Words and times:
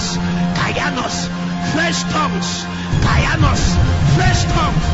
Kayanos, 0.00 0.16
Kayanos, 0.56 1.28
fresh 1.72 2.02
tongues, 2.12 2.64
Kayanos, 3.04 3.62
fresh 4.16 4.44
tongues. 4.54 4.86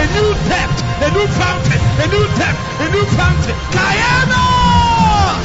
A 0.00 0.04
new 0.16 0.30
depth, 0.48 0.80
a 1.02 1.10
new 1.12 1.26
fountain, 1.36 1.80
a 2.00 2.06
new 2.08 2.26
depth, 2.40 2.80
a 2.80 2.88
new 2.90 3.04
fountain. 3.18 3.56
Kayanos! 3.76 5.44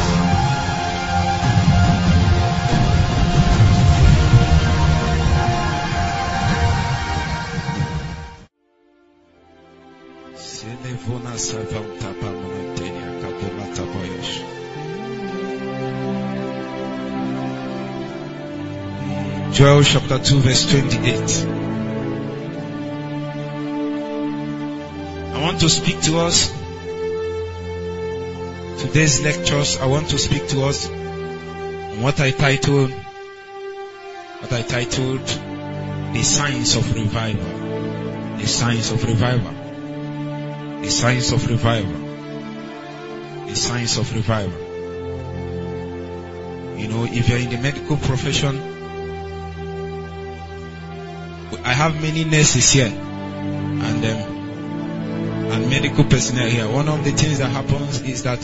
Selevona 10.36 11.38
savanta 11.38 12.10
pamonteria 12.22 12.53
Joel 19.54 19.84
chapter 19.84 20.18
2 20.18 20.40
verse 20.40 20.66
28. 20.66 21.46
I 25.32 25.42
want 25.44 25.60
to 25.60 25.70
speak 25.70 26.02
to 26.02 26.18
us. 26.18 26.50
Today's 28.82 29.22
lectures, 29.22 29.78
I 29.78 29.86
want 29.86 30.10
to 30.10 30.18
speak 30.18 30.48
to 30.48 30.64
us 30.64 30.90
on 30.90 32.02
what 32.02 32.20
I 32.20 32.32
titled, 32.32 32.90
what 32.90 34.52
I 34.52 34.64
titled, 34.64 35.22
The 35.22 36.24
Signs 36.24 36.76
of 36.76 36.92
Revival. 36.96 38.38
The 38.40 38.48
Signs 38.48 38.90
of 38.90 39.04
Revival. 39.04 39.54
The 40.82 40.90
signs 40.90 41.32
of 41.32 41.48
revival. 41.48 41.94
The 43.48 43.56
signs 43.56 43.98
of 44.00 44.12
revival. 44.16 44.60
You 46.76 46.88
know, 46.88 47.06
if 47.06 47.30
you're 47.30 47.38
in 47.38 47.52
the 47.52 47.58
medical 47.58 47.98
profession, 47.98 48.73
have 51.84 52.02
many 52.02 52.24
nurses 52.24 52.72
here 52.72 52.88
and 52.88 54.06
um, 54.06 55.52
and 55.52 55.70
medical 55.70 56.06
personnel 56.06 56.48
here. 56.48 56.66
One 56.70 56.88
of 56.88 57.04
the 57.04 57.12
things 57.12 57.40
that 57.40 57.50
happens 57.50 58.02
is 58.04 58.24
that 58.24 58.40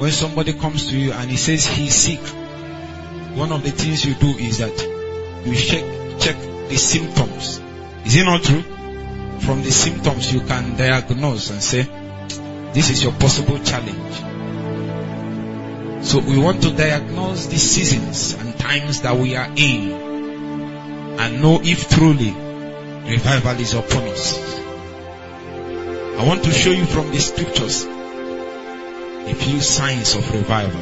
when 0.00 0.10
somebody 0.10 0.54
comes 0.54 0.88
to 0.90 0.98
you 0.98 1.12
and 1.12 1.30
he 1.30 1.36
says 1.36 1.64
he's 1.64 1.94
sick, 1.94 2.18
one 3.38 3.52
of 3.52 3.62
the 3.62 3.70
things 3.70 4.04
you 4.04 4.14
do 4.14 4.26
is 4.26 4.58
that 4.58 4.76
you 5.46 5.54
check 5.54 5.84
check 6.18 6.36
the 6.68 6.76
symptoms. 6.76 7.60
Is 8.04 8.16
it 8.16 8.24
not 8.24 8.42
true? 8.42 8.62
From 9.38 9.62
the 9.62 9.70
symptoms 9.70 10.34
you 10.34 10.40
can 10.40 10.76
diagnose 10.76 11.50
and 11.50 11.62
say, 11.62 11.82
this 12.72 12.90
is 12.90 13.04
your 13.04 13.12
possible 13.12 13.60
challenge. 13.60 14.16
So 16.04 16.18
we 16.18 16.38
want 16.38 16.60
to 16.64 16.74
diagnose 16.74 17.46
the 17.46 17.58
seasons 17.58 18.34
and 18.34 18.58
times 18.58 19.02
that 19.02 19.16
we 19.16 19.36
are 19.36 19.48
in 19.54 19.92
and 21.20 21.40
know 21.40 21.60
if 21.62 21.88
truly 21.88 22.43
revival 23.04 23.60
is 23.60 23.74
upon 23.74 24.08
us. 24.08 24.60
I 26.16 26.24
want 26.26 26.44
to 26.44 26.50
show 26.52 26.70
you 26.70 26.86
from 26.86 27.10
the 27.10 27.18
scriptures 27.18 27.84
a 27.84 29.34
few 29.34 29.60
signs 29.60 30.14
of 30.14 30.32
revival. 30.32 30.80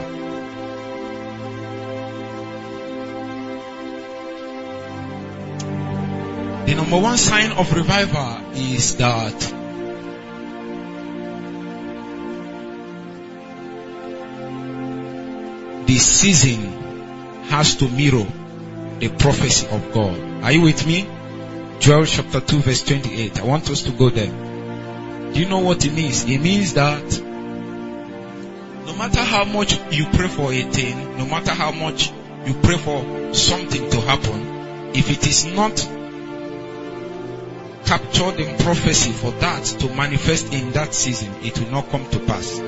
The 6.67 6.75
number 6.75 7.01
one 7.01 7.19
sign 7.19 7.53
of 7.53 7.73
revival 7.73 8.53
is 8.55 8.97
that 8.97 9.39
the 15.87 15.99
season 15.99 17.43
has 17.49 17.75
to 17.77 17.89
mirror 17.89 18.27
the 19.01 19.09
prophecy 19.09 19.67
of 19.67 19.93
God. 19.93 20.45
Are 20.45 20.53
you 20.53 20.61
with 20.63 20.87
me? 20.87 21.09
Joel 21.83 22.07
chapter 22.07 22.41
2 22.41 22.61
verse 22.61 22.83
28. 22.85 23.41
I 23.41 23.45
want 23.45 23.69
us 23.69 23.83
to 23.83 23.91
go 23.91 24.09
there. 24.09 24.31
Do 25.33 25.41
you 25.41 25.49
know 25.49 25.59
what 25.59 25.85
it 25.85 25.93
means? 25.93 26.23
It 26.23 26.39
means 26.39 26.75
that 26.75 27.21
no 28.87 28.95
matter 28.95 29.21
how 29.21 29.43
much 29.43 29.77
you 29.91 30.07
pray 30.07 30.29
for 30.29 30.53
a 30.53 30.63
thing, 30.63 31.19
no 31.19 31.27
matter 31.27 31.51
how 31.51 31.73
much 31.73 32.13
you 32.47 32.55
pray 32.55 32.77
for 32.77 33.35
something 33.35 33.91
to 33.91 34.01
happen, 34.01 34.93
if 34.95 35.11
it 35.11 35.27
is 35.27 35.47
not 35.47 35.77
captured 37.85 38.39
in 38.39 38.59
prophecy 38.59 39.11
for 39.11 39.33
that 39.33 39.65
to 39.65 39.93
manifest 39.93 40.55
in 40.55 40.71
that 40.71 40.95
season, 40.95 41.35
it 41.43 41.59
will 41.59 41.71
not 41.73 41.89
come 41.89 42.09
to 42.11 42.21
pass. 42.21 42.61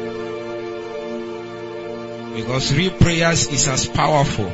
Because 2.34 2.74
real 2.74 2.91
prayers 2.91 3.47
is 3.47 3.69
as 3.69 3.86
powerful 3.86 4.48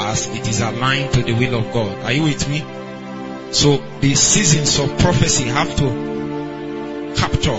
as 0.00 0.26
it 0.26 0.48
is 0.48 0.60
aligned 0.60 1.14
to 1.14 1.22
the 1.22 1.34
will 1.34 1.54
of 1.54 1.72
God. 1.72 2.02
Are 2.02 2.10
you 2.10 2.24
with 2.24 2.48
me? 2.48 2.64
So 3.50 3.78
the 4.00 4.14
seasons 4.14 4.78
of 4.78 4.98
prophecy 4.98 5.44
have 5.44 5.74
to 5.76 7.14
capture 7.16 7.58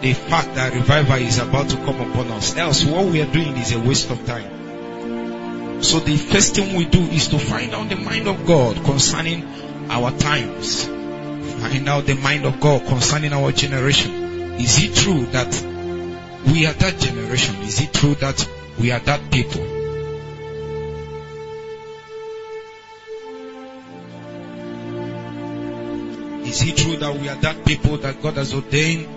the 0.00 0.12
fact 0.12 0.54
that 0.54 0.74
revival 0.74 1.16
is 1.16 1.38
about 1.38 1.68
to 1.70 1.76
come 1.76 2.00
upon 2.00 2.28
us. 2.32 2.56
Else 2.56 2.84
what 2.84 3.06
we 3.06 3.20
are 3.22 3.30
doing 3.30 3.56
is 3.56 3.72
a 3.72 3.80
waste 3.80 4.10
of 4.10 4.24
time. 4.26 5.82
So 5.82 5.98
the 6.00 6.16
first 6.16 6.54
thing 6.54 6.76
we 6.76 6.86
do 6.86 7.00
is 7.00 7.28
to 7.28 7.38
find 7.38 7.74
out 7.74 7.88
the 7.88 7.96
mind 7.96 8.26
of 8.28 8.46
God 8.46 8.82
concerning 8.84 9.44
our 9.90 10.10
times. 10.12 10.84
Find 10.84 11.88
out 11.88 12.06
the 12.06 12.14
mind 12.14 12.46
of 12.46 12.58
God 12.60 12.86
concerning 12.86 13.32
our 13.32 13.52
generation. 13.52 14.12
Is 14.54 14.82
it 14.82 14.94
true 14.94 15.26
that 15.26 15.52
we 16.46 16.66
are 16.66 16.72
that 16.72 16.98
generation? 16.98 17.56
Is 17.62 17.80
it 17.80 17.92
true 17.92 18.14
that 18.16 18.48
we 18.78 18.92
are 18.92 19.00
that 19.00 19.30
people? 19.30 19.73
Is 26.54 26.62
it 26.62 26.76
true 26.76 26.96
that 26.98 27.18
we 27.18 27.28
are 27.28 27.34
that 27.34 27.64
people 27.66 27.96
that 27.96 28.22
God 28.22 28.34
has 28.34 28.54
ordained? 28.54 29.08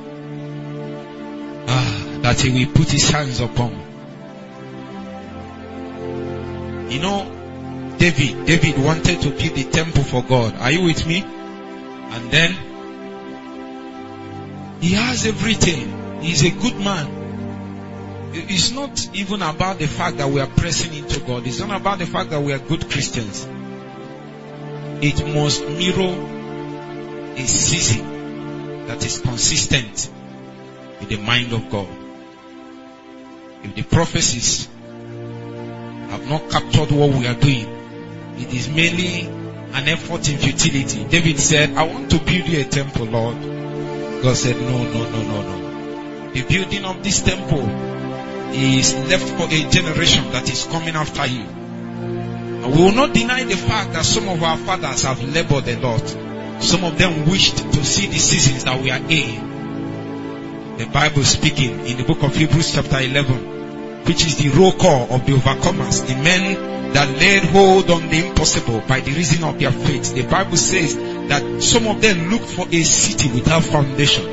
Ah, 1.69 2.19
that 2.23 2.41
He 2.41 2.65
will 2.65 2.73
put 2.73 2.89
His 2.89 3.07
hands 3.11 3.41
upon. 3.41 3.73
You 6.89 6.99
know, 6.99 7.95
David, 7.99 8.47
David 8.47 8.83
wanted 8.83 9.21
to 9.21 9.29
build 9.29 9.55
the 9.55 9.69
temple 9.69 10.01
for 10.01 10.23
God. 10.23 10.55
Are 10.55 10.71
you 10.71 10.81
with 10.83 11.05
me? 11.05 11.21
And 11.21 12.31
then 12.31 12.57
he 14.81 14.93
has 14.93 15.27
everything. 15.27 16.21
He's 16.23 16.43
a 16.43 16.49
good 16.49 16.77
man. 16.79 18.31
It's 18.33 18.71
not 18.71 19.09
even 19.13 19.43
about 19.43 19.77
the 19.77 19.87
fact 19.87 20.17
that 20.17 20.27
we 20.27 20.41
are 20.41 20.47
pressing 20.47 20.95
into 20.95 21.19
God. 21.19 21.45
It's 21.45 21.59
not 21.59 21.79
about 21.79 21.99
the 21.99 22.07
fact 22.07 22.31
that 22.31 22.41
we 22.41 22.51
are 22.51 22.59
good 22.59 22.89
Christians. 22.89 23.47
It 25.03 25.23
must 25.35 25.61
mirror 25.67 26.36
a 27.37 27.47
season 27.47 28.87
that 28.87 29.05
is 29.05 29.19
consistent 29.21 30.09
with 30.99 31.09
the 31.09 31.17
mind 31.17 31.53
of 31.53 31.69
God. 31.69 31.87
If 33.63 33.75
the 33.75 33.83
prophecies 33.83 34.67
have 36.09 36.27
not 36.29 36.49
captured 36.49 36.91
what 36.91 37.11
we 37.11 37.27
are 37.27 37.35
doing, 37.35 37.67
it 38.37 38.53
is 38.53 38.69
merely 38.69 39.21
an 39.21 39.87
effort 39.87 40.29
in 40.29 40.37
futility. 40.37 41.03
David 41.05 41.39
said, 41.39 41.75
I 41.75 41.83
want 41.83 42.09
to 42.11 42.17
build 42.17 42.47
you 42.47 42.61
a 42.61 42.63
temple, 42.63 43.05
Lord. 43.05 43.35
God 44.23 44.35
said, 44.35 44.55
no, 44.55 44.83
no, 44.83 45.09
no, 45.09 45.21
no, 45.23 45.41
no. 45.41 46.31
The 46.31 46.43
building 46.43 46.85
of 46.85 47.03
this 47.03 47.21
temple 47.21 47.67
is 48.53 48.95
left 49.09 49.29
for 49.29 49.45
a 49.45 49.69
generation 49.69 50.31
that 50.31 50.49
is 50.49 50.65
coming 50.65 50.95
after 50.95 51.25
you. 51.27 51.41
And 51.41 52.75
we 52.75 52.83
will 52.83 52.93
not 52.93 53.13
deny 53.13 53.43
the 53.43 53.55
fact 53.55 53.93
that 53.93 54.05
some 54.05 54.27
of 54.29 54.41
our 54.41 54.57
fathers 54.57 55.03
have 55.03 55.21
labored 55.23 55.67
a 55.67 55.79
lot. 55.79 56.26
Some 56.59 56.84
of 56.84 56.97
them 56.97 57.29
wished 57.29 57.57
to 57.57 57.85
see 57.85 58.07
the 58.07 58.18
seasons 58.18 58.63
that 58.63 58.81
we 58.81 58.91
are 58.91 59.01
in. 59.09 60.78
The 60.78 60.85
Bible 60.85 61.23
speaking 61.23 61.85
in 61.85 61.97
the 61.97 62.03
book 62.03 62.23
of 62.23 62.35
Hebrews 62.35 62.73
chapter 62.73 63.00
11, 63.00 64.06
which 64.06 64.25
is 64.25 64.38
the 64.38 64.50
roll 64.50 64.72
call 64.73 65.13
of 65.13 65.25
the 65.25 65.34
overcomers, 65.34 66.07
the 66.07 66.16
men 66.16 66.93
that 66.93 67.09
laid 67.20 67.43
hold 67.43 67.90
on 67.91 68.09
the 68.09 68.28
impossible 68.28 68.81
by 68.87 68.99
the 68.99 69.11
reason 69.11 69.43
of 69.43 69.59
their 69.59 69.72
faith. 69.72 70.14
The 70.14 70.23
Bible 70.23 70.58
says 70.58 70.96
that 71.29 71.61
some 71.61 71.87
of 71.87 72.02
them 72.02 72.29
looked 72.29 72.46
for 72.46 72.67
a 72.67 72.84
city 72.84 73.31
without 73.31 73.64
foundation. 73.64 74.23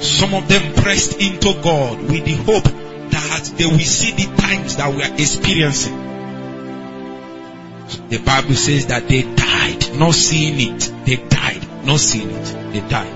Some 0.00 0.34
of 0.34 0.46
them 0.48 0.74
pressed 0.74 1.20
into 1.20 1.54
God 1.62 2.02
with 2.02 2.24
the 2.24 2.34
hope 2.34 2.64
that 2.64 3.52
they 3.56 3.66
will 3.66 3.78
see 3.78 4.12
the 4.12 4.36
times 4.36 4.76
that 4.76 4.92
we 4.94 5.02
are 5.02 5.12
experiencing. 5.14 6.15
The 8.08 8.18
Bible 8.18 8.54
says 8.54 8.86
that 8.86 9.08
they 9.08 9.22
died 9.22 9.98
not 9.98 10.14
seeing 10.14 10.74
it. 10.74 10.92
They 11.06 11.16
died 11.16 11.84
not 11.84 12.00
seeing 12.00 12.30
it. 12.30 12.72
They 12.72 12.80
died. 12.80 13.12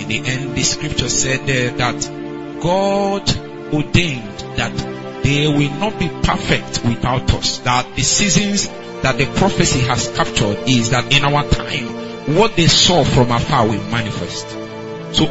In 0.00 0.08
the 0.08 0.22
end, 0.26 0.54
the 0.56 0.62
scripture 0.62 1.08
said 1.08 1.46
that 1.78 2.60
God 2.60 3.28
ordained 3.72 4.38
that 4.56 5.22
they 5.22 5.46
will 5.46 5.70
not 5.78 5.98
be 5.98 6.08
perfect 6.08 6.84
without 6.84 7.32
us. 7.34 7.58
That 7.58 7.94
the 7.94 8.02
seasons 8.02 8.68
that 9.02 9.18
the 9.18 9.26
prophecy 9.26 9.80
has 9.80 10.08
captured 10.16 10.68
is 10.68 10.90
that 10.90 11.12
in 11.12 11.24
our 11.24 11.48
time, 11.48 12.36
what 12.36 12.56
they 12.56 12.66
saw 12.66 13.04
from 13.04 13.30
afar 13.30 13.66
will 13.66 13.82
manifest. 13.84 14.48
So, 15.16 15.24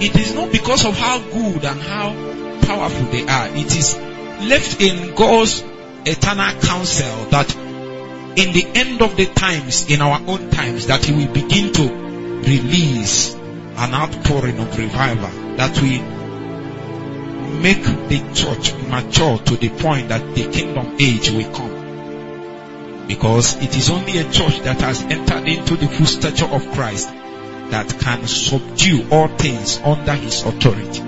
it 0.00 0.16
is 0.16 0.34
not 0.34 0.52
because 0.52 0.84
of 0.84 0.96
how 0.96 1.18
good 1.18 1.64
and 1.64 1.80
how 1.80 2.12
powerful 2.66 3.06
they 3.06 3.26
are. 3.26 3.48
It 3.48 3.76
is 3.76 3.98
left 4.48 4.80
in 4.80 5.14
God's 5.14 5.62
eternal 6.04 6.60
counsel 6.60 7.26
that 7.30 7.54
in 8.36 8.52
the 8.52 8.66
end 8.74 9.02
of 9.02 9.16
the 9.16 9.26
times, 9.26 9.90
in 9.90 10.00
our 10.00 10.20
own 10.26 10.50
times, 10.50 10.86
that 10.86 11.04
He 11.04 11.12
will 11.12 11.32
begin 11.32 11.72
to 11.72 11.82
release 11.88 13.34
an 13.34 13.94
outpouring 13.94 14.58
of 14.58 14.78
revival, 14.78 15.56
that 15.56 15.78
we 15.80 16.00
make 17.60 17.82
the 17.82 18.30
church 18.34 18.74
mature 18.88 19.38
to 19.38 19.56
the 19.56 19.68
point 19.68 20.08
that 20.08 20.34
the 20.34 20.50
kingdom 20.50 20.96
age 21.00 21.30
will 21.30 21.52
come. 21.52 23.06
Because 23.08 23.56
it 23.60 23.76
is 23.76 23.90
only 23.90 24.18
a 24.18 24.30
church 24.30 24.60
that 24.60 24.80
has 24.80 25.02
entered 25.02 25.48
into 25.48 25.76
the 25.76 25.88
full 25.88 26.06
stature 26.06 26.46
of 26.46 26.70
Christ 26.72 27.08
that 27.08 27.98
can 28.00 28.26
subdue 28.26 29.08
all 29.10 29.28
things 29.28 29.78
under 29.78 30.14
his 30.14 30.42
authority. 30.44 31.00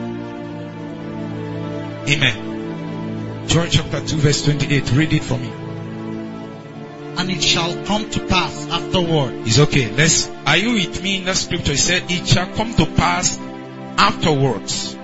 Amen. 2.12 2.52
John 3.53 3.69
chapter 3.69 4.01
2 4.01 4.17
verse 4.17 4.45
28. 4.47 4.93
Read 4.93 5.13
it 5.13 5.23
for 5.23 5.37
me. 5.37 5.49
And 7.19 7.31
it 7.31 7.43
shall 7.43 7.85
come 7.85 8.09
to 8.09 8.27
pass 8.27 8.67
afterward. 8.69 9.47
It's 9.47 9.59
okay. 9.59 9.95
Let's, 9.95 10.27
are 10.47 10.57
you 10.57 10.73
with 10.73 11.03
me 11.03 11.19
in 11.19 11.27
the 11.27 11.35
scripture? 11.35 11.73
It 11.73 11.79
said, 11.79 12.05
it 12.11 12.27
shall 12.27 12.51
come 12.55 12.73
to 12.77 12.87
pass 12.87 13.37
afterwards. 13.99 14.97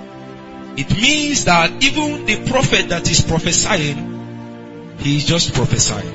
It 0.78 0.90
means 0.96 1.44
that 1.44 1.84
even 1.84 2.24
the 2.24 2.50
prophet 2.50 2.88
that 2.88 3.10
is 3.10 3.20
prophesying, 3.20 4.96
he 5.00 5.18
is 5.18 5.26
just 5.26 5.52
prophesying. 5.52 6.14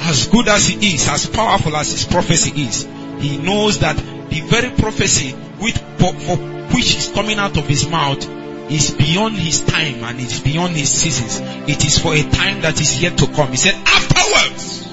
As 0.00 0.26
good 0.26 0.48
as 0.48 0.66
he 0.66 0.94
is, 0.94 1.08
as 1.08 1.24
powerful 1.24 1.74
as 1.76 1.90
his 1.90 2.04
prophecy 2.04 2.60
is, 2.60 2.86
he 3.22 3.38
knows 3.38 3.78
that 3.78 3.96
the 3.96 4.40
very 4.42 4.68
prophecy 4.68 5.30
which, 5.30 5.78
for, 5.78 6.12
for 6.12 6.36
which 6.76 6.94
is 6.94 7.08
coming 7.14 7.38
out 7.38 7.56
of 7.56 7.66
his 7.66 7.88
mouth 7.88 8.43
is 8.70 8.92
beyond 8.92 9.36
his 9.36 9.62
time 9.64 10.02
and 10.04 10.18
it 10.18 10.26
is 10.26 10.40
beyond 10.40 10.74
his 10.74 10.90
seasons. 10.90 11.40
It 11.68 11.84
is 11.84 11.98
for 11.98 12.14
a 12.14 12.22
time 12.22 12.62
that 12.62 12.80
is 12.80 13.02
yet 13.02 13.18
to 13.18 13.26
come. 13.26 13.50
He 13.50 13.56
said, 13.56 13.74
afterwards. 13.74 14.88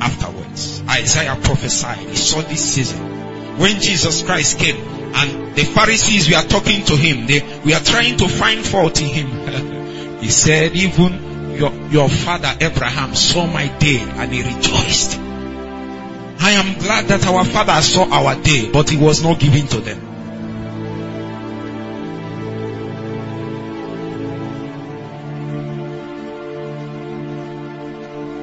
Afterwards. 0.00 0.82
Isaiah 0.88 1.36
prophesied. 1.42 1.98
He 1.98 2.16
saw 2.16 2.42
this 2.42 2.74
season. 2.74 3.58
When 3.58 3.80
Jesus 3.80 4.22
Christ 4.22 4.58
came 4.58 4.76
and 4.76 5.54
the 5.54 5.64
Pharisees 5.64 6.30
were 6.30 6.42
talking 6.48 6.84
to 6.86 6.96
him, 6.96 7.26
they 7.26 7.60
we 7.64 7.74
are 7.74 7.80
trying 7.80 8.16
to 8.18 8.28
find 8.28 8.64
fault 8.64 9.00
in 9.00 9.08
him. 9.08 10.18
he 10.20 10.28
said, 10.28 10.74
even 10.74 11.54
your, 11.54 11.72
your 11.90 12.08
father 12.08 12.54
Abraham 12.60 13.14
saw 13.14 13.46
my 13.46 13.66
day 13.78 13.98
and 14.00 14.32
he 14.32 14.42
rejoiced. 14.42 15.18
I 15.18 16.52
am 16.52 16.78
glad 16.78 17.06
that 17.06 17.26
our 17.26 17.44
father 17.44 17.80
saw 17.82 18.04
our 18.10 18.34
day, 18.34 18.70
but 18.70 18.92
it 18.92 18.98
was 18.98 19.22
not 19.22 19.38
given 19.38 19.66
to 19.68 19.78
them. 19.78 20.11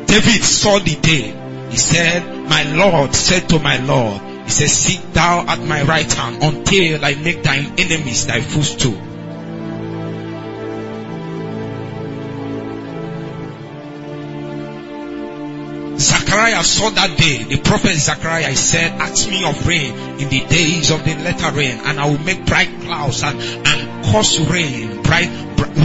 David 0.10 0.44
saw 0.44 0.80
the 0.80 0.96
day. 0.96 1.36
He 1.70 1.78
said, 1.78 2.50
My 2.50 2.64
Lord 2.64 3.14
said 3.14 3.48
to 3.50 3.60
my 3.60 3.78
Lord, 3.78 4.20
He 4.46 4.50
said, 4.50 4.70
Sit 4.70 5.14
thou 5.14 5.46
at 5.48 5.60
my 5.60 5.84
right 5.84 6.12
hand 6.12 6.42
until 6.42 7.06
I 7.06 7.14
make 7.14 7.44
thine 7.44 7.78
enemies 7.78 8.26
thy 8.26 8.42
footstool. 8.42 8.98
Zechariah 16.00 16.64
saw 16.64 16.90
that 16.90 17.16
day. 17.16 17.44
The 17.44 17.62
prophet 17.62 17.94
Zechariah 17.94 18.56
said, 18.56 18.94
Ask 18.94 19.30
me 19.30 19.46
of 19.46 19.68
rain 19.68 19.94
in 20.18 20.28
the 20.30 20.44
days 20.48 20.90
of 20.90 21.06
the 21.06 21.14
latter 21.18 21.56
rain, 21.56 21.78
and 21.84 22.00
I 22.00 22.10
will 22.10 22.18
make 22.20 22.48
bright 22.48 22.82
clouds 22.82 23.22
and, 23.22 23.40
and 23.40 24.06
cause 24.06 24.40
rain, 24.50 25.04
bright 25.04 25.30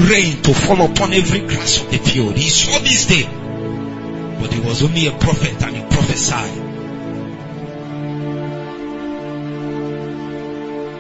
rain 0.09 0.41
to 0.45 0.55
fall 0.55 0.81
upon 0.81 1.13
every 1.13 1.41
grass 1.41 1.83
of 1.83 1.91
the 1.91 1.99
field. 1.99 2.37
He 2.37 2.49
saw 2.49 2.79
this 2.79 3.05
day. 3.05 3.44
But 4.45 4.53
he 4.53 4.61
was 4.61 4.83
only 4.83 5.07
a 5.07 5.13
prophet 5.13 5.63
and 5.63 5.75
he 5.75 5.83
prophesied. 5.85 6.59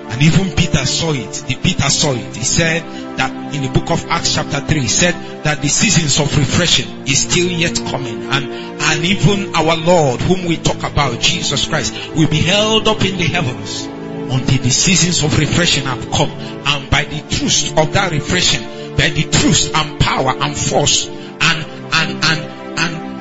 And 0.08 0.22
even 0.22 0.56
Peter 0.56 0.86
saw 0.86 1.12
it. 1.12 1.44
The 1.46 1.54
Peter 1.62 1.90
saw 1.90 2.12
it. 2.14 2.34
He 2.34 2.42
said 2.42 2.82
that 3.18 3.54
in 3.54 3.60
the 3.60 3.68
book 3.68 3.90
of 3.90 4.02
Acts 4.08 4.36
chapter 4.36 4.60
3, 4.60 4.80
he 4.80 4.88
said 4.88 5.12
that 5.44 5.60
the 5.60 5.68
seasons 5.68 6.18
of 6.20 6.34
refreshing 6.38 7.06
is 7.06 7.18
still 7.30 7.50
yet 7.50 7.76
coming. 7.76 8.22
And, 8.32 8.46
and 8.80 9.04
even 9.04 9.54
our 9.54 9.76
Lord, 9.76 10.22
whom 10.22 10.46
we 10.46 10.56
talk 10.56 10.78
about, 10.78 11.20
Jesus 11.20 11.68
Christ, 11.68 11.92
will 12.16 12.30
be 12.30 12.40
held 12.40 12.88
up 12.88 13.04
in 13.04 13.18
the 13.18 13.24
heavens 13.24 13.84
until 13.84 14.62
the 14.62 14.70
seasons 14.70 15.22
of 15.22 15.38
refreshing 15.38 15.84
have 15.84 16.10
come. 16.10 16.30
And 16.30 16.88
by 16.88 17.04
the 17.04 17.20
truth 17.28 17.76
of 17.76 17.92
that 17.92 18.10
refreshing, 18.10 18.62
by 18.96 19.10
the 19.10 19.28
truth 19.30 19.70
and 19.74 20.00
power 20.00 20.30
and 20.30 20.56
force 20.56 21.10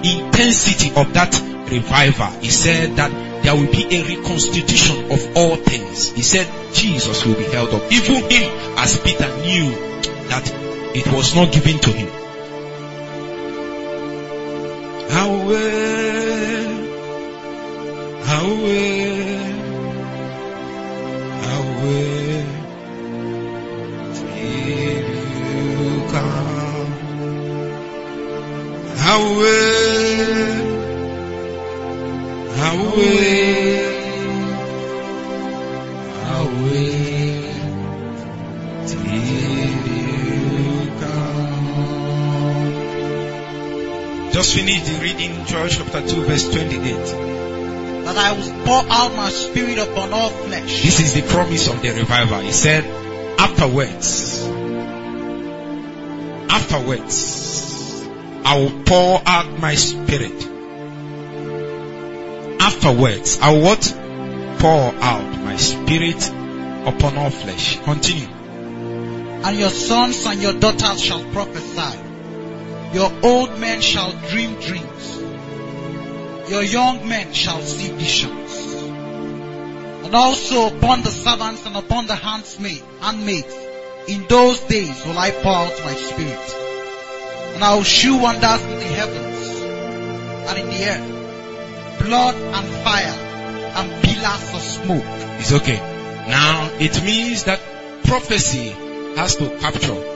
intensity 0.03 0.89
of 0.95 1.13
that 1.13 1.33
revival, 1.69 2.27
he 2.41 2.49
said 2.49 2.95
that 2.97 3.11
there 3.43 3.55
will 3.55 3.71
be 3.71 3.85
a 3.89 4.03
reconstitution 4.03 5.11
of 5.11 5.35
all 5.37 5.55
things. 5.55 6.11
He 6.11 6.21
said 6.21 6.47
Jesus 6.73 7.25
will 7.25 7.35
be 7.35 7.43
held 7.43 7.73
up. 7.73 7.91
Even 7.91 8.23
him, 8.29 8.77
as 8.77 8.99
Peter 8.99 9.27
knew 9.37 9.71
that 10.29 10.49
it 10.95 11.07
was 11.07 11.35
not 11.35 11.51
given 11.51 11.79
to 11.79 11.91
him. 11.91 12.07
Away, 15.13 15.93
away, 18.29 19.13
away, 21.53 22.45
till 24.13 24.37
you 25.83 26.11
come. 26.11 26.42
Away, 29.05 30.63
away, 32.57 33.83
away, 36.31 37.53
till 38.87 39.05
you 39.05 40.87
come. 41.01 41.63
Just 44.31 44.55
finish 44.55 44.81
the 44.83 44.95
reading, 45.01 45.45
Joel 45.47 45.67
chapter 45.67 46.01
2, 46.07 46.21
verse 46.23 46.49
28. 46.49 46.95
That 48.05 48.17
I 48.17 48.31
will 48.31 48.53
pour 48.63 48.83
out 48.89 49.15
my 49.17 49.29
spirit 49.29 49.79
upon 49.79 50.13
all 50.13 50.29
flesh. 50.29 50.81
This 50.81 50.99
is 51.01 51.13
the 51.13 51.23
promise 51.23 51.67
of 51.67 51.81
the 51.81 51.89
revival. 51.91 52.39
He 52.39 52.53
said, 52.53 52.85
afterwards, 53.37 54.47
afterwards, 56.49 57.42
I 58.45 58.57
will 58.57 58.83
pour 58.83 59.21
out 59.25 59.59
my 59.59 59.75
spirit. 59.75 60.49
Afterwards, 62.59 63.39
I 63.41 63.51
will 63.51 63.63
what? 63.63 63.99
Pour 64.59 64.93
out 65.03 65.39
my 65.39 65.57
spirit 65.57 66.29
upon 66.87 67.17
all 67.17 67.29
flesh. 67.29 67.79
Continue. 67.83 68.27
And 68.27 69.57
your 69.57 69.69
sons 69.69 70.25
and 70.25 70.41
your 70.41 70.53
daughters 70.53 71.01
shall 71.01 71.23
prophesy. 71.31 71.99
Your 72.93 73.11
old 73.23 73.59
men 73.59 73.81
shall 73.81 74.11
dream 74.29 74.59
dreams. 74.59 75.17
Your 76.49 76.63
young 76.63 77.07
men 77.07 77.33
shall 77.33 77.61
see 77.61 77.91
visions. 77.91 78.73
And 80.05 80.13
also 80.13 80.67
upon 80.67 81.01
the 81.01 81.09
servants 81.09 81.65
and 81.65 81.75
upon 81.75 82.07
the 82.07 82.15
handsmaid, 82.15 82.83
handmaids, 82.99 83.55
in 84.07 84.27
those 84.27 84.59
days 84.61 85.05
will 85.05 85.17
I 85.17 85.31
pour 85.31 85.51
out 85.53 85.83
my 85.85 85.93
spirit. 85.93 86.62
And 87.53 87.63
I 87.63 87.75
will 87.75 87.83
shew 87.83 88.17
wonders 88.17 88.61
in 88.63 88.79
the 88.79 88.85
heavens 88.85 89.59
and 90.49 90.59
in 90.59 90.67
the 90.67 90.85
earth, 90.89 92.03
blood 92.05 92.35
and 92.35 92.67
fire 92.83 93.17
and 93.75 94.03
pillars 94.03 94.53
of 94.53 94.61
smoke. 94.61 95.03
It's 95.39 95.53
okay. 95.53 95.77
Now, 96.27 96.69
it 96.79 97.03
means 97.03 97.43
that 97.45 97.59
prophecy 98.03 98.69
has 99.15 99.35
to 99.37 99.49
capture 99.59 100.13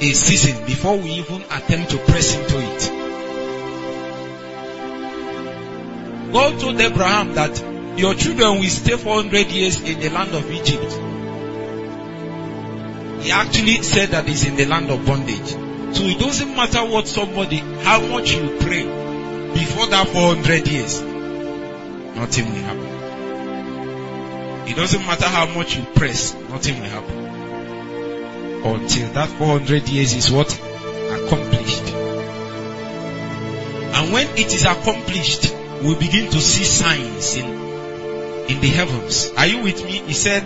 a 0.00 0.12
season 0.12 0.64
before 0.66 0.96
we 0.96 1.10
even 1.10 1.42
attempt 1.42 1.90
to 1.90 1.98
press 1.98 2.34
into 2.34 2.58
it. 2.58 2.90
God 6.32 6.60
told 6.60 6.80
Abraham 6.80 7.34
that 7.34 7.98
your 7.98 8.14
children 8.14 8.60
will 8.60 8.68
stay 8.68 8.96
400 8.96 9.50
years 9.50 9.80
in 9.82 10.00
the 10.00 10.08
land 10.10 10.32
of 10.34 10.50
Egypt. 10.50 10.92
He 13.22 13.30
actually 13.32 13.82
said 13.82 14.10
that 14.10 14.26
he's 14.26 14.46
in 14.46 14.56
the 14.56 14.64
land 14.64 14.90
of 14.90 15.04
bondage. 15.04 15.54
So 15.92 16.04
it 16.04 16.18
doesn't 16.18 16.54
matter 16.54 16.84
what 16.84 17.08
somebody, 17.08 17.56
how 17.56 18.00
much 18.00 18.32
you 18.32 18.56
pray 18.60 18.84
before 19.52 19.86
that 19.88 20.08
400 20.08 20.68
years, 20.68 21.00
nothing 21.02 22.46
will 22.46 22.62
happen. 22.62 22.90
It 24.68 24.76
doesn't 24.76 25.04
matter 25.04 25.26
how 25.26 25.46
much 25.46 25.76
you 25.76 25.82
press, 25.82 26.34
nothing 26.48 26.80
will 26.80 26.88
happen. 26.88 27.18
Until 28.64 29.12
that 29.14 29.28
400 29.28 29.88
years 29.88 30.14
is 30.14 30.30
what? 30.30 30.52
Accomplished. 30.54 31.82
And 33.92 34.12
when 34.12 34.28
it 34.38 34.54
is 34.54 34.64
accomplished, 34.64 35.52
we 35.82 35.94
begin 35.96 36.30
to 36.30 36.40
see 36.40 36.64
signs 36.64 37.34
in, 37.36 37.46
in 37.46 38.60
the 38.60 38.68
heavens. 38.68 39.30
Are 39.36 39.46
you 39.46 39.62
with 39.62 39.84
me? 39.84 39.98
He 39.98 40.12
said, 40.12 40.44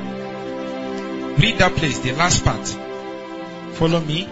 read 1.38 1.58
that 1.58 1.74
place, 1.76 1.98
the 1.98 2.12
last 2.12 2.44
part. 2.44 2.66
Follow 3.74 4.00
me. 4.00 4.28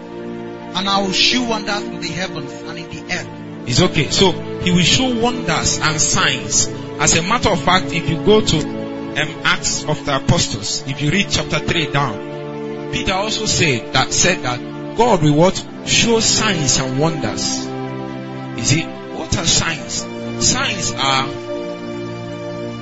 And 0.75 0.89
I 0.89 1.03
will 1.03 1.13
show 1.13 1.45
wonders 1.45 1.83
in 1.83 2.01
the 2.01 2.09
heavens 2.09 2.53
and 2.53 2.79
in 2.79 2.89
the 2.89 3.15
earth. 3.15 3.69
It's 3.69 3.81
okay. 3.81 4.09
So 4.11 4.33
he 4.33 4.71
will 4.71 4.83
show 4.83 5.15
wonders 5.21 5.79
and 5.79 6.01
signs. 6.01 6.67
As 6.99 7.17
a 7.17 7.23
matter 7.23 7.51
of 7.51 7.63
fact, 7.63 7.93
if 7.93 8.09
you 8.09 8.25
go 8.25 8.41
to 8.41 8.59
um, 8.59 9.29
Acts 9.45 9.85
of 9.85 10.05
the 10.05 10.17
Apostles, 10.17 10.85
if 10.87 11.01
you 11.03 11.11
read 11.11 11.27
chapter 11.31 11.59
3 11.59 11.93
down, 11.93 12.93
Peter 12.93 13.13
also 13.13 13.47
said 13.47 13.93
that 13.95 14.13
said 14.13 14.43
that 14.43 14.97
God 14.97 15.23
will 15.23 15.35
what? 15.35 15.67
Show 15.87 16.21
signs 16.21 16.79
and 16.79 16.99
wonders. 16.99 17.67
Is 18.59 18.73
it? 18.73 18.87
What 19.15 19.37
are 19.37 19.47
signs? 19.47 20.07
Signs 20.45 20.93
are 20.93 21.29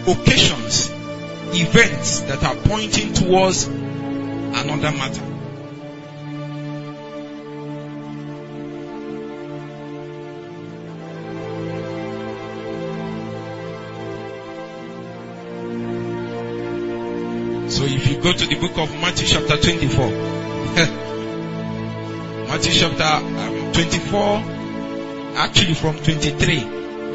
occasions, 0.06 0.90
events 1.54 2.20
that 2.20 2.42
are 2.42 2.56
pointing 2.56 3.12
towards 3.12 3.66
another 3.66 4.92
matter. 4.92 5.22
Go 18.32 18.36
to 18.36 18.46
the 18.46 18.54
book 18.54 18.78
of 18.78 18.94
Matthew 19.00 19.26
chapter 19.26 19.56
24, 19.56 20.06
Matthew 22.46 22.72
chapter 22.72 23.02
um, 23.02 23.72
24, 23.72 24.42
actually 25.36 25.74
from 25.74 25.96
23, 25.96 26.60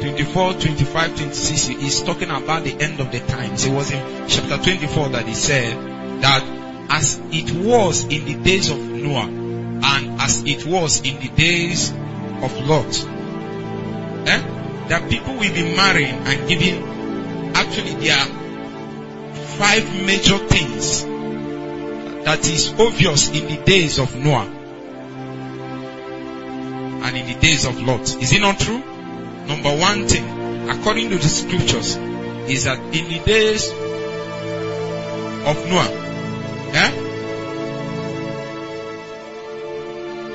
24, 0.00 0.52
25, 0.54 1.16
26, 1.16 1.68
is 1.82 2.02
talking 2.02 2.28
about 2.28 2.64
the 2.64 2.78
end 2.78 3.00
of 3.00 3.10
the 3.12 3.20
times. 3.20 3.64
It 3.64 3.72
was 3.72 3.90
in 3.92 4.28
chapter 4.28 4.62
24 4.62 5.08
that 5.10 5.26
he 5.26 5.32
said 5.32 5.74
that 6.20 6.42
as 6.90 7.18
it 7.30 7.50
was 7.64 8.04
in 8.04 8.26
the 8.26 8.34
days 8.34 8.68
of 8.70 8.78
Noah 8.78 9.26
and 9.26 10.20
as 10.20 10.44
it 10.44 10.66
was 10.66 11.00
in 11.00 11.18
the 11.20 11.28
days 11.28 11.92
of 11.92 12.66
Lot, 12.66 13.06
eh, 14.28 14.42
that 14.88 15.08
people 15.08 15.32
will 15.32 15.54
be 15.54 15.74
marrying 15.76 16.14
and 16.14 16.46
giving, 16.46 17.54
actually 17.54 17.94
there 18.04 18.18
are 18.18 18.45
five 19.58 19.84
major 20.04 20.38
things 20.38 21.04
that 22.24 22.46
is 22.46 22.72
obvious 22.78 23.28
in 23.28 23.46
the 23.46 23.56
days 23.64 23.98
of 23.98 24.14
Noah 24.16 24.46
and 27.04 27.16
in 27.16 27.26
the 27.26 27.34
days 27.40 27.64
of 27.64 27.80
Lot. 27.80 28.02
Is 28.20 28.32
it 28.32 28.40
not 28.40 28.58
true? 28.58 28.82
Number 29.46 29.76
one 29.76 30.08
thing, 30.08 30.68
according 30.68 31.08
to 31.10 31.16
the 31.16 31.28
scriptures, 31.28 31.96
is 32.50 32.64
that 32.64 32.78
in 32.78 33.08
the 33.08 33.20
days 33.24 33.70
of 35.46 35.56
Noah, 35.70 35.90
eh, 36.74 36.90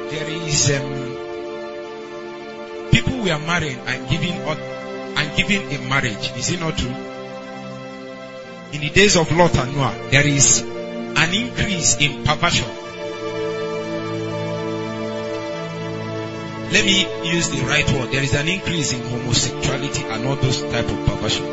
there 0.09 0.29
is 0.47 0.71
um, 0.71 0.89
people 2.89 3.17
were 3.19 3.39
marrying 3.39 3.79
and 3.79 4.09
giving 4.09 4.41
up 4.43 4.57
and 4.57 5.37
giving 5.37 5.69
in 5.71 5.89
marriage. 5.89 6.31
Is 6.37 6.49
it 6.51 6.59
not 6.59 6.77
true? 6.77 7.10
In 8.73 8.81
the 8.81 8.89
days 8.89 9.17
of 9.17 9.31
Lot 9.31 9.55
and 9.57 9.75
Noah, 9.75 10.09
there 10.11 10.25
is 10.25 10.61
an 10.61 11.33
increase 11.33 11.97
in 11.97 12.23
perversion. 12.23 12.67
Let 16.71 16.85
me 16.85 17.29
use 17.29 17.49
the 17.49 17.65
right 17.65 17.85
word. 17.91 18.11
There 18.11 18.23
is 18.23 18.33
an 18.33 18.47
increase 18.47 18.93
in 18.93 19.01
homosexuality 19.01 20.03
and 20.03 20.25
all 20.25 20.37
those 20.37 20.61
type 20.61 20.85
of 20.85 21.05
perversion. 21.05 21.45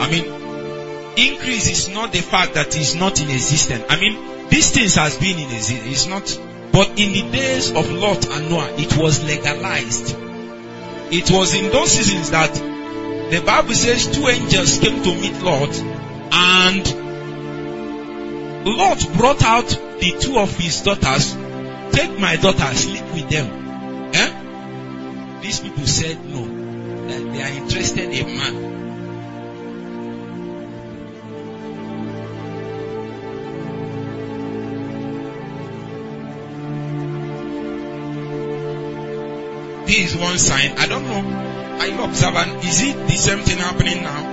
I 0.00 0.10
mean, 0.10 0.24
increase 1.16 1.70
is 1.70 1.88
not 1.90 2.12
the 2.12 2.22
fact 2.22 2.54
that 2.54 2.76
it's 2.76 2.94
not 2.96 3.20
in 3.20 3.30
existence. 3.30 3.84
I 3.88 4.00
mean, 4.00 4.48
these 4.48 4.72
things 4.72 4.96
has 4.96 5.16
been 5.18 5.38
in 5.38 5.44
existence. 5.44 5.86
It's 5.86 6.06
not, 6.08 6.72
but 6.72 6.88
in 6.98 7.12
the 7.12 7.30
days 7.30 7.70
of 7.70 7.88
Lot 7.92 8.28
and 8.28 8.50
Noah, 8.50 8.74
it 8.78 8.96
was 8.96 9.22
legalized. 9.24 10.16
It 11.12 11.30
was 11.30 11.54
in 11.54 11.70
those 11.70 11.92
seasons 11.92 12.30
that 12.30 12.52
the 13.30 13.42
Bible 13.46 13.74
says 13.74 14.08
two 14.08 14.26
angels 14.26 14.78
came 14.80 15.04
to 15.04 15.14
meet 15.14 15.40
Lot 15.40 15.91
and 16.32 16.84
Lot 18.64 19.12
brought 19.14 19.42
out 19.42 19.68
the 19.68 20.16
two 20.18 20.38
of 20.38 20.56
his 20.56 20.80
daughters. 20.80 21.34
Take 21.92 22.18
my 22.18 22.36
daughter, 22.36 22.74
sleep 22.74 23.04
with 23.12 23.28
them. 23.28 24.10
Eh? 24.14 25.40
These 25.42 25.60
people 25.60 25.86
said 25.86 26.24
no. 26.24 26.44
That 27.08 27.32
they 27.32 27.42
are 27.42 27.48
interested 27.48 28.10
in 28.10 28.26
man. 28.36 28.72
This 39.86 40.14
is 40.14 40.16
one 40.16 40.38
sign. 40.38 40.78
I 40.78 40.86
don't 40.86 41.04
know. 41.04 41.78
Are 41.80 41.86
you 41.86 42.02
observing? 42.02 42.60
Is 42.60 42.80
it 42.82 42.96
the 43.08 43.16
same 43.16 43.40
thing 43.40 43.58
happening 43.58 44.02
now? 44.02 44.31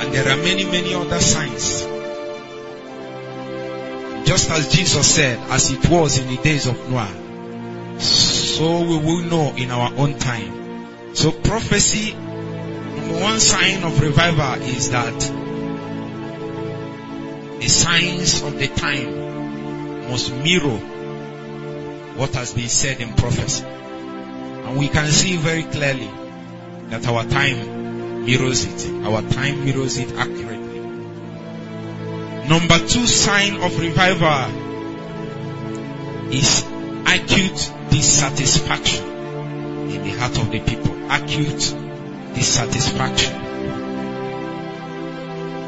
And 0.00 0.12
there 0.12 0.28
are 0.28 0.36
many, 0.36 0.64
many 0.64 0.94
other 0.94 1.20
signs. 1.20 1.82
Just 4.26 4.50
as 4.50 4.72
Jesus 4.72 5.14
said, 5.14 5.38
as 5.50 5.70
it 5.70 5.88
was 5.88 6.18
in 6.18 6.26
the 6.34 6.42
days 6.42 6.66
of 6.66 6.90
Noah, 6.90 8.00
so 8.00 8.80
we 8.80 8.96
will 8.98 9.22
know 9.22 9.54
in 9.56 9.70
our 9.70 9.94
own 9.94 10.18
time. 10.18 11.14
So 11.14 11.30
prophecy, 11.30 12.12
one 12.12 13.38
sign 13.38 13.84
of 13.84 14.00
revival 14.00 14.62
is 14.62 14.90
that 14.90 15.20
the 17.60 17.68
signs 17.68 18.42
of 18.42 18.58
the 18.58 18.66
time 18.66 20.10
must 20.10 20.34
mirror 20.34 20.78
what 22.16 22.34
has 22.34 22.52
been 22.52 22.68
said 22.68 23.00
in 23.00 23.14
prophecy. 23.14 23.64
And 23.64 24.76
we 24.76 24.88
can 24.88 25.08
see 25.08 25.36
very 25.36 25.62
clearly 25.62 26.10
that 26.90 27.06
our 27.06 27.24
time 27.24 28.24
mirrors 28.24 28.64
it. 28.64 29.04
Our 29.04 29.22
time 29.22 29.64
mirrors 29.64 29.98
it 29.98 30.12
accurately. 30.12 30.80
Number 32.48 32.78
two 32.78 33.06
sign 33.06 33.62
of 33.62 33.78
revival 33.78 34.50
is 36.32 36.64
acute 37.06 37.72
dissatisfaction 37.90 39.04
in 39.90 40.02
the 40.02 40.10
heart 40.18 40.38
of 40.38 40.50
the 40.50 40.60
people. 40.60 41.10
Acute 41.10 41.74
dissatisfaction. 42.34 43.32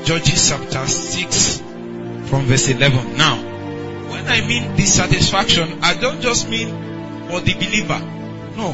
Judges 0.04 0.49
chapter 0.49 0.87
6 0.87 1.59
from 2.28 2.47
verse 2.47 2.68
11. 2.68 3.16
Now, 3.16 3.37
when 4.11 4.26
I 4.26 4.47
mean 4.47 4.76
dissatisfaction, 4.76 5.78
I 5.83 5.94
don't 5.94 6.21
just 6.21 6.49
mean 6.49 6.68
for 7.28 7.40
the 7.40 7.54
believer. 7.54 7.99
No. 8.56 8.73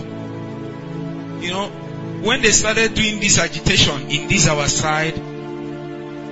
You 1.41 1.51
know, 1.51 1.71
when 2.23 2.43
they 2.43 2.51
started 2.51 2.95
doing 2.95 3.21
this 3.21 3.39
agitation 3.39 4.11
in 4.11 4.29
this 4.29 4.49
our 4.49 4.69
side, 4.69 5.15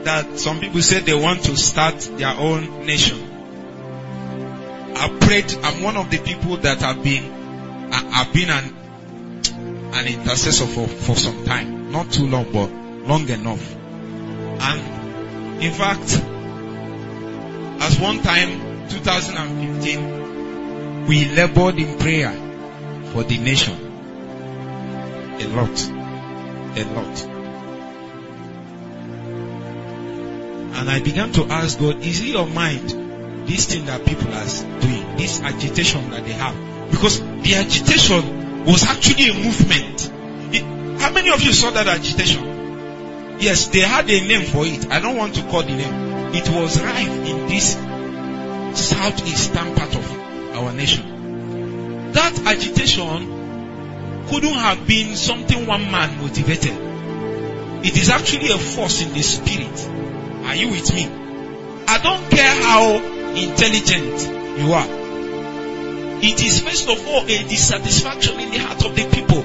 that 0.05 0.39
some 0.39 0.61
people 0.61 0.83
said 0.83 1.07
they 1.07 1.15
want 1.15 1.43
to 1.45 1.57
start 1.57 1.99
their 2.17 2.35
own 2.37 2.87
nation. 2.87 3.19
I 4.95 5.09
prayed, 5.21 5.55
I'm 5.63 5.83
one 5.83 5.97
of 5.97 6.11
the 6.11 6.19
people 6.19 6.57
that 6.59 6.81
have 6.81 7.03
been, 7.03 7.91
I've 7.93 8.33
been 8.33 8.51
an, 8.51 8.77
an 9.95 10.07
intercessor 10.07 10.67
for, 10.67 10.87
for 10.87 11.17
some 11.17 11.45
time. 11.45 11.91
Not 11.91 12.11
too 12.11 12.27
long, 12.27 12.53
but 12.53 12.71
long 13.09 13.29
enough. 13.29 13.75
And 14.61 15.63
in 15.63 15.73
fact, 15.73 16.21
as 17.83 17.99
one 17.99 18.23
time, 18.23 18.89
2015, 18.89 21.07
we 21.07 21.25
labored 21.27 21.79
in 21.79 21.99
prayer 21.99 22.33
for 23.13 23.25
the 23.25 23.39
nation. 23.39 23.88
A 25.41 25.47
lot. 25.49 25.89
A 26.77 26.85
lot. 26.95 27.39
And 30.79 30.91
I 30.91 31.01
began 31.01 31.33
to 31.33 31.45
ask 31.47 31.79
God, 31.79 32.01
is 32.03 32.21
it 32.21 32.29
your 32.29 32.47
mind, 32.47 33.49
this 33.49 33.67
thing 33.67 33.87
that 33.87 34.05
people 34.05 34.33
are 34.33 34.81
doing, 34.81 35.17
this 35.17 35.41
agitation 35.41 36.11
that 36.11 36.25
they 36.25 36.33
have? 36.33 36.91
Because 36.91 37.21
the 37.21 37.55
agitation 37.55 38.65
was 38.65 38.85
actually 38.85 39.31
a 39.31 39.35
movement. 39.35 40.13
It, 40.55 41.01
how 41.01 41.13
many 41.13 41.31
of 41.31 41.43
you 41.43 41.53
saw 41.53 41.71
that 41.71 41.87
agitation? 41.87 43.39
Yes, 43.41 43.69
they 43.69 43.81
had 43.81 44.11
a 44.11 44.27
name 44.27 44.45
for 44.47 44.67
it. 44.67 44.91
I 44.91 45.01
don't 45.01 45.17
want 45.17 45.35
to 45.37 45.43
call 45.43 45.63
the 45.63 45.77
name. 45.77 46.35
It 46.35 46.49
was 46.49 46.81
rife 46.83 47.09
in 47.09 47.47
this 47.47 47.75
southeastern 48.79 49.75
part 49.75 49.95
of 49.95 50.57
our 50.57 50.73
nation. 50.73 52.13
That 52.13 52.39
agitation 52.47 53.38
couldn't 54.31 54.55
have 54.55 54.87
been 54.87 55.17
something 55.17 55.67
one 55.67 55.91
man 55.91 56.19
motivated. 56.21 56.77
It 57.85 57.97
is 57.97 58.11
actually 58.11 58.51
a 58.51 58.59
force 58.59 59.03
in 59.03 59.13
the 59.13 59.23
spirit. 59.23 59.89
Are 60.47 60.55
you 60.55 60.71
with 60.71 60.93
me? 60.95 61.07
I 61.87 61.99
don't 61.99 62.31
care 62.31 62.63
how 62.63 62.97
intelligent 63.35 64.61
you 64.61 64.73
are. 64.73 64.99
It 66.21 66.43
is 66.43 66.61
first 66.61 66.89
of 66.89 67.07
all 67.07 67.23
a 67.23 67.45
dissatisfaction 67.45 68.41
in 68.41 68.51
the 68.51 68.59
heart 68.59 68.85
of 68.85 68.97
the 68.97 69.09
people 69.09 69.43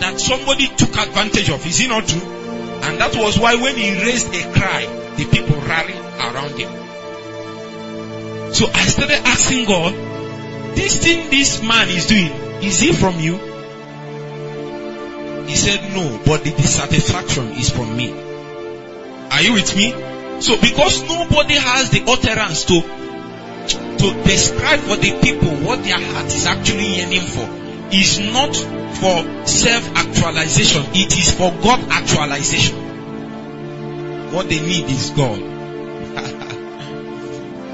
that 0.00 0.18
somebody 0.18 0.66
took 0.66 0.96
advantage 0.96 1.50
of. 1.50 1.64
Is 1.64 1.80
it 1.80 1.88
not 1.88 2.06
true? 2.08 2.20
And 2.20 2.98
that 2.98 3.14
was 3.14 3.38
why 3.38 3.54
when 3.54 3.76
he 3.76 3.92
raised 3.92 4.34
a 4.34 4.52
cry, 4.52 4.86
the 5.16 5.24
people 5.26 5.56
rallied 5.60 5.96
around 5.96 6.58
him. 6.58 6.72
So 8.52 8.66
I 8.66 8.84
started 8.86 9.20
asking 9.24 9.66
God, 9.66 9.94
this 10.74 11.02
thing 11.02 11.30
this 11.30 11.62
man 11.62 11.88
is 11.88 12.06
doing, 12.06 12.32
is 12.62 12.82
it 12.82 12.96
from 12.96 13.20
you? 13.20 13.49
He 15.50 15.56
said 15.56 15.82
no, 15.96 16.22
but 16.24 16.44
the 16.44 16.52
dissatisfaction 16.52 17.50
is 17.54 17.70
from 17.70 17.96
me. 17.96 18.12
Are 18.12 19.42
you 19.42 19.54
with 19.54 19.74
me? 19.74 19.90
So 20.40 20.60
because 20.60 21.02
nobody 21.02 21.54
has 21.54 21.90
the 21.90 22.04
utterance 22.06 22.66
to 22.66 22.80
to 23.98 24.22
describe 24.22 24.78
for 24.78 24.94
the 24.94 25.18
people 25.20 25.48
what 25.66 25.82
their 25.82 25.98
heart 25.98 26.26
is 26.26 26.46
actually 26.46 26.98
yearning 26.98 27.22
for 27.22 27.48
is 27.92 28.20
not 28.20 28.54
for 28.54 29.44
self-actualization, 29.44 30.84
it 30.94 31.18
is 31.18 31.34
for 31.34 31.50
God 31.50 31.80
actualization. 31.90 32.76
What 34.32 34.48
they 34.48 34.60
need 34.60 34.84
is 34.84 35.10
God. 35.10 35.40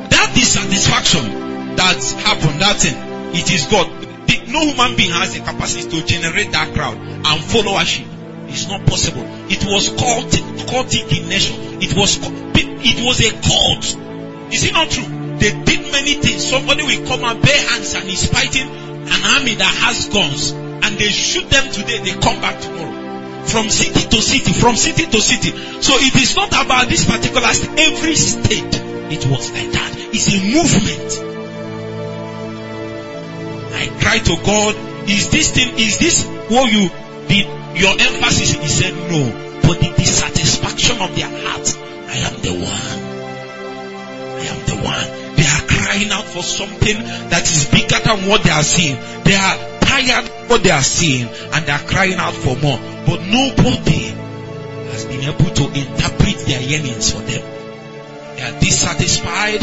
that 0.09 0.33
dissatisfaction 0.35 1.77
that's 1.77 2.13
happened, 2.15 2.63
that 2.63 2.77
thing, 2.77 2.97
it 3.35 3.51
is 3.53 3.67
God. 3.67 4.16
No 4.49 4.61
human 4.61 4.97
being 4.97 5.11
has 5.11 5.35
the 5.35 5.41
capacity 5.41 5.91
to 5.91 6.07
generate 6.07 6.53
that 6.53 6.73
crowd 6.73 6.97
and 6.97 7.41
followership. 7.43 8.07
It's 8.49 8.69
not 8.69 8.87
possible. 8.87 9.25
It 9.51 9.65
was 9.67 9.89
cult, 9.91 10.31
cultic 10.71 11.13
in 11.13 11.29
nature. 11.29 11.55
It 11.83 11.97
was, 11.97 12.19
it 12.23 13.05
was 13.05 13.21
a 13.21 13.31
cult. 13.43 14.55
Is 14.55 14.65
it 14.65 14.73
not 14.73 14.89
true? 14.89 15.05
They 15.37 15.53
did 15.65 15.93
many 15.93 16.15
things. 16.15 16.49
Somebody 16.49 16.85
will 16.85 17.07
come 17.07 17.25
and 17.25 17.43
bare 17.43 17.69
hands 17.69 17.95
and 17.95 18.09
is 18.09 18.27
fighting 18.31 18.69
an 18.69 19.25
army 19.37 19.55
that 19.57 19.75
has 19.85 20.09
guns 20.09 20.53
and 20.53 20.97
they 20.97 21.09
shoot 21.09 21.51
them 21.51 21.73
today, 21.73 21.99
they 21.99 22.19
come 22.21 22.41
back 22.41 22.61
tomorrow. 22.61 23.45
From 23.45 23.69
city 23.69 24.09
to 24.09 24.23
city, 24.23 24.53
from 24.53 24.77
city 24.77 25.07
to 25.07 25.21
city. 25.21 25.51
So 25.83 25.95
it 25.97 26.15
is 26.17 26.37
not 26.37 26.49
about 26.49 26.89
this 26.89 27.05
particular 27.05 27.53
state. 27.53 27.79
Every 27.79 28.15
state, 28.15 28.75
it 29.13 29.27
was 29.27 29.51
like 29.53 29.73
that. 29.73 29.93
It's 30.13 30.33
a 30.33 30.39
movement. 30.55 31.26
I 33.77 33.93
cried 34.01 34.25
to 34.25 34.37
God, 34.41 34.75
is 35.09 35.29
this 35.29 35.53
thing, 35.53 35.79
is 35.79 35.99
this 35.99 36.25
what 36.49 36.73
you 36.73 36.89
did, 37.29 37.45
your 37.77 37.93
emphasis? 37.93 38.53
He 38.57 38.69
said 38.69 38.95
no. 39.13 39.29
But 39.61 39.81
the 39.81 39.93
dissatisfaction 39.97 41.03
of 41.03 41.15
their 41.15 41.29
heart, 41.29 41.67
I 42.09 42.17
am 42.25 42.41
the 42.41 42.53
one. 42.57 42.97
I 44.33 44.45
am 44.49 44.61
the 44.65 44.77
one. 44.81 45.37
They 45.37 45.45
are 45.45 45.65
crying 45.69 46.11
out 46.11 46.25
for 46.25 46.43
something 46.43 46.97
that 47.29 47.43
is 47.43 47.69
bigger 47.69 48.01
than 48.01 48.29
what 48.29 48.45
they 48.45 48.51
are 48.51 48.63
seeing. 48.63 48.97
They 49.25 49.35
are 49.35 49.57
tired 49.81 50.25
of 50.25 50.51
what 50.51 50.63
they 50.63 50.71
are 50.71 50.83
seeing 50.83 51.29
and 51.29 51.67
they 51.67 51.73
are 51.73 51.87
crying 51.87 52.19
out 52.19 52.33
for 52.33 52.57
more. 52.57 52.79
But 53.07 53.21
nobody 53.29 54.09
has 54.89 55.05
been 55.05 55.21
able 55.21 55.53
to 55.53 55.65
interpret 55.69 56.39
their 56.47 56.63
yearnings 56.63 57.13
for 57.13 57.21
them. 57.21 57.45
They 58.37 58.43
are 58.43 58.61
dissatisfied, 58.61 59.61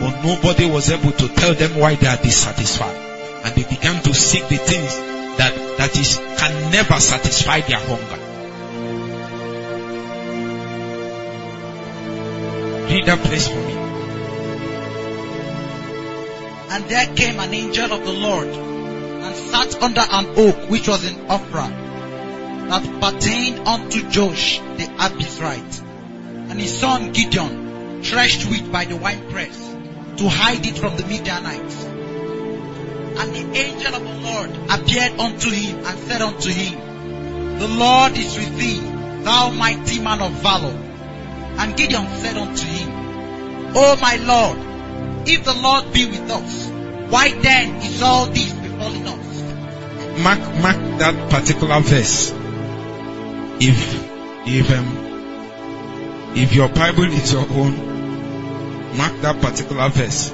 but 0.00 0.24
nobody 0.24 0.70
was 0.70 0.90
able 0.90 1.12
to 1.12 1.28
tell 1.28 1.54
them 1.54 1.76
why 1.76 1.96
they 1.96 2.06
are 2.06 2.16
dissatisfied. 2.16 3.13
And 3.44 3.54
they 3.54 3.64
began 3.64 4.02
to 4.02 4.14
seek 4.14 4.48
the 4.48 4.56
things 4.56 4.96
that, 5.36 5.54
that 5.78 5.98
is, 5.98 6.16
can 6.16 6.72
never 6.72 6.98
satisfy 6.98 7.60
their 7.60 7.78
hunger. 7.78 8.24
Read 12.90 13.06
that 13.06 13.18
place 13.18 13.48
for 13.48 13.56
me. 13.56 13.74
And 16.70 16.84
there 16.86 17.14
came 17.14 17.38
an 17.38 17.52
angel 17.52 17.92
of 17.92 18.04
the 18.04 18.12
Lord 18.12 18.48
and 18.48 19.36
sat 19.36 19.82
under 19.82 20.00
an 20.00 20.26
oak 20.36 20.70
which 20.70 20.88
was 20.88 21.04
in 21.04 21.14
Ophrah 21.26 21.84
that 22.68 23.00
pertained 23.00 23.68
unto 23.68 24.02
Joash 24.04 24.58
the 24.58 24.84
Abiezrite. 24.98 25.82
And 26.50 26.60
his 26.60 26.78
son 26.78 27.12
Gideon 27.12 28.02
threshed 28.02 28.46
wheat 28.46 28.72
by 28.72 28.84
the 28.86 28.96
winepress 28.96 29.58
to 30.16 30.28
hide 30.28 30.66
it 30.66 30.78
from 30.78 30.96
the 30.96 31.04
Midianites. 31.04 31.93
And 33.16 33.34
the 33.34 33.58
angel 33.58 33.94
of 33.94 34.02
the 34.02 34.14
Lord 34.20 34.50
appeared 34.70 35.20
unto 35.20 35.50
him 35.50 35.84
and 35.84 35.98
said 36.00 36.20
unto 36.20 36.50
him, 36.50 37.58
The 37.58 37.68
Lord 37.68 38.16
is 38.18 38.36
with 38.36 38.58
thee, 38.58 38.80
thou 39.22 39.50
mighty 39.50 40.00
man 40.00 40.20
of 40.20 40.32
valor. 40.32 40.76
And 41.56 41.76
Gideon 41.76 42.06
said 42.20 42.36
unto 42.36 42.66
him, 42.66 43.74
O 43.76 43.96
my 44.00 44.16
Lord, 44.16 45.28
if 45.28 45.44
the 45.44 45.54
Lord 45.54 45.92
be 45.92 46.06
with 46.06 46.30
us, 46.30 46.68
why 47.10 47.30
then 47.32 47.76
is 47.76 48.02
all 48.02 48.26
this 48.26 48.52
befalling 48.52 49.06
us? 49.06 50.20
Mark, 50.20 50.40
mark 50.60 50.98
that 50.98 51.30
particular 51.30 51.80
verse. 51.80 52.32
If, 53.60 54.48
if, 54.48 54.70
um, 54.72 56.34
if 56.34 56.52
your 56.54 56.68
Bible 56.68 57.04
is 57.04 57.32
your 57.32 57.48
own, 57.48 58.96
mark 58.96 59.20
that 59.20 59.40
particular 59.40 59.88
verse. 59.90 60.33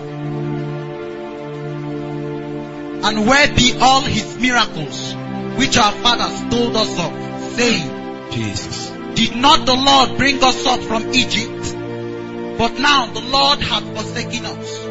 And 3.02 3.26
where 3.26 3.48
be 3.54 3.76
all 3.80 4.02
his 4.02 4.36
miracles, 4.38 5.14
which 5.56 5.78
our 5.78 5.92
fathers 5.92 6.40
told 6.50 6.76
us 6.76 6.98
of, 6.98 7.52
saying, 7.56 8.30
Jesus. 8.30 8.90
Did 9.14 9.36
not 9.36 9.66
the 9.66 9.74
Lord 9.74 10.18
bring 10.18 10.42
us 10.42 10.66
up 10.66 10.80
from 10.80 11.12
Egypt? 11.12 11.76
But 12.58 12.78
now 12.78 13.06
the 13.06 13.20
Lord 13.20 13.58
hath 13.60 13.84
forsaken 13.94 14.44
us, 14.44 14.84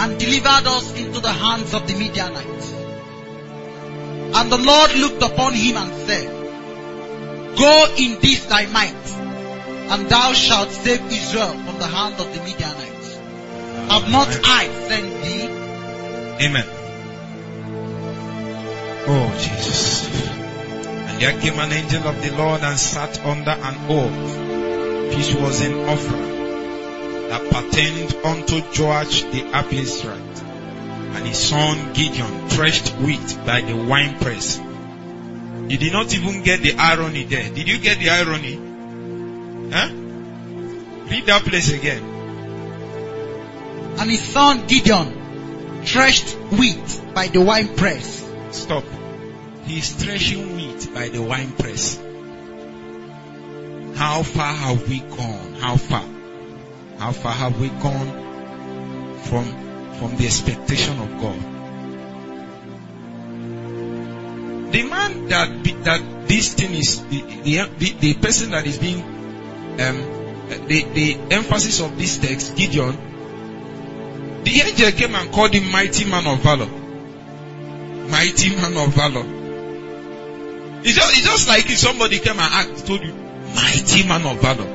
and 0.00 0.18
delivered 0.18 0.66
us 0.66 0.94
into 0.98 1.20
the 1.20 1.32
hands 1.32 1.74
of 1.74 1.86
the 1.86 1.94
Midianites. 1.94 2.72
And 4.36 4.52
the 4.52 4.58
Lord 4.58 4.94
looked 4.94 5.22
upon 5.22 5.54
him 5.54 5.76
and 5.76 5.92
said, 6.06 6.28
Go 7.56 7.94
in 7.98 8.20
this 8.20 8.44
thy 8.44 8.66
might, 8.66 9.06
and 9.90 10.08
thou 10.08 10.32
shalt 10.34 10.70
save 10.70 11.04
Israel 11.10 11.52
from 11.52 11.78
the 11.78 11.86
hand 11.86 12.20
of 12.20 12.32
the 12.32 12.40
Midianites. 12.40 13.16
Have 13.90 14.10
not 14.10 14.28
I 14.44 14.68
sent 14.86 15.22
thee? 15.24 16.46
Amen. 16.46 16.66
Oh, 19.06 19.30
Jesus. 19.38 20.06
And 20.08 21.20
there 21.20 21.40
came 21.40 21.58
an 21.58 21.72
angel 21.72 22.06
of 22.06 22.22
the 22.22 22.36
Lord 22.36 22.62
and 22.62 22.78
sat 22.78 23.24
under 23.24 23.50
an 23.50 23.76
oak, 23.90 25.16
which 25.16 25.34
was 25.34 25.60
in 25.60 25.72
Ophrah, 25.72 27.28
that 27.28 27.50
pertained 27.50 28.14
unto 28.24 28.60
Joash 28.60 29.22
the 29.22 29.42
Abiezrite. 29.52 30.42
And 31.16 31.26
his 31.26 31.38
son 31.38 31.92
Gideon 31.94 32.48
threshed 32.48 32.90
wheat 32.96 33.38
by 33.46 33.62
the 33.62 33.74
winepress. 33.76 34.58
You 34.58 35.76
did 35.78 35.92
not 35.92 36.14
even 36.14 36.42
get 36.42 36.60
the 36.60 36.74
irony 36.76 37.24
there. 37.24 37.48
Did 37.50 37.68
you 37.68 37.78
get 37.78 37.98
the 37.98 38.10
irony? 38.10 38.54
Huh? 39.72 39.90
Read 41.10 41.26
that 41.26 41.42
place 41.44 41.72
again. 41.72 42.02
And 43.98 44.10
his 44.10 44.22
son 44.22 44.66
Gideon 44.66 45.82
threshed 45.84 46.36
wheat 46.52 47.00
by 47.14 47.28
the 47.28 47.40
winepress. 47.40 48.27
Stop. 48.58 48.84
He's 49.66 49.92
threshing 49.92 50.56
wheat 50.56 50.90
by 50.92 51.08
the 51.08 51.22
winepress. 51.22 51.96
How 53.96 54.22
far 54.24 54.52
have 54.52 54.88
we 54.88 54.98
gone? 54.98 55.54
How 55.54 55.76
far? 55.76 56.04
How 56.98 57.12
far 57.12 57.32
have 57.32 57.60
we 57.60 57.68
gone 57.68 59.18
from, 59.22 59.44
from 59.94 60.16
the 60.16 60.26
expectation 60.26 60.98
of 60.98 61.20
God? 61.20 61.40
The 64.72 64.82
man 64.82 65.28
that, 65.28 65.62
be, 65.62 65.72
that 65.72 66.26
this 66.28 66.54
thing 66.54 66.74
is, 66.74 67.02
the, 67.04 67.22
the, 67.78 67.92
the 68.00 68.14
person 68.14 68.50
that 68.50 68.66
is 68.66 68.78
being, 68.78 69.00
um, 69.00 70.48
the, 70.66 70.82
the 70.82 71.16
emphasis 71.30 71.80
of 71.80 71.96
this 71.96 72.18
text, 72.18 72.56
Gideon, 72.56 72.96
the 74.42 74.60
angel 74.62 74.90
came 74.90 75.14
and 75.14 75.30
called 75.32 75.54
him 75.54 75.70
mighty 75.70 76.04
man 76.04 76.26
of 76.26 76.40
valor 76.40 76.68
mighty 78.18 78.50
man 78.56 78.76
of 78.76 78.92
valor. 78.94 79.24
It's 80.82 80.96
just, 80.96 81.16
it's 81.16 81.24
just 81.24 81.48
like 81.48 81.70
if 81.70 81.78
somebody 81.78 82.18
came 82.18 82.32
and 82.32 82.40
asked, 82.40 82.84
told 82.84 83.00
you, 83.00 83.14
mighty 83.14 84.08
man 84.08 84.26
of 84.26 84.40
valor. 84.42 84.66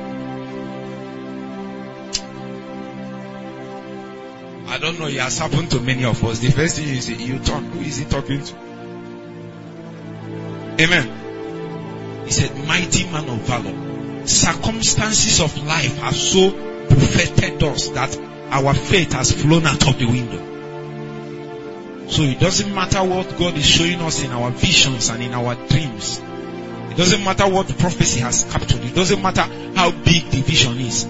I 4.66 4.78
don't 4.78 4.98
know, 4.98 5.08
it 5.08 5.20
has 5.20 5.38
happened 5.38 5.70
to 5.72 5.80
many 5.80 6.06
of 6.06 6.24
us. 6.24 6.38
The 6.38 6.52
first 6.52 6.76
thing 6.76 6.88
you 6.88 7.02
say, 7.02 7.16
you 7.16 7.38
turn, 7.38 7.64
who 7.64 7.80
is 7.80 7.98
he 7.98 8.06
talking 8.06 8.42
to? 8.42 8.54
Amen. 10.80 12.24
He 12.24 12.30
said, 12.30 12.66
mighty 12.66 13.04
man 13.04 13.28
of 13.28 13.40
valor. 13.40 14.26
Circumstances 14.26 15.40
of 15.40 15.66
life 15.66 15.98
have 15.98 16.16
so 16.16 16.50
buffeted 16.88 17.62
us 17.62 17.88
that 17.90 18.18
our 18.48 18.72
faith 18.72 19.12
has 19.12 19.32
flown 19.32 19.66
out 19.66 19.86
of 19.86 19.98
the 19.98 20.06
window. 20.06 20.53
So 22.14 22.22
it 22.22 22.38
doesn't 22.38 22.72
matter 22.72 23.02
what 23.02 23.36
God 23.36 23.56
is 23.56 23.66
showing 23.66 24.00
us 24.00 24.22
in 24.22 24.30
our 24.30 24.52
visions 24.52 25.08
and 25.08 25.20
in 25.20 25.34
our 25.34 25.56
dreams. 25.56 26.20
It 26.92 26.96
doesn't 26.96 27.24
matter 27.24 27.48
what 27.48 27.66
prophecy 27.76 28.20
has 28.20 28.44
captured. 28.44 28.84
It 28.84 28.94
doesn't 28.94 29.20
matter 29.20 29.42
how 29.74 29.90
big 29.90 30.30
the 30.30 30.40
vision 30.42 30.78
is. 30.78 31.08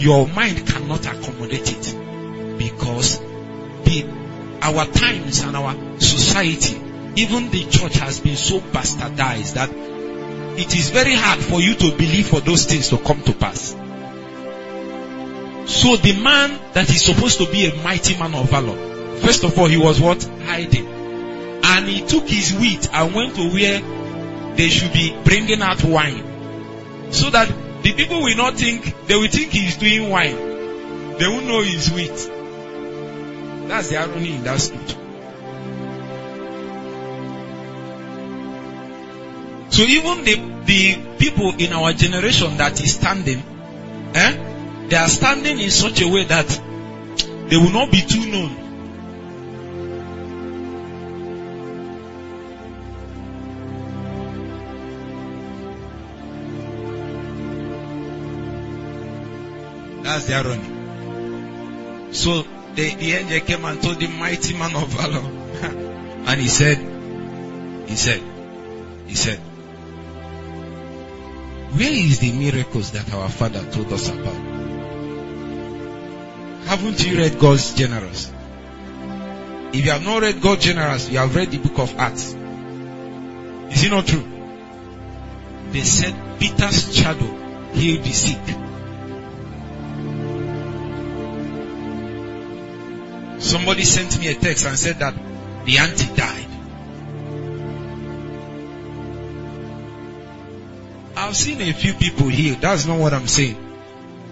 Your 0.00 0.28
mind 0.28 0.64
cannot 0.64 1.04
accommodate 1.06 1.72
it 1.72 2.56
Because 2.56 3.18
the, 3.18 4.06
our 4.62 4.86
times 4.86 5.40
and 5.42 5.56
our 5.56 5.74
society, 5.98 6.76
even 7.20 7.50
the 7.50 7.66
church 7.68 7.96
has 7.96 8.20
been 8.20 8.36
so 8.36 8.60
bastardized 8.60 9.54
that 9.54 9.70
it 10.56 10.72
is 10.72 10.90
very 10.90 11.16
hard 11.16 11.40
for 11.40 11.60
you 11.60 11.74
to 11.74 11.90
believe 11.96 12.28
for 12.28 12.38
those 12.38 12.64
things 12.64 12.90
to 12.90 12.98
come 12.98 13.20
to 13.22 13.32
pass. 13.32 13.70
So 15.66 15.96
the 15.96 16.20
man 16.22 16.60
that 16.74 16.88
is 16.88 17.04
supposed 17.04 17.38
to 17.38 17.50
be 17.50 17.66
a 17.66 17.74
mighty 17.82 18.16
man 18.16 18.36
of 18.36 18.48
valor, 18.48 18.97
first 19.18 19.44
of 19.44 19.58
all, 19.58 19.66
he 19.66 19.76
was 19.76 20.00
what? 20.00 20.22
Hiding. 20.44 20.86
And 21.64 21.86
he 21.86 22.06
took 22.06 22.28
his 22.28 22.54
wheat 22.54 22.88
and 22.92 23.14
went 23.14 23.34
to 23.36 23.48
where 23.50 23.80
they 24.56 24.68
should 24.68 24.92
be 24.92 25.16
bringing 25.24 25.62
out 25.62 25.82
wine. 25.84 27.12
So 27.12 27.30
that 27.30 27.48
the 27.82 27.92
people 27.92 28.22
will 28.22 28.36
not 28.36 28.54
think, 28.54 29.06
they 29.06 29.16
will 29.16 29.28
think 29.28 29.52
he's 29.52 29.76
doing 29.76 30.10
wine. 30.10 30.36
They 31.18 31.28
won't 31.28 31.46
know 31.46 31.62
he's 31.62 31.90
wheat. 31.90 32.30
That's 33.68 33.88
the 33.88 33.98
irony 33.98 34.34
in 34.34 34.44
that 34.44 34.60
scripture. 34.60 34.96
So 39.70 39.82
even 39.82 40.24
the, 40.24 40.34
the 40.64 41.16
people 41.18 41.54
in 41.58 41.72
our 41.72 41.92
generation 41.92 42.56
that 42.56 42.80
is 42.82 42.94
standing, 42.94 43.42
eh, 44.14 44.86
they 44.88 44.96
are 44.96 45.08
standing 45.08 45.60
in 45.60 45.70
such 45.70 46.00
a 46.00 46.08
way 46.08 46.24
that 46.24 46.48
they 47.48 47.56
will 47.56 47.70
not 47.70 47.92
be 47.92 48.00
too 48.00 48.26
known. 48.30 48.67
That's 60.08 60.24
the 60.24 60.36
irony. 60.36 62.12
So 62.14 62.42
the, 62.74 62.94
the 62.94 63.12
angel 63.12 63.40
came 63.40 63.62
and 63.66 63.82
told 63.82 64.00
the 64.00 64.06
mighty 64.06 64.54
man 64.56 64.74
of 64.74 64.88
valor. 64.88 65.20
and 66.26 66.40
he 66.40 66.48
said, 66.48 66.78
he 67.86 67.94
said, 67.94 68.22
he 69.06 69.14
said, 69.14 69.38
where 71.76 71.92
is 71.92 72.20
the 72.20 72.32
miracles 72.32 72.92
that 72.92 73.12
our 73.12 73.28
father 73.28 73.62
told 73.70 73.92
us 73.92 74.08
about? 74.08 74.32
Haven't 76.64 77.04
you 77.06 77.18
read 77.18 77.38
God's 77.38 77.74
generals? 77.74 78.32
If 79.74 79.84
you 79.84 79.90
have 79.90 80.04
not 80.04 80.22
read 80.22 80.40
God's 80.40 80.64
generals, 80.64 81.10
you 81.10 81.18
have 81.18 81.36
read 81.36 81.50
the 81.50 81.58
book 81.58 81.78
of 81.80 81.94
Acts. 81.98 82.32
Is 82.32 83.84
it 83.84 83.90
not 83.90 84.06
true? 84.06 84.24
They 85.70 85.82
said 85.82 86.14
Peter's 86.38 86.96
shadow 86.96 87.70
healed 87.74 88.04
the 88.04 88.12
sick. 88.12 88.67
Somebody 93.38 93.84
sent 93.84 94.18
me 94.18 94.28
a 94.28 94.34
text 94.34 94.66
and 94.66 94.78
said 94.78 94.98
that 94.98 95.14
the 95.64 95.78
auntie 95.78 96.14
died. 96.14 96.46
I've 101.16 101.36
seen 101.36 101.60
a 101.60 101.72
few 101.72 101.94
people 101.94 102.28
healed. 102.28 102.60
That's 102.60 102.86
not 102.86 102.98
what 102.98 103.12
I'm 103.12 103.26
saying. 103.26 103.56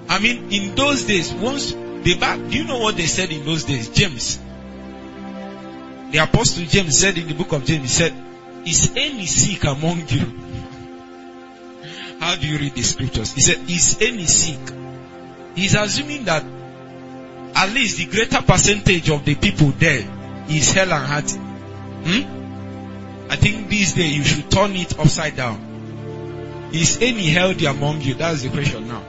I 0.09 0.19
mean, 0.19 0.53
in 0.53 0.75
those 0.75 1.05
days, 1.05 1.33
once 1.33 1.73
they 1.73 2.15
back, 2.15 2.39
do 2.39 2.57
you 2.57 2.65
know 2.65 2.79
what 2.79 2.97
they 2.97 3.07
said 3.07 3.31
in 3.31 3.45
those 3.45 3.65
days? 3.65 3.89
James. 3.91 4.39
The 6.11 6.19
apostle 6.19 6.65
James 6.65 6.99
said 6.99 7.19
in 7.19 7.27
the 7.27 7.35
book 7.35 7.53
of 7.53 7.65
James, 7.65 7.83
he 7.83 7.89
said, 7.89 8.15
Is 8.65 8.93
any 8.97 9.27
sick 9.27 9.65
among 9.65 10.09
you? 10.09 10.41
How 12.21 12.37
do 12.37 12.47
you 12.47 12.59
read 12.59 12.75
the 12.75 12.83
scriptures? 12.83 13.33
He 13.33 13.41
said, 13.41 13.69
Is 13.69 13.99
any 14.01 14.27
sick? 14.27 14.61
He's 15.55 15.75
assuming 15.75 16.25
that 16.25 16.45
at 17.57 17.73
least 17.73 17.97
the 17.97 18.05
greater 18.05 18.43
percentage 18.43 19.09
of 19.09 19.25
the 19.25 19.35
people 19.35 19.71
there 19.71 20.07
is 20.49 20.73
hell 20.73 20.93
and 20.93 21.07
heart. 21.07 21.31
Hmm? 21.31 23.31
I 23.31 23.37
think 23.37 23.71
this 23.71 23.95
day 23.95 24.09
you 24.09 24.23
should 24.23 24.51
turn 24.51 24.73
it 24.73 24.99
upside 24.99 25.37
down. 25.37 26.69
Is 26.73 26.99
any 27.01 27.31
healthy 27.31 27.65
among 27.65 28.03
you? 28.03 28.15
That's 28.15 28.43
the 28.43 28.51
question 28.51 28.87
now. 28.87 29.03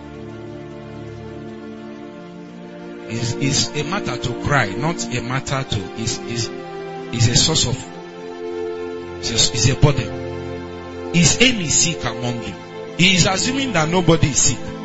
Is 3.09 3.33
is 3.35 3.67
a 3.69 3.83
matter 3.83 4.17
to 4.17 4.43
cry, 4.43 4.69
not 4.69 5.03
a 5.13 5.21
matter 5.21 5.63
to 5.63 5.79
is 6.01 6.17
is 6.19 6.47
is 7.13 7.27
a 7.27 7.35
source 7.35 7.67
of 7.67 7.75
is 9.19 9.31
a, 9.31 9.53
is 9.53 9.69
a 9.69 9.75
burden. 9.75 11.15
Is 11.15 11.37
any 11.41 11.67
sick 11.67 12.03
among 12.05 12.43
you? 12.43 12.53
He 12.97 13.15
is 13.15 13.27
assuming 13.27 13.73
that 13.73 13.89
nobody 13.89 14.27
is 14.27 14.37
sick. 14.37 14.76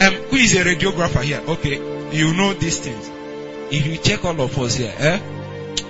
Um, 0.00 0.14
who 0.14 0.36
is 0.36 0.54
a 0.56 0.64
radiographer 0.64 1.22
here? 1.22 1.42
Okay, 1.46 1.76
you 2.16 2.32
know 2.34 2.54
these 2.54 2.78
things. 2.78 3.10
If 3.70 3.86
you 3.86 3.98
check 3.98 4.24
all 4.24 4.40
of 4.40 4.58
us 4.58 4.76
here, 4.76 4.94
eh, 4.96 5.20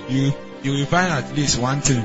you 0.09 0.33
you 0.63 0.71
will 0.73 0.85
find 0.85 1.11
at 1.11 1.33
least 1.35 1.59
one 1.59 1.81
thing. 1.81 2.01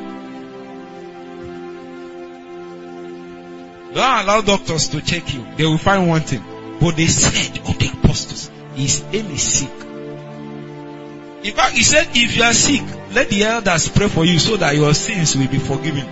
Don't 3.93 4.25
allow 4.25 4.41
doctors 4.43 4.89
to 4.91 5.01
check 5.03 5.35
you. 5.35 5.47
They 5.57 5.65
will 5.65 5.79
find 5.79 6.09
one 6.09 6.21
thing. 6.21 6.43
But 6.81 6.97
they 6.97 7.07
said 7.07 7.59
of 7.59 7.79
the 7.79 7.89
apostles, 7.89 8.51
is 8.77 9.03
any 9.13 9.37
sick? 9.37 9.73
In 11.43 11.55
fact, 11.55 11.75
he 11.75 11.83
said, 11.83 12.09
if 12.13 12.37
you 12.37 12.43
are 12.43 12.53
sick, 12.53 12.83
let 13.13 13.31
the 13.31 13.45
elders 13.45 13.89
pray 13.89 14.09
for 14.09 14.25
you 14.25 14.39
so 14.39 14.57
that 14.57 14.75
your 14.77 14.93
sins 14.95 15.37
will 15.37 15.49
be 15.49 15.59
forgiven. 15.59 16.07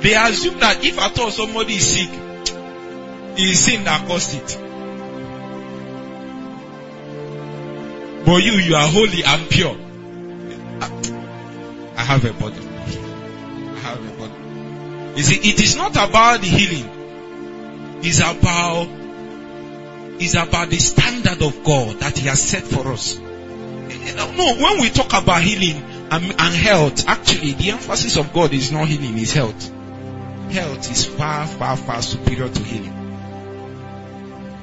They 0.00 0.14
assume 0.14 0.58
that 0.60 0.84
if 0.84 0.98
at 0.98 1.18
all 1.18 1.30
somebody 1.30 1.74
is 1.74 1.86
sick, 1.86 2.10
it 2.10 3.40
is 3.40 3.60
sin 3.60 3.84
that 3.84 4.06
caused 4.08 4.34
it. 4.34 4.69
But 8.24 8.42
you, 8.42 8.52
you 8.52 8.74
are 8.74 8.86
holy 8.86 9.24
and 9.24 9.50
pure. 9.50 9.76
I 11.96 12.02
have 12.02 12.24
a 12.24 12.32
body. 12.32 12.58
I 12.58 13.78
have 13.80 13.98
a 13.98 14.18
body. 14.18 15.16
You 15.16 15.22
see, 15.22 15.50
it 15.50 15.60
is 15.60 15.76
not 15.76 15.92
about 15.92 16.40
the 16.40 16.46
healing. 16.46 17.98
It's 18.02 18.20
about, 18.20 18.88
it's 20.20 20.34
about 20.34 20.70
the 20.70 20.78
standard 20.78 21.42
of 21.42 21.64
God 21.64 21.96
that 22.00 22.16
He 22.16 22.28
has 22.28 22.42
set 22.42 22.62
for 22.62 22.92
us. 22.92 23.18
No, 23.18 24.54
when 24.56 24.80
we 24.80 24.90
talk 24.90 25.12
about 25.12 25.42
healing 25.42 25.82
and, 26.10 26.24
and 26.24 26.54
health, 26.54 27.06
actually 27.08 27.52
the 27.52 27.70
emphasis 27.70 28.16
of 28.16 28.32
God 28.32 28.52
is 28.52 28.70
not 28.72 28.88
healing, 28.88 29.18
it's 29.18 29.32
health. 29.32 29.70
Health 30.50 30.90
is 30.90 31.04
far, 31.06 31.46
far, 31.46 31.76
far 31.76 32.02
superior 32.02 32.48
to 32.48 32.62
healing. 32.62 32.96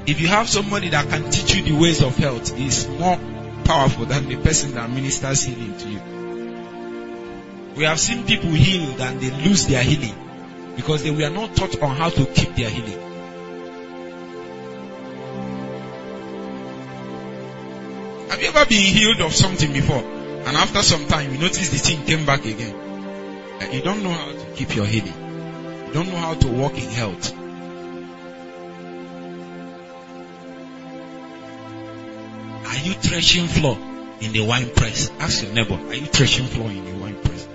If 0.07 0.21
you 0.21 0.27
have 0.27 0.47
somebody 0.49 0.89
that 0.89 1.09
can 1.09 1.29
teach 1.29 1.55
you 1.55 1.63
the 1.63 1.73
ways 1.79 2.01
of 2.01 2.15
health, 2.17 2.57
is 2.57 2.87
more 2.87 3.19
powerful 3.67 4.05
than 4.05 4.29
the 4.29 4.37
person 4.37 4.71
that 4.75 4.89
ministers 4.89 5.43
healing 5.43 5.77
to 5.77 5.89
you. 5.89 6.01
We 7.75 7.83
have 7.83 7.99
seen 7.99 8.25
people 8.25 8.49
healed 8.49 8.99
and 9.01 9.19
they 9.19 9.29
lose 9.29 9.67
their 9.67 9.83
healing 9.83 10.15
because 10.75 11.03
they 11.03 11.11
were 11.11 11.29
not 11.29 11.55
taught 11.55 11.79
on 11.81 11.95
how 11.95 12.09
to 12.09 12.25
keep 12.25 12.55
their 12.55 12.69
healing. 12.69 12.99
Have 18.29 18.41
you 18.41 18.47
ever 18.47 18.65
been 18.65 18.81
healed 18.81 19.21
of 19.21 19.33
something 19.33 19.73
before? 19.73 20.03
And 20.47 20.55
after 20.55 20.81
some 20.81 21.05
time, 21.07 21.33
you 21.33 21.37
notice 21.39 21.69
the 21.69 21.77
thing 21.77 22.05
came 22.05 22.25
back 22.25 22.45
again. 22.45 22.75
You 23.71 23.81
don't 23.81 24.01
know 24.01 24.11
how 24.11 24.31
to 24.31 24.45
keep 24.55 24.75
your 24.75 24.85
healing. 24.85 25.87
You 25.87 25.93
don't 25.93 26.07
know 26.07 26.17
how 26.17 26.35
to 26.35 26.47
walk 26.47 26.73
in 26.73 26.89
health. 26.89 27.33
Are 32.67 32.75
you 32.75 32.93
threshing 32.93 33.47
floor 33.47 33.77
in 34.19 34.33
the 34.33 34.45
wine 34.45 34.69
press? 34.69 35.09
Ask 35.19 35.43
your 35.43 35.53
neighbor, 35.53 35.75
are 35.75 35.95
you 35.95 36.05
threshing 36.05 36.47
floor 36.47 36.69
in 36.69 36.83
the 36.83 36.91
wine 36.97 37.15
press? 37.15 37.47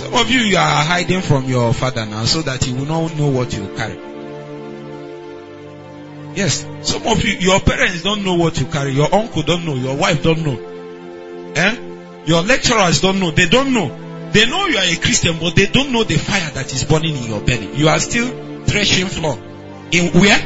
Some 0.00 0.14
of 0.14 0.30
you, 0.30 0.40
you 0.40 0.56
are 0.56 0.84
hiding 0.84 1.20
from 1.20 1.44
your 1.44 1.74
father 1.74 2.06
now 2.06 2.24
so 2.24 2.40
that 2.42 2.64
he 2.64 2.72
will 2.72 2.86
not 2.86 3.14
know 3.14 3.28
what 3.28 3.52
you 3.52 3.66
carry. 3.76 3.98
Yes, 6.34 6.66
some 6.80 7.06
of 7.06 7.22
you, 7.22 7.34
your 7.34 7.60
parents 7.60 8.02
don't 8.02 8.24
know 8.24 8.34
what 8.34 8.58
you 8.58 8.64
carry. 8.66 8.92
Your 8.92 9.14
uncle 9.14 9.42
don't 9.42 9.66
know. 9.66 9.74
Your 9.74 9.96
wife 9.96 10.22
don't 10.22 10.42
know. 10.42 11.52
Eh? 11.54 12.24
Your 12.24 12.42
lecturers 12.42 13.02
don't 13.02 13.20
know. 13.20 13.30
They 13.32 13.48
don't 13.50 13.74
know. 13.74 14.11
They 14.32 14.46
know 14.46 14.66
you 14.66 14.78
are 14.78 14.84
a 14.84 14.96
Christian, 14.96 15.38
but 15.38 15.54
they 15.54 15.66
don't 15.66 15.92
know 15.92 16.04
the 16.04 16.14
fire 16.16 16.50
that 16.52 16.72
is 16.72 16.84
burning 16.84 17.16
in 17.16 17.24
your 17.24 17.40
belly. 17.42 17.76
You 17.76 17.88
are 17.88 17.98
still 17.98 18.64
threshing 18.64 19.06
floor. 19.06 19.36
In 19.90 20.10
where? 20.18 20.38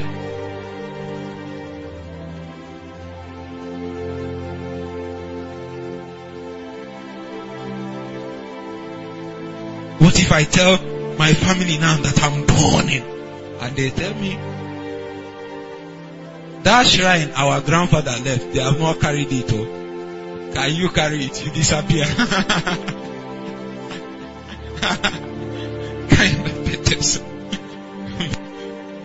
What 10.00 10.18
if 10.18 10.32
I 10.32 10.42
tell 10.42 10.78
my 11.16 11.32
family 11.32 11.78
now 11.78 11.96
that 11.98 12.22
I'm 12.24 12.44
burning? 12.44 13.04
And 13.60 13.76
they 13.76 13.90
tell 13.90 14.14
me, 14.14 14.34
that 16.64 16.86
shrine 16.88 17.30
our 17.36 17.60
grandfather 17.60 18.16
left, 18.24 18.52
they 18.52 18.60
have 18.60 18.80
not 18.80 19.00
carried 19.00 19.28
it. 19.30 19.52
Oh. 19.52 20.52
Can 20.52 20.74
you 20.74 20.88
carry 20.88 21.24
it? 21.24 21.44
You 21.44 21.52
disappear. 21.52 22.92
kind 24.88 26.46
of 26.46 26.66
diabetes. 26.66 27.20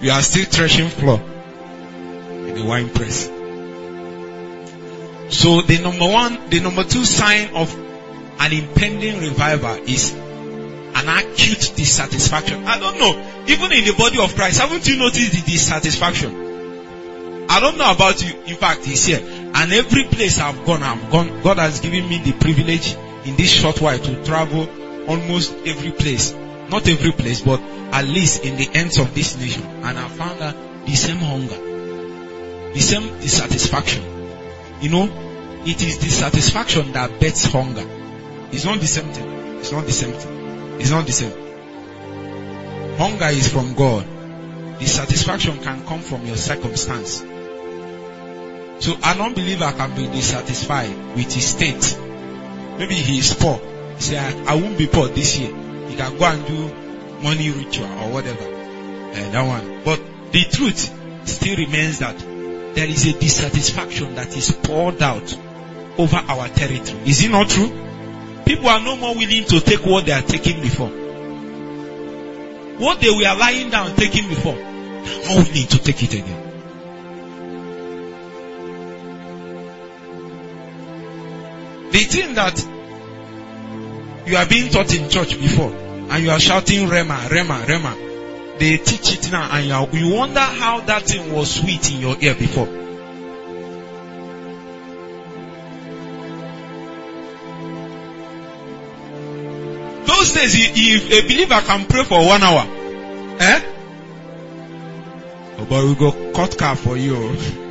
you 0.02 0.12
are 0.12 0.22
still 0.22 0.46
threshing 0.46 0.90
floor 0.90 1.20
in 1.20 2.56
the 2.56 2.64
wine 2.66 2.90
press. 2.90 3.26
So 5.36 5.62
the 5.62 5.80
number 5.82 6.08
one, 6.08 6.50
the 6.50 6.60
number 6.60 6.84
two 6.84 7.06
sign 7.06 7.56
of 7.56 7.74
an 8.40 8.52
impending 8.52 9.20
revival 9.20 9.76
is 9.88 10.14
an 10.14 11.08
acute 11.08 11.74
dissatisfaction. 11.76 12.66
I 12.66 12.80
don't 12.80 13.00
know. 13.00 13.44
Even 13.48 13.72
in 13.72 13.86
the 13.86 13.96
body 13.98 14.20
of 14.20 14.36
Christ, 14.36 14.60
haven't 14.60 14.88
you 14.88 14.98
noticed 14.98 15.32
the 15.32 15.52
dissatisfaction? 15.52 16.52
I 17.50 17.60
don't 17.60 17.78
know 17.78 17.92
about 17.92 18.24
you. 18.24 18.40
In 18.44 18.56
fact, 18.56 18.86
he's 18.86 19.06
here. 19.06 19.20
And 19.22 19.74
every 19.74 20.04
place 20.06 20.40
I've 20.40 20.66
gone, 20.66 20.84
I've 20.84 21.10
gone. 21.12 21.42
God 21.42 21.58
has 21.58 21.80
given 21.80 22.08
me 22.08 22.20
the 22.20 22.34
privilege 22.34 22.96
in 23.26 23.36
this 23.36 23.52
short 23.52 23.82
while 23.82 24.00
to 24.00 24.24
travel 24.26 24.68
almost 25.08 25.54
every 25.66 25.92
place. 25.92 26.34
Not 26.70 26.88
every 26.88 27.12
place, 27.12 27.42
but 27.42 27.60
at 27.60 28.06
least 28.06 28.46
in 28.46 28.56
the 28.56 28.70
ends 28.74 28.98
of 28.98 29.14
this 29.14 29.38
nation. 29.38 29.64
And 29.64 29.98
I 29.98 30.08
found 30.08 30.40
that 30.40 30.56
the 30.86 30.96
same 30.96 31.18
hunger, 31.18 32.74
the 32.74 32.80
same 32.80 33.20
dissatisfaction. 33.20 34.04
You 34.82 34.90
know, 34.90 35.62
it 35.66 35.82
is 35.84 35.98
dissatisfaction 35.98 36.94
that 36.94 37.20
bets 37.20 37.46
hunger. 37.46 37.86
It's 38.52 38.66
not 38.66 38.80
the 38.80 38.88
same 38.88 39.12
thing. 39.12 39.60
It's 39.60 39.72
not 39.72 39.86
the 39.86 39.92
same 39.92 40.14
thing. 40.14 40.80
It's 40.80 40.90
not 40.90 41.06
the 41.06 41.12
same. 41.12 41.34
Hunger 42.98 43.28
is 43.28 43.52
from 43.52 43.74
God. 43.74 44.06
Dissatisfaction 44.80 45.60
can 45.60 45.86
come 45.86 46.00
from 46.00 46.26
your 46.26 46.38
circumstance. 46.38 47.20
So 48.80 48.98
an 49.04 49.22
unbeliever 49.22 49.72
can 49.74 49.96
be 49.96 50.08
dissatisfied 50.08 51.16
with 51.16 51.32
his 51.32 51.48
state. 51.48 51.98
Maybe 52.80 52.96
he 52.96 53.20
is 53.20 53.34
poor. 53.36 53.60
Say, 54.02 54.18
I, 54.18 54.54
I 54.54 54.56
won't 54.56 54.80
be 54.80 54.88
poor 54.88 55.08
this 55.10 55.38
year. 55.38 55.50
You 55.52 55.96
can 55.96 56.18
go 56.18 56.26
and 56.26 56.46
do 56.48 57.22
money 57.22 57.52
ritual 57.52 57.86
or 57.86 58.12
whatever. 58.12 58.44
Uh, 58.44 59.32
that 59.32 59.46
one. 59.46 59.84
But 59.84 60.02
the 60.32 60.44
truth 60.46 61.28
still 61.28 61.56
remains 61.56 62.00
that 62.00 62.18
there 62.74 62.88
is 62.88 63.06
a 63.06 63.14
dissatisfaction 63.20 64.16
that 64.16 64.36
is 64.36 64.52
poured 64.64 65.04
out 65.04 65.38
over 66.00 66.16
our 66.16 66.48
territory. 66.48 67.02
Is 67.06 67.24
it 67.24 67.30
not 67.30 67.50
true? 67.50 67.70
People 68.44 68.70
are 68.70 68.82
no 68.82 68.96
more 68.98 69.14
willing 69.14 69.46
to 69.46 69.60
take 69.60 69.86
what 69.86 70.08
they 70.08 70.14
are 70.14 70.24
taking 70.24 70.62
before. 70.62 70.90
What 72.80 73.00
they 73.02 73.12
were 73.12 73.36
lying 73.38 73.70
down 73.70 73.96
taking 73.96 74.28
before, 74.30 74.56
they 74.56 74.62
are 74.62 75.36
not 75.36 75.48
willing 75.48 75.68
to 75.68 75.78
take 75.84 76.02
it 76.02 76.14
again. 76.16 76.48
The 81.92 82.00
thing 82.00 82.34
that 82.34 82.81
you 84.26 84.38
are 84.38 84.46
being 84.46 84.72
taught 84.72 84.94
in 84.94 85.10
church 85.10 85.40
before, 85.40 85.72
and 85.72 86.24
you 86.24 86.32
are 86.32 86.40
shouting 86.40 86.88
Rhema, 86.88 87.18
Rhema, 87.28 87.64
Rhema, 87.66 88.60
they 88.60 88.78
teach 88.78 89.14
it 89.18 89.32
now, 89.32 89.50
and 89.52 89.66
you, 89.66 89.74
are, 89.74 89.90
you 89.92 90.14
wonder 90.14 90.40
how 90.40 90.82
that 90.82 91.04
thing 91.04 91.34
was 91.34 91.56
sweet 91.56 91.92
in 91.92 92.00
your 92.00 92.16
ear 92.22 92.36
before. 92.36 92.68
Those 100.06 100.34
days, 100.34 100.56
if 100.56 101.12
a 101.12 101.22
believer 101.28 101.62
can 101.62 101.86
pray 101.86 102.04
for 102.04 102.24
one 102.26 102.44
hour, 102.44 102.68
eh? 103.40 103.62
But 105.70 105.86
we 105.86 105.96
go 105.96 106.12
cut 106.34 106.58
car 106.58 106.76
for 106.76 106.98
you. 106.98 107.71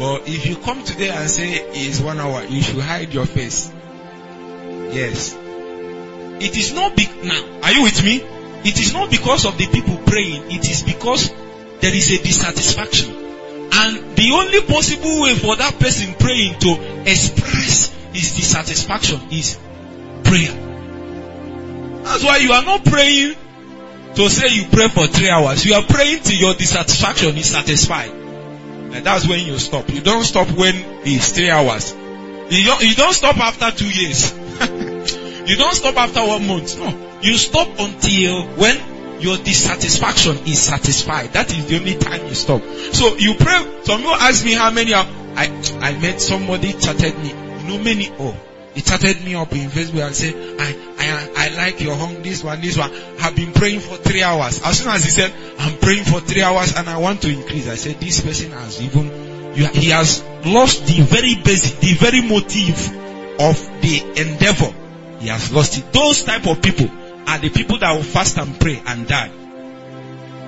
But 0.00 0.26
if 0.26 0.46
you 0.46 0.56
come 0.56 0.82
today 0.82 1.10
and 1.10 1.28
say 1.28 1.60
it's 1.74 2.00
one 2.00 2.18
hour, 2.18 2.42
you 2.44 2.62
should 2.62 2.80
hide 2.80 3.12
your 3.12 3.26
face. 3.26 3.70
Yes. 4.96 5.36
It 5.36 6.56
is 6.56 6.72
not 6.72 6.96
big 6.96 7.10
now. 7.22 7.60
Are 7.62 7.72
you 7.72 7.82
with 7.82 8.02
me? 8.02 8.22
It 8.64 8.80
is 8.80 8.94
not 8.94 9.10
because 9.10 9.44
of 9.44 9.58
the 9.58 9.66
people 9.66 9.98
praying. 9.98 10.50
It 10.50 10.70
is 10.70 10.84
because 10.84 11.30
there 11.80 11.94
is 11.94 12.10
a 12.18 12.22
dissatisfaction. 12.22 13.10
And 13.10 14.16
the 14.16 14.30
only 14.32 14.62
possible 14.62 15.20
way 15.20 15.34
for 15.34 15.56
that 15.56 15.78
person 15.78 16.14
praying 16.14 16.58
to 16.60 17.02
express 17.02 17.94
his 18.14 18.34
dissatisfaction 18.34 19.20
is 19.30 19.58
prayer. 20.24 20.56
That's 22.04 22.24
why 22.24 22.38
you 22.38 22.52
are 22.52 22.64
not 22.64 22.86
praying 22.86 23.34
to 24.14 24.30
say 24.30 24.48
you 24.48 24.64
pray 24.72 24.88
for 24.88 25.08
three 25.08 25.28
hours. 25.28 25.66
You 25.66 25.74
are 25.74 25.84
praying 25.84 26.22
till 26.22 26.40
your 26.40 26.54
dissatisfaction 26.54 27.36
is 27.36 27.50
satisfied. 27.50 28.19
And 28.92 29.04
that's 29.04 29.26
when 29.28 29.44
you 29.46 29.58
stop. 29.58 29.88
You 29.90 30.00
don't 30.00 30.24
stop 30.24 30.48
when 30.48 30.74
it's 31.04 31.32
three 31.32 31.50
hours. 31.50 31.92
You 31.92 32.64
don't, 32.64 32.82
you 32.82 32.94
don't 32.94 33.12
stop 33.12 33.38
after 33.38 33.70
two 33.70 33.88
years. 33.88 34.32
you 35.48 35.56
don't 35.56 35.74
stop 35.74 35.96
after 35.96 36.20
one 36.26 36.46
month. 36.46 36.78
No. 36.78 37.20
You 37.22 37.36
stop 37.36 37.68
until 37.78 38.46
when 38.56 39.20
your 39.20 39.36
dissatisfaction 39.36 40.38
is 40.46 40.60
satisfied. 40.60 41.32
That 41.34 41.52
is 41.52 41.66
the 41.66 41.78
only 41.78 41.96
time 41.96 42.26
you 42.26 42.34
stop. 42.34 42.62
So 42.92 43.16
you 43.16 43.34
pray. 43.34 43.82
Some 43.84 44.00
people 44.00 44.14
ask 44.14 44.44
me 44.44 44.54
how 44.54 44.70
many 44.70 44.94
I, 44.94 45.46
I 45.80 45.98
met 45.98 46.20
somebody 46.20 46.72
chatted 46.72 47.18
me. 47.18 47.28
You 47.28 47.68
know 47.68 47.78
many, 47.84 48.10
oh, 48.18 48.36
he 48.74 48.80
chatted 48.82 49.24
me 49.24 49.34
up 49.34 49.52
in 49.52 49.70
Facebook 49.70 50.06
and 50.06 50.14
said, 50.14 50.34
I, 50.58 50.76
I, 50.98 51.29
Like 51.56 51.80
your 51.80 51.94
home, 51.94 52.22
this 52.22 52.42
one, 52.42 52.60
this 52.60 52.76
one. 52.76 52.90
I've 53.20 53.36
been 53.36 53.52
praying 53.52 53.80
for 53.80 53.96
three 53.96 54.22
hours. 54.22 54.62
As 54.62 54.78
soon 54.78 54.92
as 54.92 55.04
he 55.04 55.10
said, 55.10 55.32
I'm 55.58 55.78
praying 55.78 56.04
for 56.04 56.20
three 56.20 56.42
hours 56.42 56.76
and 56.76 56.88
I 56.88 56.98
want 56.98 57.22
to 57.22 57.28
increase, 57.30 57.68
I 57.68 57.76
said, 57.76 58.00
this 58.00 58.20
person 58.20 58.52
has 58.52 58.80
even, 58.82 59.54
he 59.54 59.90
has 59.90 60.22
lost 60.44 60.86
the 60.86 61.02
very 61.02 61.36
basic, 61.36 61.80
the 61.80 61.94
very 61.94 62.22
motive 62.22 62.78
of 63.40 63.82
the 63.82 64.02
endeavor. 64.16 64.74
He 65.20 65.28
has 65.28 65.52
lost 65.52 65.78
it. 65.78 65.92
Those 65.92 66.22
type 66.22 66.46
of 66.46 66.62
people 66.62 66.90
are 67.26 67.38
the 67.38 67.50
people 67.50 67.78
that 67.78 67.94
will 67.94 68.02
fast 68.02 68.38
and 68.38 68.58
pray 68.58 68.82
and 68.86 69.06
die. 69.06 69.30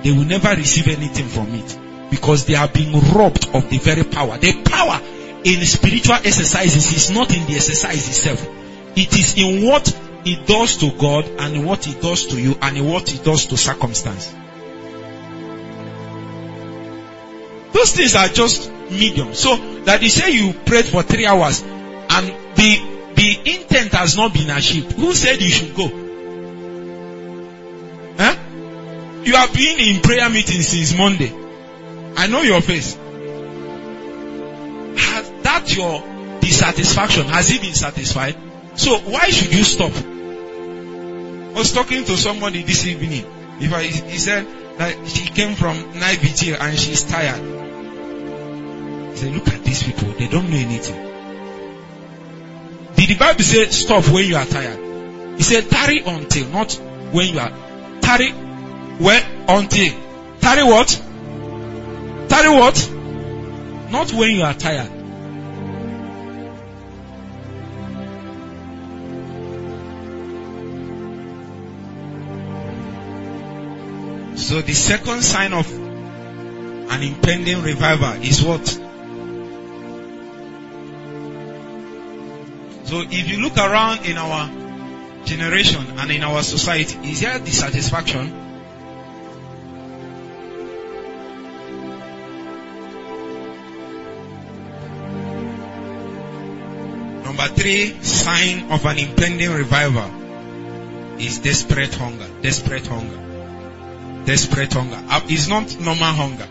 They 0.03 0.11
will 0.11 0.25
never 0.25 0.49
receive 0.49 0.87
anything 0.87 1.27
from 1.27 1.53
it 1.53 1.79
because 2.09 2.45
they 2.45 2.55
are 2.55 2.67
being 2.67 2.93
robbed 3.13 3.47
of 3.55 3.69
the 3.69 3.77
very 3.77 4.03
power. 4.03 4.37
The 4.37 4.63
power 4.63 4.99
in 5.43 5.61
spiritual 5.65 6.15
exercises 6.15 6.91
is 6.91 7.09
not 7.11 7.33
in 7.35 7.45
the 7.47 7.55
exercise 7.55 8.07
itself. 8.07 8.45
It 8.95 9.17
is 9.17 9.37
in 9.37 9.65
what 9.65 9.87
it 10.25 10.47
does 10.47 10.77
to 10.77 10.91
God 10.91 11.25
and 11.25 11.65
what 11.65 11.87
it 11.87 12.01
does 12.01 12.27
to 12.27 12.39
you 12.41 12.57
and 12.61 12.87
what 12.89 13.13
it 13.13 13.23
does 13.23 13.45
to 13.47 13.57
circumstance. 13.57 14.33
Those 17.73 17.91
things 17.91 18.15
are 18.15 18.27
just 18.27 18.71
medium. 18.91 19.33
So 19.33 19.57
that 19.85 20.01
you 20.01 20.09
say 20.09 20.31
you 20.31 20.53
prayed 20.53 20.85
for 20.85 21.03
three 21.03 21.25
hours 21.25 21.61
and 21.61 22.27
the 22.55 22.93
the 23.15 23.39
intent 23.55 23.93
has 23.93 24.17
not 24.17 24.33
been 24.33 24.49
achieved. 24.49 24.93
Who 24.93 25.13
said 25.13 25.41
you 25.41 25.49
should 25.49 25.75
go? 25.75 25.87
Huh? 28.17 28.35
You 29.23 29.35
have 29.35 29.53
been 29.53 29.79
in 29.79 30.01
prayer 30.01 30.29
meetings 30.29 30.67
since 30.67 30.97
Monday. 30.97 31.31
I 32.15 32.27
know 32.27 32.41
your 32.41 32.61
face. 32.61 32.95
Has 34.95 35.31
that 35.43 35.75
your 35.75 36.39
dissatisfaction? 36.39 37.25
Has 37.25 37.51
it 37.51 37.61
been 37.61 37.73
satisfied? 37.73 38.35
So 38.75 38.99
why 38.99 39.29
should 39.29 39.53
you 39.53 39.63
stop? 39.63 39.91
I 41.53 41.55
was 41.55 41.71
talking 41.71 42.03
to 42.05 42.17
somebody 42.17 42.63
this 42.63 42.85
evening. 42.87 43.25
He 43.59 44.17
said 44.17 44.47
that 44.77 45.07
she 45.07 45.27
came 45.27 45.53
from 45.55 45.99
night 45.99 46.17
vigil 46.17 46.57
and 46.59 46.77
she's 46.79 47.03
tired. 47.03 47.41
He 49.11 49.17
said, 49.17 49.33
look 49.33 49.47
at 49.49 49.63
these 49.63 49.83
people. 49.83 50.09
They 50.13 50.27
don't 50.27 50.49
know 50.49 50.57
anything. 50.57 50.95
Did 52.95 53.09
the 53.09 53.15
Bible 53.19 53.43
say 53.43 53.65
stop 53.69 54.07
when 54.09 54.25
you 54.25 54.35
are 54.35 54.45
tired? 54.45 54.79
He 55.37 55.43
said 55.43 55.69
tarry 55.69 55.99
until, 55.99 56.47
not 56.49 56.73
when 57.11 57.27
you 57.27 57.39
are 57.39 57.51
tarry 58.01 58.31
when 58.31 59.23
until. 59.47 59.93
Tarry 60.39 60.63
what? 60.63 61.01
Tarry 62.29 62.49
what? 62.49 62.89
Not 63.91 64.11
when 64.13 64.31
you 64.31 64.43
are 64.43 64.53
tired. 64.55 64.91
So 74.35 74.61
the 74.61 74.73
second 74.73 75.21
sign 75.23 75.53
of 75.53 75.71
an 75.71 77.03
impending 77.03 77.61
revival 77.61 78.21
is 78.21 78.43
what? 78.43 78.67
So 82.85 83.01
if 83.09 83.29
you 83.29 83.41
look 83.41 83.57
around 83.57 84.05
in 84.05 84.17
our 84.17 84.49
generation 85.25 85.85
and 85.97 86.11
in 86.11 86.23
our 86.23 86.43
society, 86.43 87.11
is 87.11 87.21
there 87.21 87.39
dissatisfaction? 87.39 88.31
Number 97.23 97.47
three 97.55 98.01
sign 98.03 98.71
of 98.71 98.85
an 98.85 98.99
impending 98.99 99.51
revival 99.51 101.19
is 101.19 101.39
desperate 101.39 101.93
hunger. 101.95 102.27
Desperate 102.41 102.85
hunger. 102.85 103.32
Desperate 104.25 104.73
hunger. 104.73 105.03
Uh, 105.09 105.21
it's 105.25 105.47
not 105.47 105.79
normal 105.79 106.13
hunger. 106.13 106.47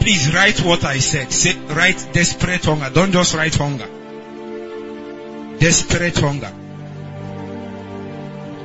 Please 0.00 0.34
write 0.34 0.60
what 0.60 0.84
I 0.84 0.98
said. 0.98 1.32
Say, 1.32 1.56
write 1.58 2.10
desperate 2.12 2.64
hunger. 2.64 2.90
Don't 2.90 3.12
just 3.12 3.34
write 3.34 3.54
hunger. 3.54 3.88
Desperate 5.58 6.18
hunger. 6.18 6.52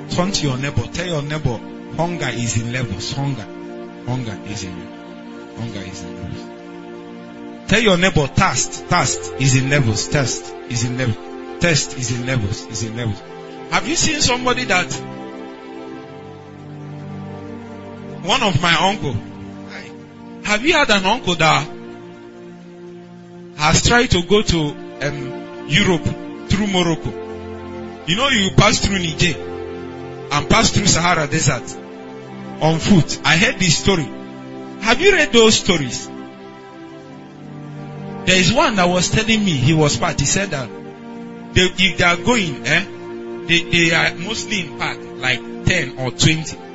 Turn 0.10 0.32
to 0.32 0.48
your 0.48 0.58
neighbor. 0.58 0.84
Tell 0.94 1.08
your 1.08 1.22
neighbor, 1.22 1.60
hunger 1.96 2.30
is 2.30 2.60
in 2.62 2.72
levels. 2.74 3.14
Hunger. 3.14 3.46
Hunger 4.06 4.40
is 4.46 4.64
in 4.64 4.74
Hunger 5.58 5.80
is 5.80 6.04
in 6.04 6.16
levels. 6.16 7.70
Tell 7.70 7.82
your 7.82 7.98
neighbor, 7.98 8.28
thirst. 8.28 8.86
Thirst 8.86 9.34
is 9.40 9.56
in 9.56 9.70
levels. 9.70 10.08
Thirst 10.08 10.54
is 10.70 10.86
in 10.86 10.98
levels. 10.98 11.62
Thirst 11.62 11.98
is 11.98 12.12
in 12.18 12.26
levels. 12.26 12.66
Is 12.68 12.84
in 12.84 12.96
levels. 12.96 13.22
Have 13.72 13.88
you 13.88 13.96
seen 13.96 14.22
somebody 14.22 14.64
that 14.66 15.17
one 18.28 18.44
of 18.44 18.62
my 18.62 18.76
uncle 18.76 19.16
have 20.48 20.66
you 20.66 20.72
had 20.72 20.90
an 20.90 21.06
uncle 21.06 21.36
that 21.36 21.68
has 23.58 23.86
tried 23.86 24.10
to 24.10 24.24
go 24.24 24.42
to 24.42 24.60
um, 25.02 25.68
Europe 25.68 26.06
through 26.48 26.68
Morocco? 26.68 27.10
You 28.06 28.16
know, 28.16 28.30
you 28.30 28.52
pass 28.52 28.80
through 28.80 29.00
Niger 29.00 29.38
and 30.32 30.50
pass 30.50 30.72
through 30.72 30.86
Sahara 30.88 31.28
Desert 31.28 31.70
on 32.62 32.80
foot. 32.80 33.20
I 33.26 33.36
heard 33.36 33.60
this 33.60 33.78
story. 33.78 34.06
Have 34.84 35.02
you 35.02 35.12
read 35.12 35.34
those 35.34 35.56
stories? 35.56 36.08
There 38.26 38.40
is 38.40 38.54
one 38.54 38.78
that 38.78 38.88
was 38.88 39.10
telling 39.10 39.44
me 39.44 39.52
he 39.52 39.74
was 39.74 39.98
part. 39.98 40.18
He 40.18 40.26
said 40.26 40.52
that 40.52 40.70
they, 41.56 41.64
if 41.78 41.98
they 41.98 42.04
are 42.06 42.16
going, 42.16 42.66
eh, 42.66 42.86
they, 43.48 43.64
they 43.64 43.94
are 43.94 44.16
mostly 44.16 44.62
in 44.62 44.80
pack, 44.80 44.98
like 45.18 45.66
10 45.66 46.00
or 46.00 46.12
20. 46.12 46.67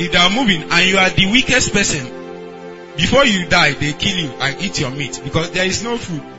If 0.00 0.12
they 0.12 0.18
are 0.18 0.30
moving 0.30 0.62
and 0.62 0.86
you 0.88 0.96
are 0.98 1.10
the 1.10 1.26
weakest 1.30 1.72
person, 1.72 2.06
before 2.96 3.24
you 3.24 3.46
die, 3.48 3.72
they 3.72 3.92
kill 3.92 4.16
you 4.16 4.30
and 4.40 4.60
eat 4.60 4.80
your 4.80 4.90
meat 4.90 5.20
because 5.22 5.50
there 5.52 5.66
is 5.66 5.82
no 5.82 5.96
food. 5.96 6.22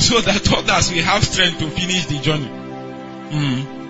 So 0.00 0.18
that 0.18 0.50
others 0.50 0.90
will 0.90 1.02
have 1.02 1.22
strength 1.22 1.58
to 1.58 1.68
finish 1.68 2.06
the 2.06 2.18
journey. 2.20 2.48
Mm. 2.48 3.80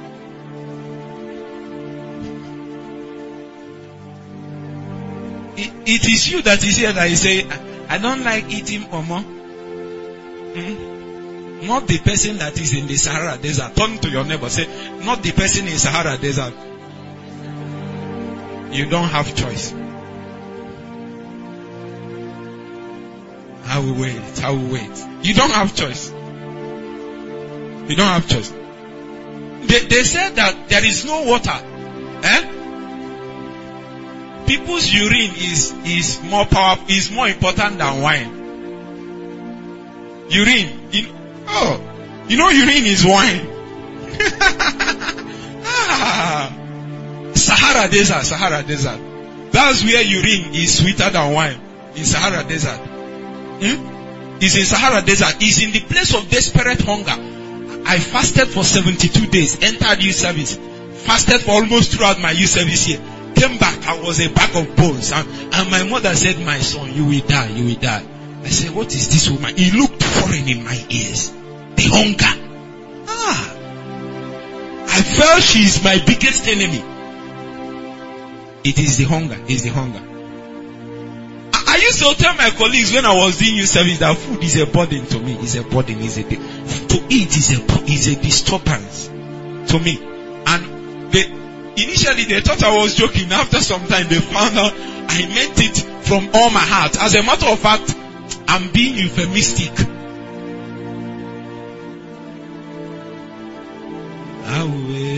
It, 5.56 5.72
it 5.86 6.08
is 6.08 6.28
you 6.32 6.42
that 6.42 6.64
is 6.64 6.76
here 6.78 6.92
that 6.92 7.08
you 7.08 7.14
say, 7.14 7.46
I 7.88 7.98
don't 7.98 8.24
like 8.24 8.50
eating 8.50 8.82
omo. 8.88 9.22
Mm. 10.52 11.66
Not 11.66 11.86
the 11.86 11.98
person 11.98 12.38
that 12.38 12.58
is 12.58 12.74
in 12.74 12.88
the 12.88 12.96
Sahara 12.96 13.38
Desert. 13.38 13.76
Turn 13.76 13.98
to 13.98 14.10
your 14.10 14.24
neighbor. 14.24 14.48
Say, 14.48 14.66
not 15.04 15.22
the 15.22 15.30
person 15.30 15.68
in 15.68 15.78
Sahara 15.78 16.18
Desert. 16.18 16.54
You 18.70 18.86
don't 18.88 19.08
have 19.08 19.34
choice. 19.34 19.72
I 23.66 23.78
will 23.78 24.00
wait. 24.00 24.44
I 24.44 24.50
will 24.50 24.72
wait. 24.72 25.06
You 25.22 25.34
don't 25.34 25.50
have 25.50 25.74
choice. 25.74 26.10
You 26.10 27.96
don't 27.96 28.08
have 28.08 28.28
choice. 28.28 28.50
They, 28.50 29.80
they 29.86 30.02
said 30.04 30.36
that 30.36 30.68
there 30.68 30.84
is 30.84 31.04
no 31.04 31.22
water. 31.22 31.58
Eh? 32.22 32.52
People's 34.46 34.92
urine 34.92 35.34
is, 35.36 35.72
is 35.84 36.22
more 36.22 36.46
powerful, 36.46 36.86
is 36.88 37.10
more 37.10 37.28
important 37.28 37.78
than 37.78 38.02
wine. 38.02 38.36
Urine. 40.30 40.88
In, 40.92 41.06
oh, 41.48 41.80
you 42.28 42.36
know 42.36 42.48
urine 42.48 42.86
is 42.86 43.04
wine. 43.04 43.46
ah, 45.64 46.59
Sahara 47.34 47.88
Desert, 47.90 48.24
Sahara 48.24 48.62
Desert. 48.62 49.00
That's 49.52 49.82
where 49.82 50.02
urine 50.02 50.54
is 50.54 50.78
sweeter 50.78 51.10
than 51.10 51.32
wine. 51.32 51.60
In 51.96 52.04
Sahara 52.04 52.44
Desert. 52.44 52.78
Hmm? 52.78 54.38
Is 54.40 54.56
in 54.56 54.64
Sahara 54.64 55.02
Desert. 55.04 55.36
It's 55.40 55.62
in 55.62 55.72
the 55.72 55.80
place 55.80 56.14
of 56.14 56.30
desperate 56.30 56.80
hunger. 56.80 57.16
I 57.86 57.98
fasted 57.98 58.48
for 58.48 58.64
72 58.64 59.26
days. 59.26 59.62
Entered 59.62 60.02
youth 60.02 60.14
service. 60.14 60.56
Fasted 61.04 61.42
for 61.42 61.52
almost 61.52 61.92
throughout 61.92 62.20
my 62.20 62.30
youth 62.30 62.50
service 62.50 62.86
here. 62.86 63.00
Came 63.34 63.58
back. 63.58 63.86
I 63.86 64.00
was 64.00 64.20
a 64.20 64.30
bag 64.30 64.56
of 64.56 64.76
bones. 64.76 65.12
And, 65.12 65.28
and 65.52 65.70
my 65.70 65.82
mother 65.84 66.14
said, 66.14 66.38
my 66.40 66.58
son, 66.58 66.94
you 66.94 67.04
will 67.06 67.26
die. 67.26 67.48
You 67.48 67.64
will 67.64 67.80
die. 67.80 68.06
I 68.42 68.48
said, 68.48 68.74
what 68.74 68.94
is 68.94 69.08
this 69.08 69.28
woman? 69.28 69.56
He 69.56 69.70
looked 69.72 70.02
foreign 70.02 70.48
in 70.48 70.64
my 70.64 70.86
ears. 70.88 71.30
The 71.30 71.82
hunger. 71.90 73.04
Ah. 73.08 73.56
I 74.86 75.02
felt 75.02 75.42
she 75.42 75.60
is 75.60 75.82
my 75.84 76.02
biggest 76.06 76.46
enemy. 76.46 76.82
It 78.62 78.78
is 78.78 78.98
the 78.98 79.04
hunger. 79.04 79.38
It's 79.48 79.62
the 79.62 79.70
hunger. 79.70 80.02
I 81.52 81.76
used 81.76 82.00
to 82.00 82.14
tell 82.14 82.34
my 82.34 82.50
colleagues 82.50 82.92
when 82.92 83.06
I 83.06 83.14
was 83.14 83.38
doing 83.38 83.56
youth 83.56 83.68
service 83.68 84.00
that 84.00 84.16
food 84.16 84.42
is 84.42 84.56
a 84.56 84.66
burden 84.66 85.06
to 85.06 85.20
me. 85.20 85.34
It's 85.40 85.54
a 85.54 85.62
burden. 85.62 85.98
It's 86.00 86.18
a 86.18 86.24
to 86.24 87.06
eat 87.08 87.36
is 87.36 87.58
a 87.58 87.90
is 87.90 88.08
a 88.08 88.20
disturbance 88.20 89.06
to 89.08 89.78
me. 89.78 89.98
And 90.46 91.12
they 91.12 91.26
initially 91.26 92.24
they 92.24 92.40
thought 92.40 92.62
I 92.62 92.76
was 92.76 92.96
joking. 92.96 93.30
After 93.32 93.60
some 93.60 93.86
time 93.86 94.08
they 94.08 94.20
found 94.20 94.58
out 94.58 94.72
I 94.74 95.26
meant 95.26 95.58
it 95.58 95.76
from 96.04 96.30
all 96.34 96.50
my 96.50 96.60
heart. 96.60 97.00
As 97.00 97.14
a 97.14 97.22
matter 97.22 97.46
of 97.46 97.58
fact, 97.60 97.94
I'm 98.48 98.72
being 98.72 98.96
euphemistic. 98.96 99.72
Away, 104.50 105.09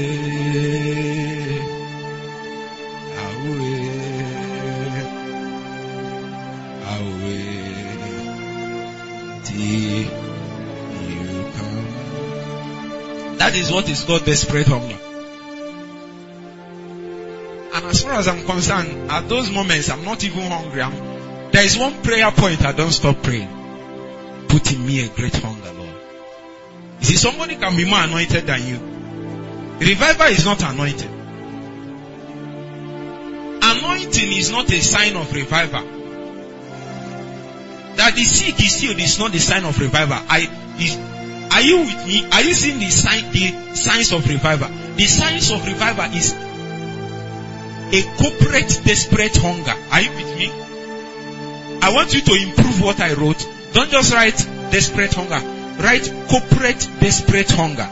That 13.53 13.59
is 13.59 13.71
what 13.71 13.87
is 13.87 14.03
called 14.05 14.25
desperate 14.25 14.67
hunger. 14.67 14.97
And 17.75 17.85
as 17.85 18.03
far 18.03 18.15
as 18.15 18.27
I'm 18.27 18.47
concerned, 18.47 19.11
at 19.11 19.29
those 19.29 19.51
moments, 19.51 19.91
I'm 19.91 20.07
not 20.07 20.25
even 20.25 20.51
hungry. 20.51 20.81
I'm, 20.81 21.51
there 21.51 21.63
is 21.63 21.77
one 21.77 22.03
prayer 22.03 22.31
point 22.31 22.65
I 22.65 22.73
don't 22.73 22.93
stop 22.93 23.23
praying. 23.23 24.47
Put 24.49 24.73
in 24.73 24.87
me 24.87 25.05
a 25.05 25.09
great 25.09 25.37
hunger, 25.37 25.71
Lord. 25.71 25.95
You 27.01 27.05
see, 27.05 27.17
somebody 27.17 27.57
can 27.57 27.77
be 27.77 27.85
more 27.85 28.01
anointed 28.01 28.47
than 28.47 28.67
you. 28.67 28.79
Revival 29.87 30.27
is 30.29 30.47
not 30.47 30.63
anointed. 30.63 31.11
Anointing 33.63 34.33
is 34.33 34.51
not 34.51 34.73
a 34.73 34.81
sign 34.81 35.15
of 35.15 35.31
revival. 35.31 35.83
That 37.97 38.15
the 38.15 38.25
sick 38.25 38.59
is 38.65 38.81
healed 38.81 38.99
is 38.99 39.19
not 39.19 39.31
the 39.31 39.41
sign 39.41 39.67
of 39.67 39.79
revival. 39.79 40.17
I 40.27 40.49
are 41.53 41.61
you 41.61 41.79
with 41.79 42.07
me? 42.07 42.27
Are 42.33 42.43
you 42.43 42.55
seeing 42.55 42.79
the 42.79 42.91
sign 42.91 43.31
the 43.33 43.75
signs 43.75 44.13
of 44.13 44.27
revival? 44.27 44.69
The 44.97 45.05
signs 45.05 45.51
of 45.51 45.65
revival 45.67 46.07
is 46.17 46.33
a 47.93 48.03
corporate 48.17 48.81
desperate 48.85 49.37
hunger. 49.37 49.75
Are 49.93 50.01
you 50.01 50.11
with 50.11 50.39
me? 50.39 50.51
I 51.83 51.93
want 51.93 52.15
you 52.15 52.21
to 52.23 52.35
improve 52.35 52.81
what 52.83 53.01
I 53.01 53.13
wrote. 53.15 53.47
Don't 53.73 53.91
just 53.91 54.15
write 54.15 54.37
desperate 54.71 55.13
hunger. 55.13 55.41
Write 55.83 56.11
corporate 56.29 56.89
desperate 57.01 57.51
hunger. 57.51 57.89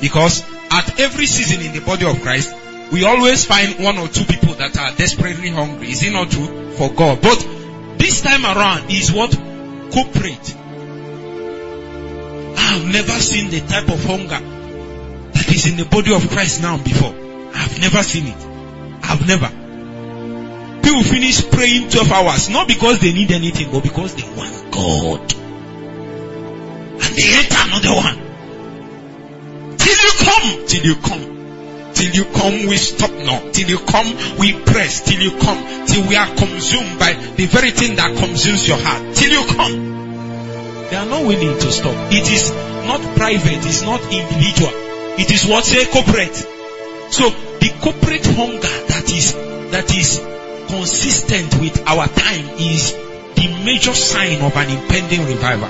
Because 0.00 0.44
at 0.70 1.00
every 1.00 1.26
season 1.26 1.66
in 1.66 1.72
the 1.72 1.80
body 1.80 2.06
of 2.06 2.20
Christ, 2.22 2.54
we 2.92 3.04
always 3.04 3.44
find 3.44 3.82
one 3.82 3.98
or 3.98 4.08
two 4.08 4.24
people 4.24 4.54
that 4.54 4.78
are 4.78 4.94
desperately 4.96 5.50
hungry. 5.50 5.90
Is 5.90 6.02
it 6.02 6.12
not 6.12 6.30
true? 6.30 6.72
For 6.72 6.90
God. 6.92 7.20
But 7.22 7.38
this 7.98 8.20
time 8.20 8.44
around 8.44 8.90
is 8.90 9.12
what? 9.12 9.30
Corporate. 9.92 10.56
I've 12.60 12.86
never 12.86 13.18
seen 13.20 13.50
the 13.50 13.60
type 13.60 13.88
of 13.88 14.04
hunger 14.04 14.38
that 15.32 15.48
is 15.52 15.66
in 15.66 15.76
the 15.76 15.84
body 15.84 16.14
of 16.14 16.28
Christ 16.30 16.62
now 16.62 16.76
before. 16.76 17.14
I've 17.54 17.80
never 17.80 18.02
seen 18.02 18.26
it. 18.26 18.36
I've 19.02 19.26
never. 19.26 19.48
People 20.82 21.02
finish 21.02 21.48
praying 21.50 21.88
12 21.90 22.12
hours, 22.12 22.48
not 22.50 22.68
because 22.68 23.00
they 23.00 23.12
need 23.12 23.30
anything, 23.32 23.70
but 23.72 23.82
because 23.82 24.14
they 24.14 24.28
want 24.36 24.72
God. 24.72 25.20
And 27.02 27.16
they 27.16 27.28
enter 27.38 27.60
another 27.66 27.94
one. 27.96 28.16
Till 29.78 29.96
you 29.96 30.12
come, 30.18 30.66
till 30.66 30.84
you 30.84 30.94
come. 30.96 31.30
Till 31.94 32.12
you 32.14 32.24
come, 32.24 32.66
we 32.68 32.76
stop 32.76 33.10
not. 33.10 33.52
Till 33.52 33.68
you 33.68 33.78
come, 33.78 34.38
we 34.38 34.52
press. 34.52 35.02
Till 35.02 35.20
you 35.20 35.38
come, 35.38 35.86
till 35.86 36.08
we 36.08 36.16
are 36.16 36.28
consumed 36.36 36.98
by 36.98 37.12
the 37.14 37.46
very 37.46 37.70
thing 37.72 37.96
that 37.96 38.16
consumes 38.16 38.66
your 38.68 38.78
heart. 38.78 39.16
Till 39.16 39.30
you 39.30 39.46
come. 39.54 39.99
They 40.90 40.96
are 40.96 41.06
not 41.06 41.24
willing 41.24 41.56
to 41.56 41.70
stop. 41.70 41.94
It 42.10 42.28
is 42.30 42.50
not 42.84 43.00
private, 43.16 43.64
it's 43.64 43.82
not 43.82 44.02
individual. 44.12 44.72
It 45.20 45.30
is 45.30 45.46
what 45.46 45.64
say 45.64 45.86
corporate. 45.86 46.34
So 46.34 47.30
the 47.30 47.70
corporate 47.80 48.26
hunger 48.26 48.74
that 48.88 49.06
is 49.12 49.34
that 49.70 49.94
is 49.94 50.18
consistent 50.66 51.60
with 51.60 51.86
our 51.86 52.08
time 52.08 52.46
is 52.58 52.92
the 53.36 53.62
major 53.64 53.94
sign 53.94 54.42
of 54.42 54.56
an 54.56 54.70
impending 54.70 55.26
revival. 55.26 55.68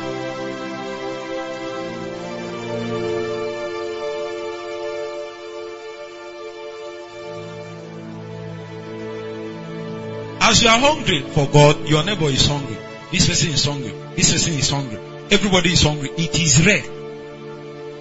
As 10.42 10.62
you 10.62 10.68
are 10.70 10.78
hungry 10.78 11.20
for 11.20 11.46
God, 11.46 11.86
your 11.88 12.04
neighbor 12.04 12.24
is 12.24 12.46
hungry. 12.46 12.76
This 13.12 13.28
person 13.28 13.50
is 13.50 13.64
hungry. 13.66 13.92
This 14.16 14.32
person 14.32 14.54
is 14.54 14.70
hungry. 14.70 15.09
Everybody 15.30 15.72
is 15.72 15.82
hungry. 15.82 16.10
It 16.16 16.38
is 16.38 16.64
rare. 16.66 16.82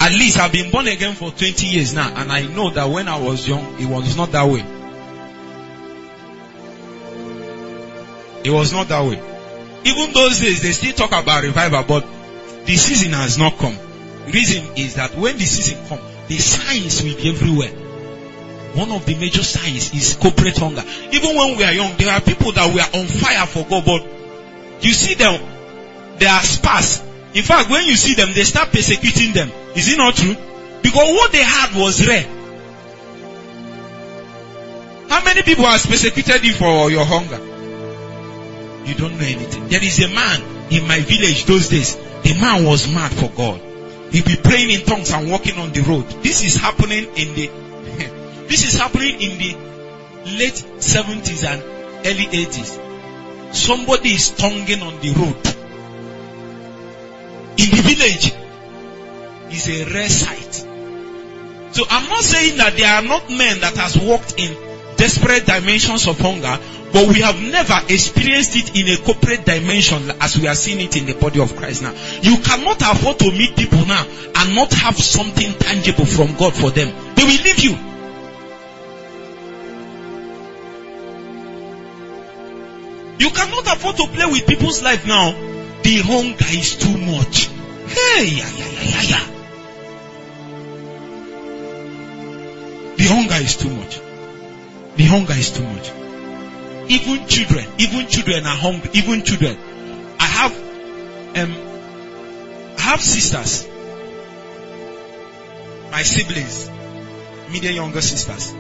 At 0.02 0.12
least 0.14 0.40
I've 0.40 0.52
been 0.52 0.72
born 0.72 0.88
again 0.88 1.14
for 1.14 1.32
20 1.32 1.68
years 1.68 1.94
now 1.94 2.12
and 2.16 2.32
I 2.32 2.44
know 2.44 2.70
that 2.72 2.90
when 2.90 3.08
I 3.08 3.20
was 3.20 3.48
young, 3.48 3.80
it 3.80 3.86
was 3.86 4.16
not 4.16 4.32
that 4.32 4.48
way. 4.48 4.66
It 8.44 8.52
was 8.52 8.72
not 8.72 8.88
that 8.88 9.04
way. 9.04 9.22
Even 9.84 10.14
those 10.14 10.40
days, 10.40 10.62
they 10.62 10.72
still 10.72 10.94
talk 10.94 11.12
about 11.12 11.44
revival, 11.44 11.84
but 11.84 12.06
the 12.66 12.76
season 12.76 13.14
has 13.14 13.38
not 13.38 13.58
come. 13.58 13.78
Reason 14.26 14.78
is 14.78 14.96
that 14.96 15.16
when 15.16 15.38
the 15.38 15.46
season 15.46 15.86
comes, 15.88 16.02
the 16.28 16.38
signs 16.38 17.04
will 17.04 17.16
be 17.16 17.30
everywhere. 17.30 17.72
One 18.76 18.92
of 18.92 19.06
the 19.06 19.16
major 19.16 19.44
signs 19.44 19.94
is 19.94 20.16
corporate 20.16 20.58
hunger. 20.58 20.84
Even 21.12 21.36
when 21.36 21.58
we 21.58 21.64
are 21.64 21.74
young, 21.74 21.96
there 21.98 22.14
are 22.14 22.22
people 22.22 22.52
that 22.52 22.74
we 22.74 22.80
are 22.80 23.02
on 23.02 23.08
fire 23.08 23.46
for 23.48 23.66
God, 23.66 23.86
but 23.86 24.84
you 24.84 24.92
see 24.92 25.16
them, 25.16 25.42
they 26.18 26.28
are 26.28 26.42
sparse. 26.42 27.09
In 27.34 27.44
fact, 27.44 27.70
when 27.70 27.86
you 27.86 27.96
see 27.96 28.16
them, 28.16 28.30
they 28.34 28.44
start 28.44 28.72
persecuting 28.72 29.34
them. 29.34 29.52
Is 29.76 29.92
it 29.92 29.98
not 29.98 30.16
true? 30.16 30.36
Because 30.82 31.14
what 31.14 31.32
they 31.32 31.44
had 31.44 31.76
was 31.76 32.08
rare. 32.08 32.28
How 35.10 35.24
many 35.24 35.44
people 35.44 35.66
has 35.66 35.86
persecuted 35.86 36.44
you 36.44 36.54
for 36.54 36.90
your 36.90 37.06
hunger? 37.06 37.38
You 38.88 38.96
don't 38.96 39.18
know 39.18 39.26
anything. 39.26 39.68
There 39.68 39.84
is 39.84 40.04
a 40.04 40.08
man 40.10 40.42
in 40.72 40.88
my 40.88 41.00
village 41.02 41.46
those 41.46 41.70
days. 41.70 41.96
The 41.96 42.38
man 42.40 42.66
was 42.66 42.88
mad 42.88 43.12
for 43.12 43.30
God. 43.30 43.62
He'd 44.12 44.26
be 44.26 44.36
praying 44.36 44.72
in 44.72 44.86
tongues 44.86 45.12
and 45.12 45.30
walking 45.30 45.58
on 45.60 45.72
the 45.72 45.82
road. 45.82 46.08
This 46.24 46.44
is 46.44 46.56
happening 46.56 47.06
in 47.16 47.36
the, 47.36 47.48
this 48.48 48.66
is 48.66 48.80
happening 48.80 49.22
in 49.22 49.38
the 49.38 49.56
late 50.38 50.66
70s 50.80 51.44
and 51.46 51.62
early 52.06 52.26
80s. 52.26 53.54
Somebody 53.54 54.10
is 54.10 54.32
tonguing 54.32 54.82
on 54.82 55.00
the 55.00 55.12
road. 55.12 55.59
In 57.60 57.70
the 57.76 57.82
village, 57.84 58.32
is 59.52 59.68
a 59.68 59.94
rare 59.94 60.10
sight. 60.10 60.54
So 61.76 61.84
I'm 61.90 62.10
not 62.10 62.24
saying 62.24 62.58
that 62.58 62.78
there 62.78 62.94
are 62.94 63.02
not 63.02 63.30
men 63.30 63.60
that 63.62 63.76
has 63.78 63.98
walked 63.98 64.40
in 64.40 64.56
desperate 64.98 65.46
dimensions 65.46 66.08
of 66.08 66.20
hunger, 66.20 66.58
but 66.92 67.08
we 67.08 67.22
have 67.22 67.40
never 67.40 67.80
experienced 67.90 68.56
it 68.56 68.76
in 68.76 68.88
a 68.90 68.98
corporate 69.04 69.46
dimension 69.46 70.12
as 70.20 70.38
we 70.38 70.48
are 70.48 70.56
seeing 70.56 70.80
it 70.80 70.98
in 70.98 71.06
the 71.06 71.14
body 71.14 71.40
of 71.40 71.56
Christ 71.56 71.84
now. 71.84 71.94
You 72.22 72.38
cannot 72.38 72.82
afford 72.82 73.20
to 73.20 73.32
meet 73.32 73.56
people 73.56 73.86
now 73.86 74.06
and 74.36 74.56
not 74.56 74.74
have 74.74 74.98
something 74.98 75.54
tangible 75.54 76.06
from 76.06 76.36
God 76.36 76.54
for 76.54 76.72
them. 76.72 76.88
They 77.16 77.24
will 77.24 77.44
leave 77.44 77.60
you. 77.60 77.78
You 83.20 83.30
cannot 83.32 83.68
afford 83.68 83.98
to 83.98 84.08
play 84.08 84.26
with 84.26 84.48
people's 84.48 84.82
life 84.82 85.06
now. 85.06 85.49
The 85.84 85.98
hunger 86.04 86.46
is 86.50 86.76
too 86.76 86.98
much. 86.98 87.48
Hey, 87.48 88.26
yeah, 88.26 88.50
yeah, 88.50 88.72
yeah, 88.72 88.84
yeah, 88.84 89.02
yeah. 89.02 89.26
The 92.98 93.06
hunger 93.06 93.36
is 93.36 93.56
too 93.56 93.70
much. 93.70 94.00
The 94.98 95.06
hunger 95.06 95.34
is 95.34 95.52
too 95.52 95.64
much. 95.64 95.92
Even 96.90 97.28
children, 97.28 97.66
even 97.78 98.08
children 98.08 98.46
are 98.46 98.56
hungry. 98.58 98.90
Even 98.94 99.24
children. 99.24 99.58
I 100.20 100.26
have, 100.26 100.52
um, 101.38 101.56
I 102.78 102.82
have 102.82 103.02
sisters. 103.02 103.68
My 105.92 106.04
siblings, 106.04 106.70
middle 107.52 107.72
younger 107.72 108.02
sisters. 108.02 108.54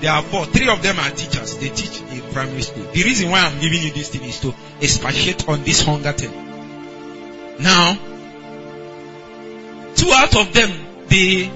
There 0.00 0.10
are 0.10 0.22
four. 0.22 0.46
Three 0.46 0.68
of 0.68 0.82
them 0.82 0.98
are 0.98 1.10
teachers. 1.10 1.56
They 1.58 1.68
teach 1.68 2.00
primary 2.32 2.62
school. 2.62 2.84
The 2.84 3.02
reason 3.02 3.30
why 3.30 3.40
I'm 3.40 3.60
giving 3.60 3.82
you 3.82 3.90
this 3.92 4.08
thing 4.10 4.24
is 4.24 4.40
to 4.40 4.54
expatiate 4.80 5.48
on 5.48 5.62
this 5.64 5.82
hunger 5.82 6.12
thing. 6.12 6.32
Now, 7.60 7.94
two 9.94 10.10
out 10.12 10.36
of 10.36 10.52
them, 10.52 10.70
the 11.08 11.50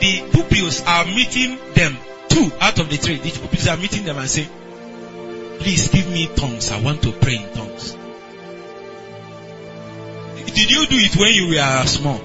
the 0.00 0.28
pupils 0.32 0.82
are 0.82 1.04
meeting 1.04 1.58
them. 1.74 1.96
Two 2.28 2.50
out 2.60 2.78
of 2.78 2.90
the 2.90 2.96
three, 2.96 3.16
the 3.16 3.30
pupils 3.30 3.68
are 3.68 3.76
meeting 3.76 4.04
them 4.04 4.18
and 4.18 4.28
say, 4.28 4.48
"Please 5.60 5.88
give 5.88 6.08
me 6.08 6.28
tongues. 6.34 6.70
I 6.70 6.80
want 6.80 7.02
to 7.02 7.12
pray 7.12 7.36
in 7.36 7.52
tongues." 7.54 7.96
Did 10.56 10.70
you 10.70 10.86
do 10.86 10.96
it 10.96 11.16
when 11.16 11.32
you 11.34 11.48
were 11.54 11.86
small? 11.86 12.18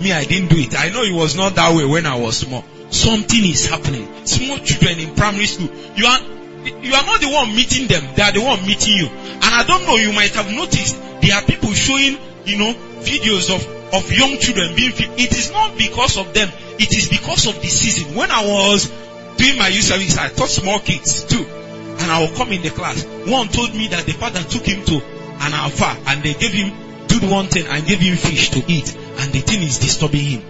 Me, 0.00 0.12
I 0.12 0.24
didn't 0.24 0.48
do 0.48 0.58
it. 0.58 0.78
I 0.78 0.88
know 0.88 1.02
it 1.02 1.12
was 1.12 1.36
not 1.36 1.54
that 1.54 1.74
way 1.76 1.84
when 1.84 2.06
I 2.06 2.16
was 2.16 2.38
small. 2.38 2.64
Something 2.90 3.44
is 3.44 3.66
happening. 3.66 4.26
Small 4.26 4.58
children 4.58 4.98
in 4.98 5.14
primary 5.14 5.46
school. 5.46 5.70
You 5.94 6.06
are 6.06 6.20
you 6.64 6.94
are 6.94 7.06
not 7.06 7.20
the 7.20 7.30
one 7.30 7.54
meeting 7.54 7.88
them. 7.88 8.02
They 8.14 8.22
are 8.22 8.32
the 8.32 8.42
one 8.42 8.62
meeting 8.66 8.94
you. 8.94 9.08
And 9.08 9.50
I 9.52 9.64
don't 9.64 9.86
know. 9.86 9.96
You 9.96 10.12
might 10.12 10.30
have 10.34 10.50
noticed 10.50 10.98
there 11.20 11.34
are 11.34 11.42
people 11.42 11.72
showing 11.72 12.18
you 12.44 12.58
know 12.58 12.72
videos 13.02 13.54
of 13.54 13.62
of 13.94 14.10
young 14.12 14.38
children 14.38 14.74
being. 14.74 14.92
It 14.96 15.32
is 15.32 15.52
not 15.52 15.76
because 15.76 16.16
of 16.18 16.32
them. 16.34 16.48
It 16.78 16.92
is 16.96 17.08
because 17.08 17.46
of 17.46 17.60
the 17.60 17.68
season. 17.68 18.14
When 18.14 18.30
I 18.30 18.46
was 18.46 18.90
doing 19.36 19.58
my 19.58 19.68
youth 19.68 19.84
service, 19.84 20.18
I 20.18 20.28
taught 20.28 20.48
small 20.48 20.78
kids 20.78 21.24
too. 21.24 21.44
And 21.44 22.10
I 22.10 22.20
will 22.20 22.34
come 22.34 22.50
in 22.52 22.62
the 22.62 22.70
class. 22.70 23.04
One 23.04 23.48
told 23.48 23.74
me 23.74 23.88
that 23.88 24.06
the 24.06 24.12
father 24.12 24.42
took 24.42 24.64
him 24.64 24.84
to 24.86 24.96
an 24.96 25.52
alpha 25.52 25.96
and 26.06 26.22
they 26.22 26.34
gave 26.34 26.52
him 26.52 26.72
did 27.08 27.28
one 27.28 27.46
thing 27.46 27.66
and 27.66 27.86
gave 27.86 28.00
him 28.00 28.16
fish 28.16 28.50
to 28.50 28.64
eat. 28.66 28.94
And 28.94 29.32
the 29.32 29.40
thing 29.40 29.62
is 29.62 29.78
disturbing 29.78 30.24
him. 30.24 30.42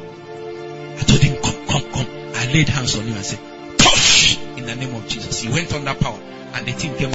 I 0.97 1.03
told 1.03 1.21
him, 1.21 1.43
come, 1.43 1.67
come, 1.67 1.93
come. 1.93 2.07
I 2.35 2.53
laid 2.53 2.69
hands 2.69 2.97
on 2.97 3.05
him 3.05 3.17
and 3.17 3.25
said, 3.25 3.52
the 4.79 4.87
name 4.87 4.95
of 4.95 5.09
Jesus. 5.09 5.41
He 5.41 5.49
went 5.49 5.73
under 5.73 5.95
power 5.95 6.19
and 6.55 6.67
the 6.67 6.73
thing 6.73 6.97
came. 6.97 7.13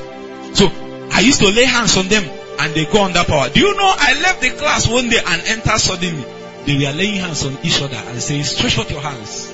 So 0.55 0.69
I 1.11 1.21
used 1.21 1.39
to 1.41 1.49
lay 1.49 1.65
hands 1.65 1.97
on 1.97 2.07
them 2.07 2.23
and 2.59 2.73
they 2.73 2.85
go 2.85 3.03
under 3.03 3.23
power. 3.23 3.49
Do 3.49 3.59
you 3.59 3.75
know 3.75 3.93
I 3.95 4.19
left 4.21 4.41
the 4.41 4.49
class 4.51 4.87
one 4.87 5.09
day 5.09 5.19
and 5.25 5.41
entered 5.47 5.79
suddenly. 5.79 6.25
They 6.65 6.75
were 6.75 6.91
laying 6.93 7.15
hands 7.15 7.45
on 7.45 7.57
each 7.63 7.81
other 7.81 7.95
and 7.95 8.21
saying, 8.21 8.43
stretch 8.43 8.77
out 8.77 8.89
your 8.89 9.01
hands. 9.01 9.53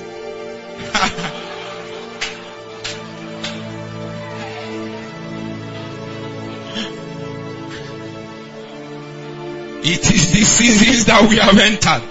it 9.86 10.10
is 10.10 10.32
the 10.32 10.42
seasons 10.42 11.04
that 11.04 11.28
we 11.28 11.36
have 11.36 11.58
entered. 11.58 12.02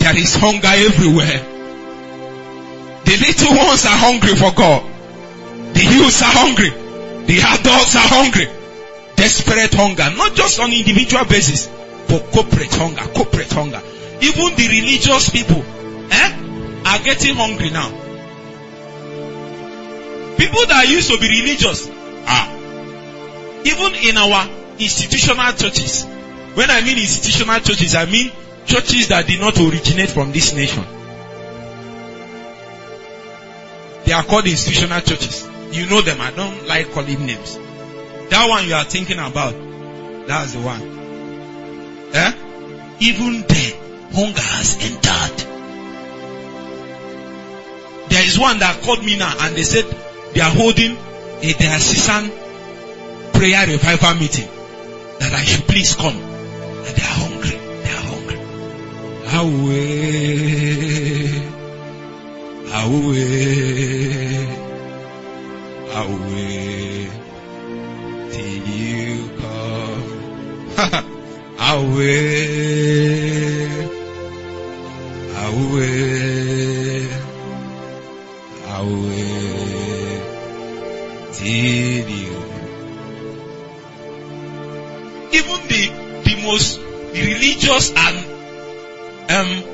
There 0.00 0.16
is 0.16 0.34
hunger 0.34 0.66
everywhere. 0.66 1.49
The 3.10 3.16
little 3.16 3.56
ones 3.56 3.84
are 3.86 3.98
hungry 3.98 4.36
for 4.36 4.52
God. 4.54 4.86
The 5.74 5.82
youths 5.82 6.22
are 6.22 6.30
hungry. 6.30 6.70
The 7.26 7.42
adults 7.42 7.96
are 7.96 8.06
hungry. 8.06 8.46
Desperate 9.16 9.74
hunger, 9.74 10.14
not 10.16 10.36
just 10.36 10.60
on 10.60 10.72
individual 10.72 11.24
basis, 11.24 11.66
but 12.06 12.30
corporate 12.30 12.72
hunger, 12.72 13.02
corporate 13.10 13.50
hunger. 13.50 13.82
Even 14.22 14.54
the 14.54 14.68
religious 14.70 15.28
people, 15.28 15.58
eh, 15.58 16.30
are 16.86 16.98
getting 17.02 17.34
hungry 17.34 17.70
now. 17.70 17.90
People 20.38 20.66
that 20.70 20.86
used 20.88 21.10
to 21.10 21.18
be 21.18 21.26
religious, 21.42 21.90
ah, 22.30 22.46
even 23.64 23.92
in 24.06 24.18
our 24.18 24.46
institutional 24.78 25.50
churches. 25.54 26.04
When 26.54 26.70
I 26.70 26.80
mean 26.82 26.96
institutional 26.96 27.58
churches, 27.58 27.96
I 27.96 28.04
mean 28.04 28.30
churches 28.66 29.08
that 29.08 29.26
did 29.26 29.40
not 29.40 29.58
originate 29.58 30.10
from 30.10 30.30
this 30.30 30.54
nation. 30.54 30.99
They 34.10 34.16
are 34.16 34.24
called 34.24 34.44
institutional 34.44 35.00
churches. 35.02 35.48
You 35.70 35.86
know 35.86 36.00
them. 36.00 36.20
I 36.20 36.32
don't 36.32 36.66
like 36.66 36.90
calling 36.90 37.26
names. 37.26 37.56
That 38.30 38.48
one 38.48 38.66
you 38.66 38.74
are 38.74 38.82
thinking 38.82 39.20
about, 39.20 39.54
that's 40.26 40.52
the 40.52 40.58
one. 40.58 40.82
Eh? 42.12 42.32
Even 42.98 43.44
then, 43.46 43.72
hunger 44.12 44.40
has 44.40 44.74
entered. 44.82 45.38
There 48.10 48.26
is 48.26 48.36
one 48.36 48.58
that 48.58 48.82
called 48.82 49.04
me 49.04 49.16
now 49.16 49.32
and 49.42 49.54
they 49.54 49.62
said 49.62 49.84
they 50.34 50.40
are 50.40 50.50
holding 50.50 50.96
a 51.42 51.52
diocesan 51.52 52.32
prayer 53.32 53.64
revival 53.68 54.14
meeting 54.14 54.48
that 55.20 55.32
I 55.32 55.44
should 55.44 55.68
please 55.68 55.94
come. 55.94 56.16
And 56.16 56.96
they 56.96 57.02
are 57.04 57.16
hungry. 57.28 57.58
They 57.84 57.92
are 57.92 58.06
hungry. 58.10 58.38
Away. 59.70 61.49
Away. 62.72 64.46
Away. 65.92 67.10
Till 68.30 68.66
you 68.68 69.30
come. 69.40 70.04
Away. 71.58 72.30
Away. 75.36 77.08
Away. 78.68 80.20
Till 81.32 82.08
you 82.08 82.40
even 85.32 85.60
the 85.68 85.82
the 86.24 86.34
most 86.44 86.80
religious 87.14 87.92
and 87.96 88.16
um 89.30 89.64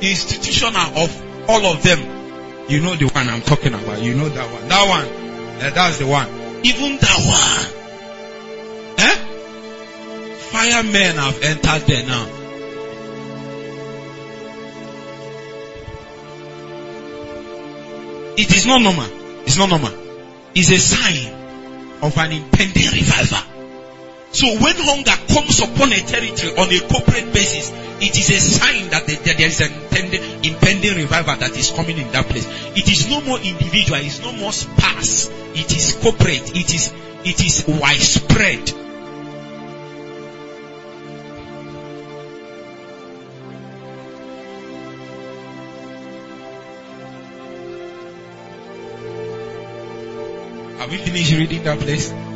institutional 0.00 1.04
of 1.04 1.29
all 1.48 1.66
of 1.66 1.82
them 1.82 1.98
you 2.68 2.80
know 2.80 2.94
the 2.96 3.06
one 3.06 3.28
i'm 3.28 3.42
talking 3.42 3.74
about 3.74 4.02
you 4.02 4.14
know 4.14 4.28
that 4.28 4.50
one 4.52 4.68
that 4.68 4.88
one 4.88 5.70
that's 5.74 5.98
the 5.98 6.06
one 6.06 6.28
even 6.64 6.96
that 6.98 7.18
one 7.26 7.80
Eh? 9.00 9.16
firemen 10.50 11.16
have 11.16 11.42
entered 11.42 11.86
there 11.86 12.06
now. 12.06 12.26
It 18.36 18.54
is 18.54 18.66
not 18.66 18.82
normal. 18.82 19.06
It's 19.46 19.56
not 19.56 19.70
normal. 19.70 19.92
It's 20.54 20.70
a 20.70 20.78
sign 20.78 21.32
of 22.02 22.16
an 22.18 22.32
impending 22.32 22.90
revival. 22.92 23.49
So 24.32 24.46
when 24.46 24.76
hunger 24.76 25.16
comes 25.34 25.58
upon 25.60 25.92
a 25.92 26.00
territory 26.00 26.56
on 26.56 26.70
a 26.70 26.80
corporate 26.88 27.34
basis, 27.34 27.70
it 28.00 28.16
is 28.16 28.30
a 28.30 28.38
sign 28.38 28.88
that 28.90 29.06
there 29.06 29.40
is 29.42 29.60
an 29.60 29.72
impending, 29.72 30.44
impending 30.44 30.96
revival 30.96 31.36
that 31.36 31.56
is 31.56 31.70
coming 31.72 31.98
in 31.98 32.10
that 32.12 32.26
place. 32.26 32.46
It 32.76 32.88
is 32.88 33.10
no 33.10 33.20
more 33.22 33.38
individual. 33.38 33.98
It's 34.00 34.20
no 34.20 34.32
more 34.32 34.52
sparse. 34.52 35.28
It 35.28 35.76
is 35.76 35.98
corporate. 36.00 36.56
It 36.56 36.72
is, 36.72 36.92
it 37.24 37.44
is 37.44 37.64
widespread. 37.66 38.70
Have 50.78 50.90
we 50.90 50.96
finished 50.98 51.32
reading 51.32 51.64
that 51.64 51.78
place? 51.80 52.29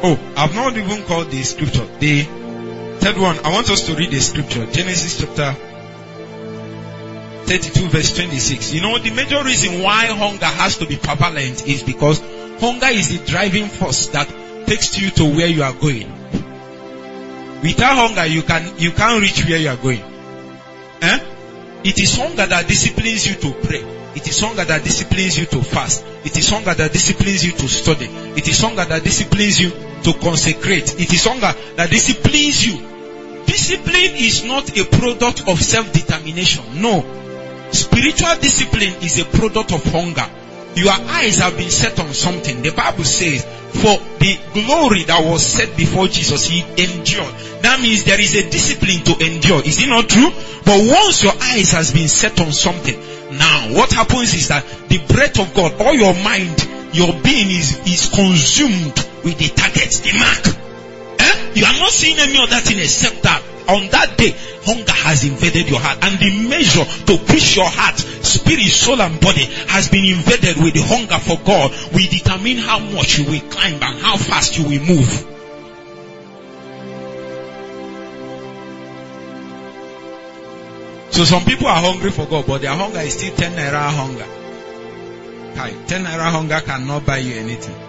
Oh, 0.00 0.18
I've 0.36 0.54
not 0.54 0.76
even 0.76 1.02
called 1.04 1.28
the 1.30 1.42
scripture. 1.42 1.84
The 1.98 2.22
third 2.22 3.18
one, 3.18 3.36
I 3.44 3.52
want 3.52 3.68
us 3.68 3.86
to 3.86 3.94
read 3.94 4.12
the 4.12 4.20
scripture. 4.20 4.64
Genesis 4.66 5.18
chapter 5.20 5.56
32 7.46 7.88
verse 7.88 8.14
26. 8.14 8.74
You 8.74 8.82
know, 8.82 8.98
the 8.98 9.10
major 9.10 9.42
reason 9.42 9.82
why 9.82 10.06
hunger 10.06 10.46
has 10.46 10.78
to 10.78 10.86
be 10.86 10.96
prevalent 10.96 11.66
is 11.66 11.82
because 11.82 12.20
hunger 12.60 12.86
is 12.86 13.08
the 13.08 13.26
driving 13.26 13.66
force 13.66 14.06
that 14.08 14.28
takes 14.66 14.96
you 15.00 15.10
to 15.10 15.24
where 15.24 15.48
you 15.48 15.64
are 15.64 15.72
going. 15.72 16.12
Without 17.62 17.96
hunger, 17.96 18.26
you 18.26 18.42
can, 18.42 18.78
you 18.78 18.92
can't 18.92 19.20
reach 19.20 19.44
where 19.46 19.58
you 19.58 19.68
are 19.68 19.76
going. 19.76 20.02
Eh? 21.02 21.18
It 21.82 21.98
is 21.98 22.16
hunger 22.16 22.46
that 22.46 22.68
disciplines 22.68 23.26
you 23.26 23.34
to 23.34 23.52
pray. 23.66 23.82
It 24.14 24.28
is 24.28 24.38
hunger 24.40 24.64
that 24.64 24.84
disciplines 24.84 25.38
you 25.38 25.46
to 25.46 25.62
fast. 25.62 26.04
It 26.24 26.36
is 26.36 26.48
hunger 26.50 26.74
that 26.74 26.92
disciplines 26.92 27.44
you 27.44 27.52
to 27.52 27.68
study. 27.68 28.06
It 28.06 28.46
is 28.46 28.60
hunger 28.60 28.84
that 28.84 29.02
disciplines 29.02 29.60
you 29.60 29.70
to 30.04 30.12
consecrate. 30.14 31.00
It 31.00 31.12
is 31.12 31.24
hunger 31.24 31.52
that 31.76 31.90
disciplines 31.90 32.66
you. 32.66 33.44
Discipline 33.46 34.16
is 34.16 34.44
not 34.44 34.76
a 34.76 34.84
product 34.84 35.48
of 35.48 35.60
self-determination. 35.60 36.82
No. 36.82 37.04
Spiritual 37.72 38.36
discipline 38.36 39.02
is 39.02 39.18
a 39.18 39.24
product 39.24 39.72
of 39.72 39.84
hunger. 39.84 40.26
Your 40.74 40.92
eyes 40.92 41.38
have 41.38 41.56
been 41.56 41.70
set 41.70 41.98
on 41.98 42.12
something. 42.12 42.62
The 42.62 42.70
Bible 42.70 43.04
says, 43.04 43.44
for 43.44 43.96
the 44.20 44.38
glory 44.54 45.04
that 45.04 45.24
was 45.24 45.44
set 45.44 45.76
before 45.76 46.08
Jesus, 46.08 46.46
he 46.46 46.60
endured. 46.60 47.34
That 47.62 47.80
means 47.80 48.04
there 48.04 48.20
is 48.20 48.34
a 48.34 48.48
discipline 48.48 49.04
to 49.04 49.24
endure. 49.24 49.62
Is 49.64 49.82
it 49.82 49.88
not 49.88 50.08
true? 50.08 50.30
But 50.64 50.88
once 50.88 51.24
your 51.24 51.32
eyes 51.32 51.72
has 51.72 51.92
been 51.92 52.08
set 52.08 52.40
on 52.40 52.52
something, 52.52 52.98
now 53.36 53.74
what 53.74 53.92
happens 53.92 54.34
is 54.34 54.48
that 54.48 54.64
the 54.88 54.98
breath 55.12 55.38
of 55.40 55.54
God, 55.54 55.80
all 55.80 55.94
your 55.94 56.14
mind, 56.14 56.66
your 56.92 57.12
being 57.22 57.50
is, 57.50 57.80
is 57.86 58.08
consumed 58.08 58.96
with 59.28 59.38
the 59.38 59.48
target, 59.52 59.92
the 60.00 60.12
mark. 60.16 60.44
Eh? 61.20 61.52
You 61.60 61.64
are 61.66 61.78
not 61.78 61.92
seeing 61.92 62.16
any 62.18 62.38
other 62.40 62.60
thing 62.64 62.78
except 62.78 63.22
that 63.22 63.42
on 63.68 63.86
that 63.92 64.16
day, 64.16 64.32
hunger 64.64 64.96
has 65.04 65.24
invaded 65.28 65.68
your 65.68 65.78
heart 65.78 65.98
and 66.00 66.18
the 66.18 66.48
measure 66.48 66.84
to 67.04 67.18
push 67.28 67.56
your 67.56 67.68
heart, 67.68 67.98
spirit, 67.98 68.72
soul 68.72 69.00
and 69.02 69.20
body 69.20 69.44
has 69.68 69.90
been 69.90 70.06
invaded 70.06 70.56
with 70.56 70.72
the 70.72 70.80
hunger 70.80 71.18
for 71.20 71.36
God. 71.44 71.68
We 71.92 72.08
determine 72.08 72.56
how 72.56 72.78
much 72.78 73.18
you 73.18 73.26
will 73.28 73.44
climb 73.50 73.74
and 73.74 74.00
how 74.00 74.16
fast 74.16 74.56
you 74.56 74.64
will 74.64 74.80
move. 74.80 75.12
So 81.12 81.24
some 81.24 81.44
people 81.44 81.66
are 81.66 81.82
hungry 81.82 82.10
for 82.10 82.24
God, 82.24 82.46
but 82.46 82.62
their 82.62 82.74
hunger 82.74 83.00
is 83.00 83.18
still 83.18 83.34
10 83.34 83.52
naira 83.52 83.90
hunger. 83.90 84.26
10 85.86 86.04
naira 86.04 86.30
hunger 86.30 86.60
cannot 86.60 87.04
buy 87.04 87.18
you 87.18 87.34
anything. 87.34 87.87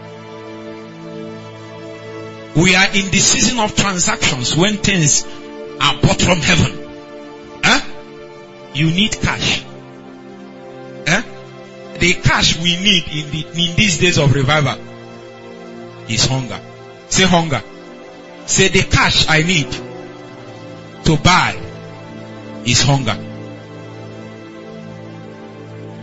We 2.60 2.76
are 2.76 2.88
in 2.88 3.10
the 3.10 3.20
season 3.20 3.58
of 3.60 3.74
transactions 3.74 4.54
when 4.54 4.76
things 4.76 5.24
are 5.80 6.02
bought 6.02 6.22
from 6.22 6.40
heaven. 6.40 6.90
Huh? 7.64 7.80
You 8.74 8.88
need 8.88 9.14
cash. 9.22 9.64
Huh? 11.08 11.22
The 12.00 12.14
cash 12.16 12.58
we 12.58 12.76
need 12.76 13.04
in, 13.08 13.32
the, 13.32 13.70
in 13.70 13.76
these 13.78 13.98
days 14.00 14.18
of 14.18 14.36
revival 14.36 14.78
is 16.10 16.26
hunger. 16.26 16.60
Say 17.08 17.24
hunger. 17.24 17.64
Say 18.46 18.68
the 18.68 18.84
cash 18.84 19.30
I 19.30 19.42
need 19.44 19.72
to 21.06 21.16
buy 21.16 21.58
is 22.66 22.82
hunger. 22.82 23.16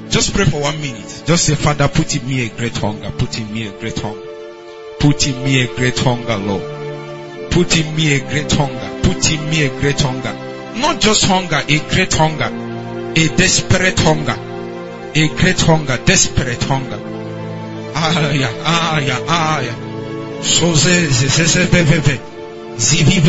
Just 0.08 0.32
pray 0.32 0.46
for 0.46 0.62
one 0.62 0.80
minute. 0.80 1.22
Just 1.26 1.44
say, 1.44 1.54
Father, 1.54 1.88
put 1.88 2.16
in 2.16 2.26
me 2.26 2.46
a 2.46 2.48
great 2.48 2.78
hunger. 2.78 3.10
Put 3.10 3.38
in 3.38 3.52
me 3.52 3.66
a 3.66 3.78
great 3.78 3.98
hunger. 3.98 4.25
Put 4.98 5.26
in 5.26 5.44
me 5.44 5.62
a 5.62 5.66
great 5.76 5.98
hunger, 5.98 6.36
Lord. 6.36 7.50
Put 7.50 7.76
in 7.76 7.94
me 7.94 8.14
a 8.14 8.20
great 8.20 8.50
hunger. 8.52 9.00
Put 9.02 9.30
in 9.30 9.50
me 9.50 9.66
a 9.66 9.80
great 9.80 10.00
hunger. 10.00 10.32
Not 10.76 11.00
just 11.00 11.24
hunger, 11.24 11.62
a 11.68 11.78
great 11.90 12.12
hunger. 12.14 12.50
A 13.16 13.28
desperate 13.36 13.98
hunger. 13.98 14.36
A 15.14 15.28
great 15.36 15.60
hunger, 15.60 15.98
desperate 16.04 16.62
hunger. 16.64 17.00
Ah, 17.94 18.30
yeah, 18.32 18.52
ah, 18.64 18.98
yeah, 18.98 19.18
ah. 19.28 20.42
So, 20.42 20.74
se, 20.74 21.10
se, 21.10 21.46
se, 21.46 21.64
ve, 21.64 21.82
ve, 21.82 22.00
ve. 22.00 22.20
Zivi. 22.78 23.20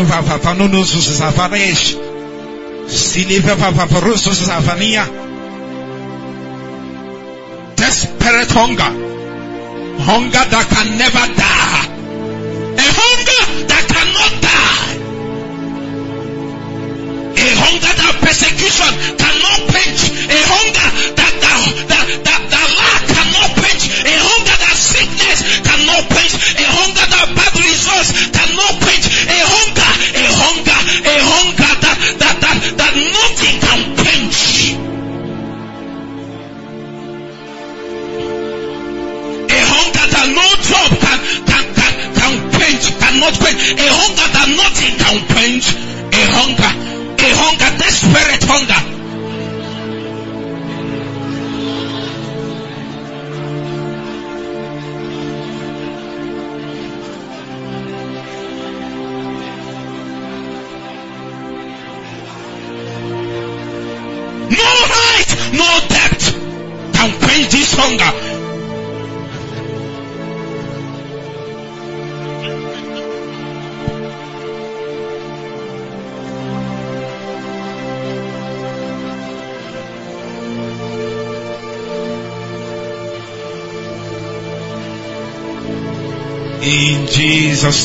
Desperate 7.75 8.51
hunger. 8.51 9.16
Hunger 9.99 10.45
that 10.53 10.65
can 10.69 10.97
never 10.97 11.25
die. 11.35 11.87
A 12.77 12.87
hunger 12.99 13.43
that 13.67 13.83
cannot 13.93 14.33
die. 14.45 14.95
A 17.35 17.49
hunger 17.61 17.93
that 18.01 18.15
persecution 18.21 18.91
cannot 19.17 19.59
quench. 19.71 20.01
A 20.29 20.39
hunger 20.53 20.89
that 21.17 21.33
that 21.41 22.07
that 22.23 22.26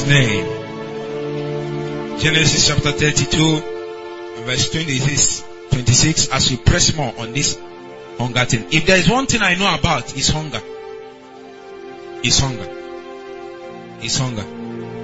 Name. 0.06 0.46
Genesis 2.18 2.68
chapter 2.68 2.92
32, 2.92 3.60
verse 4.44 4.70
26, 4.70 5.44
26, 5.70 6.28
as 6.28 6.50
we 6.50 6.56
press 6.56 6.94
more 6.96 7.12
on 7.18 7.32
this 7.32 7.58
hunger 8.18 8.44
thing. 8.44 8.66
If 8.70 8.86
there 8.86 8.98
is 8.98 9.08
one 9.08 9.26
thing 9.26 9.42
I 9.42 9.54
know 9.54 9.74
about, 9.74 10.16
it's 10.16 10.28
hunger. 10.28 10.60
It's 12.22 12.38
hunger. 12.38 12.68
It's 14.00 14.18
hunger. 14.18 14.44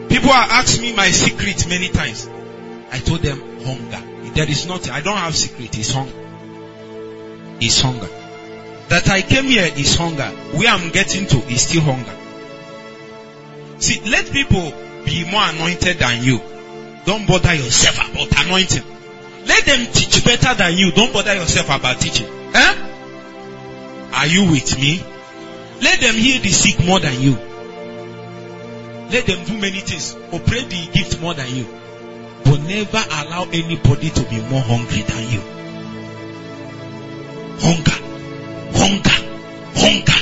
People 0.09 0.31
are 0.31 0.47
asking 0.51 0.83
me 0.83 0.95
my 0.95 1.11
secret 1.11 1.69
many 1.69 1.89
times. 1.89 2.29
I 2.91 2.99
told 2.99 3.23
them 3.23 3.41
hunger. 3.65 4.03
There 4.35 4.49
is 4.49 4.67
nothing. 4.67 4.93
I 4.93 5.01
don't 5.01 5.17
have 5.17 5.35
secret. 5.35 5.77
It's 5.79 5.93
hunger. 5.93 6.13
It's 7.61 7.81
hunger. 7.81 8.09
That 8.89 9.09
I 9.11 9.23
came 9.23 9.45
here 9.45 9.71
is 9.77 9.97
hunger. 9.97 10.29
Where 10.57 10.69
I'm 10.69 10.91
getting 10.91 11.27
to 11.27 11.37
is 11.53 11.63
still 11.63 11.83
hunger. 11.83 12.15
See, 13.81 14.01
let 14.09 14.31
people 14.31 14.73
be 15.09 15.25
more 15.31 15.43
anointed 15.43 15.99
than 15.99 16.23
you. 16.23 16.41
Don't 17.05 17.27
bother 17.27 17.55
yourself 17.55 17.97
about 17.97 18.45
anointing. 18.45 18.85
Let 19.47 19.65
them 19.65 19.87
teach 19.93 20.25
better 20.25 20.55
than 20.55 20.77
you. 20.77 20.93
Don't 20.93 21.13
bother 21.13 21.35
yourself 21.35 21.71
about 21.71 21.99
teaching. 22.01 22.27
Eh? 22.55 22.75
Are 24.13 24.27
you 24.27 24.51
with 24.51 24.79
me? 24.79 25.03
Let 25.81 26.01
them 26.01 26.15
heal 26.15 26.43
the 26.43 26.51
sick 26.51 26.85
more 26.85 27.01
than 27.01 27.21
you. 27.21 27.33
Let 29.11 29.25
them 29.25 29.45
do 29.45 29.55
many 29.59 29.81
things. 29.81 30.15
Operate 30.33 30.69
the 30.69 30.89
gift 30.93 31.21
more 31.21 31.33
than 31.35 31.55
you. 31.55 31.67
But 32.45 32.61
never 32.61 33.03
allow 33.11 33.45
anybody 33.45 34.11
to 34.11 34.23
be 34.25 34.41
more 34.43 34.61
hungry 34.61 35.03
than 35.03 35.31
you. 35.31 35.41
Hunger. 37.61 37.99
Hunger. 38.77 39.19
Hunger. 39.75 40.13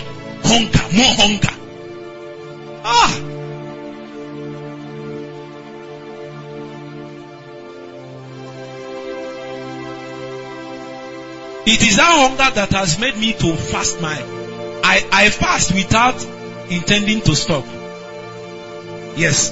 Hunger. 0.44 0.96
More 0.96 1.14
hunger. 1.14 1.56
Ah! 2.84 3.35
It 11.66 11.82
is 11.82 11.96
that 11.96 12.06
hunger 12.06 12.54
that 12.54 12.70
has 12.72 12.98
made 13.00 13.16
me 13.16 13.32
to 13.32 13.56
fast 13.56 14.00
my 14.00 14.14
I, 14.84 15.08
I 15.10 15.30
fast 15.30 15.74
without 15.74 16.24
intending 16.70 17.20
to 17.22 17.34
stop. 17.34 17.64
Yes. 19.16 19.50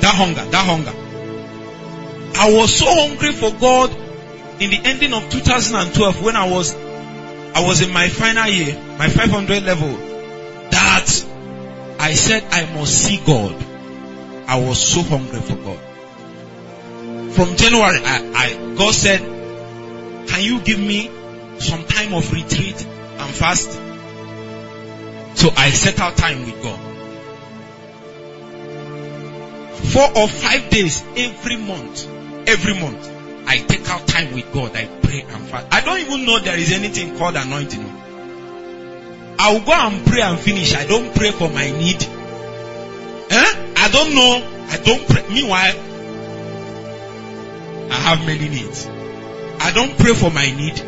That 0.00 0.14
hunger, 0.14 0.44
that 0.44 0.64
hunger. 0.64 0.94
I 2.38 2.52
was 2.52 2.74
so 2.74 2.86
hungry 2.86 3.32
for 3.32 3.50
God 3.52 3.90
in 4.62 4.70
the 4.70 4.80
ending 4.82 5.12
of 5.12 5.28
2012 5.28 6.22
when 6.24 6.36
I 6.36 6.48
was 6.50 6.74
I 6.74 7.66
was 7.66 7.82
in 7.82 7.92
my 7.92 8.08
final 8.08 8.48
year, 8.48 8.74
my 8.98 9.08
500 9.08 9.62
level, 9.62 9.88
that 10.70 11.26
I 11.98 12.14
said 12.14 12.44
I 12.50 12.72
must 12.74 12.94
see 13.04 13.18
God. 13.18 13.54
I 14.46 14.60
was 14.60 14.80
so 14.80 15.02
hungry 15.02 15.40
for 15.40 15.56
God. 15.56 15.78
From 17.32 17.56
January, 17.56 18.00
I, 18.04 18.32
I 18.34 18.74
God 18.76 18.94
said, 18.94 19.35
"Can 20.26 20.42
you 20.42 20.60
give 20.60 20.78
me 20.78 21.10
some 21.58 21.84
time 21.84 22.14
of 22.14 22.32
retreat 22.32 22.84
and 22.84 23.34
fast?" 23.34 23.70
So 25.36 25.52
I 25.56 25.70
set 25.70 26.00
out 26.00 26.16
time 26.16 26.44
with 26.44 26.62
God. 26.62 26.80
Four 29.92 30.22
or 30.22 30.28
five 30.28 30.70
days 30.70 31.04
every 31.16 31.56
month, 31.56 32.06
every 32.48 32.74
month, 32.74 33.10
I 33.46 33.58
take 33.58 33.88
out 33.88 34.06
time 34.06 34.32
with 34.34 34.52
God. 34.52 34.74
I 34.74 34.86
pray 35.02 35.20
and 35.20 35.46
fast. 35.48 35.66
I 35.70 35.80
don't 35.82 36.00
even 36.00 36.24
know 36.26 36.38
there 36.40 36.58
is 36.58 36.72
anything 36.72 37.16
called 37.18 37.36
anointing. 37.36 37.84
I 39.38 39.52
will 39.52 39.60
go 39.60 39.72
and 39.72 40.04
pray 40.06 40.22
and 40.22 40.40
finish. 40.40 40.74
I 40.74 40.86
don't 40.86 41.14
pray 41.14 41.30
for 41.30 41.48
my 41.48 41.70
need. 41.70 42.02
Eh? 43.30 43.72
I 43.76 43.88
don't 43.92 44.14
know. 44.14 44.66
I 44.68 44.76
don't 44.78 45.06
pray. 45.06 45.24
Meanwhile, 45.30 45.74
I 47.90 47.94
have 47.94 48.26
many 48.26 48.48
needs. 48.48 48.86
I 49.66 49.72
don't 49.72 49.98
pray 49.98 50.14
for 50.14 50.30
my 50.30 50.46
need. 50.46 50.80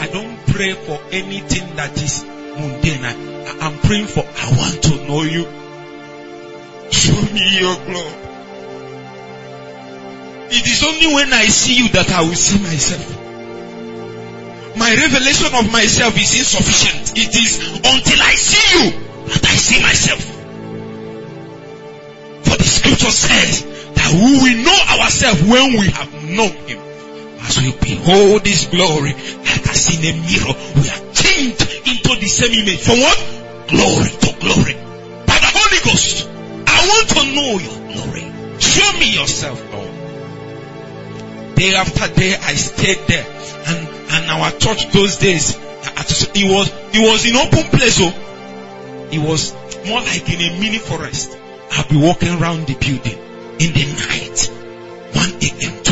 I 0.00 0.06
don't 0.06 0.38
pray 0.46 0.72
for 0.72 0.98
anything 1.12 1.76
that 1.76 1.92
is 2.02 2.24
mundane. 2.24 3.04
I, 3.04 3.58
I'm 3.60 3.76
praying 3.80 4.06
for, 4.06 4.24
I 4.24 4.56
want 4.56 4.82
to 4.84 5.06
know 5.06 5.20
you. 5.20 5.44
Show 6.90 7.20
me 7.34 7.60
your 7.60 7.76
glory. 7.84 8.16
It 10.48 10.66
is 10.66 10.82
only 10.82 11.12
when 11.12 11.30
I 11.30 11.44
see 11.44 11.74
you 11.76 11.90
that 11.90 12.10
I 12.10 12.22
will 12.22 12.34
see 12.34 12.58
myself. 12.62 13.04
My 14.78 14.94
revelation 14.96 15.54
of 15.54 15.70
myself 15.70 16.16
is 16.16 16.32
insufficient. 16.32 17.12
It 17.14 17.36
is 17.36 17.60
until 17.76 18.22
I 18.22 18.32
see 18.32 18.78
you 18.78 18.92
that 19.28 19.44
I 19.44 19.56
see 19.60 19.82
myself. 19.82 20.24
For 22.48 22.56
the 22.56 22.64
scripture 22.64 23.10
says 23.10 23.92
that 23.92 24.10
we 24.14 24.40
will 24.40 24.64
know 24.64 24.78
ourselves 25.02 25.42
when 25.42 25.72
we 25.78 25.90
have 25.90 26.30
known 26.30 26.52
him. 26.66 26.91
As 27.42 27.60
we 27.60 27.72
behold 27.72 28.46
his 28.46 28.66
glory 28.66 29.12
like 29.12 29.68
as 29.68 29.98
in 29.98 30.04
a 30.04 30.12
mirror, 30.20 30.54
we 30.76 30.88
are 30.88 31.12
changed 31.12 31.62
into 31.86 32.20
the 32.20 32.26
same 32.26 32.52
image. 32.52 32.80
From 32.80 33.00
what? 33.00 33.18
Glory 33.68 34.10
to 34.10 34.30
glory. 34.40 34.74
By 35.26 35.38
the 35.38 35.50
Holy 35.52 35.80
Ghost. 35.84 36.28
I 36.66 36.86
want 36.88 37.08
to 37.10 37.22
know 37.34 37.58
your 37.58 37.78
glory. 37.94 38.24
Show 38.58 38.98
me 38.98 39.14
yourself, 39.14 39.72
Lord. 39.72 39.90
Day 41.56 41.74
after 41.74 42.08
day 42.14 42.34
I 42.34 42.54
stayed 42.54 43.06
there. 43.06 43.26
And, 43.66 43.88
and 44.10 44.30
our 44.30 44.50
church 44.52 44.90
those 44.92 45.18
days, 45.18 45.56
it 45.56 46.50
was, 46.50 46.72
it 46.92 47.00
was 47.00 47.26
in 47.26 47.36
open 47.36 47.70
place. 47.70 47.98
Oh, 48.00 48.12
it 49.12 49.18
was 49.18 49.52
more 49.86 50.00
like 50.00 50.28
in 50.28 50.40
a 50.40 50.60
mini 50.60 50.78
forest. 50.78 51.38
I'll 51.72 51.88
be 51.88 51.96
walking 51.96 52.30
around 52.40 52.66
the 52.66 52.74
building 52.74 53.18
in 53.60 53.72
the 53.72 53.86
night. 54.08 54.50
1 55.14 55.30
a.m., 55.42 55.82
2 55.84 55.91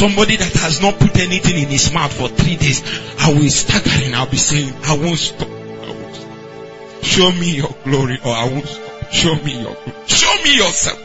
Somebody 0.00 0.36
that 0.36 0.52
has 0.54 0.80
not 0.80 0.98
put 0.98 1.18
anything 1.18 1.62
in 1.62 1.68
his 1.68 1.92
mouth 1.92 2.10
for 2.10 2.28
three 2.28 2.56
days, 2.56 2.80
I 3.20 3.34
will 3.34 3.50
stagger 3.50 4.06
and 4.06 4.16
I'll 4.16 4.30
be 4.30 4.38
saying, 4.38 4.72
I 4.84 4.96
won't 4.96 5.18
stop. 5.18 5.46
I 5.46 5.90
won't 5.90 6.14
stop. 6.14 7.04
Show 7.04 7.30
me 7.32 7.56
your 7.56 7.68
glory 7.84 8.18
or 8.24 8.32
I 8.32 8.48
won't 8.48 8.66
stop. 8.66 9.12
Show 9.12 9.34
me 9.34 9.60
your 9.60 9.74
glory. 9.74 9.92
Show 10.06 10.34
me 10.42 10.56
yourself. 10.56 10.98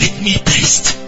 Let 0.00 0.22
me 0.22 0.34
taste. 0.34 0.98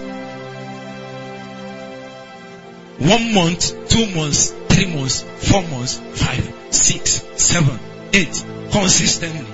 One 2.99 3.35
month, 3.35 3.91
two 3.91 4.07
months, 4.17 4.53
three 4.71 4.87
months, 4.97 5.21
four 5.21 5.69
months, 5.69 5.99
five, 6.15 6.51
six, 6.71 7.27
seven, 7.37 7.79
eight, 8.15 8.43
consistently, 8.73 9.47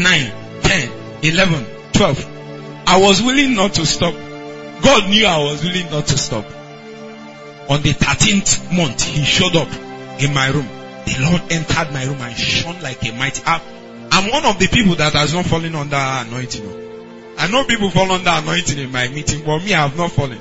nine, 0.00 0.30
ten, 0.62 0.88
eleven, 1.24 1.66
twelve. 1.92 2.24
I 2.86 3.00
was 3.00 3.20
willing 3.20 3.56
not 3.56 3.74
to 3.74 3.84
stop. 3.84 4.14
God 4.82 5.08
knew 5.08 5.26
I 5.26 5.38
was 5.38 5.64
willing 5.64 5.90
not 5.90 6.06
to 6.06 6.18
stop. 6.18 6.44
On 7.68 7.82
the 7.82 7.92
13th 7.92 8.76
month, 8.76 9.02
He 9.02 9.24
showed 9.24 9.56
up 9.56 9.68
in 10.20 10.32
my 10.32 10.48
room. 10.48 10.68
The 11.06 11.16
Lord 11.20 11.52
entered 11.52 11.92
my 11.92 12.04
room 12.04 12.20
and 12.20 12.36
shone 12.36 12.80
like 12.82 13.04
a 13.08 13.12
mighty. 13.12 13.42
I'm 13.46 14.30
one 14.30 14.44
of 14.44 14.58
the 14.58 14.68
people 14.68 14.96
that 14.96 15.12
has 15.12 15.34
not 15.34 15.46
fallen 15.46 15.74
under 15.74 15.96
anointing. 15.96 16.64
Oh. 16.64 17.34
I 17.38 17.48
know 17.48 17.64
people 17.64 17.90
fall 17.90 18.10
under 18.10 18.30
anointing 18.30 18.78
in 18.78 18.90
my 18.90 19.08
meeting, 19.08 19.44
but 19.44 19.58
me, 19.58 19.74
I 19.74 19.86
have 19.86 19.96
not 19.96 20.12
fallen. 20.12 20.40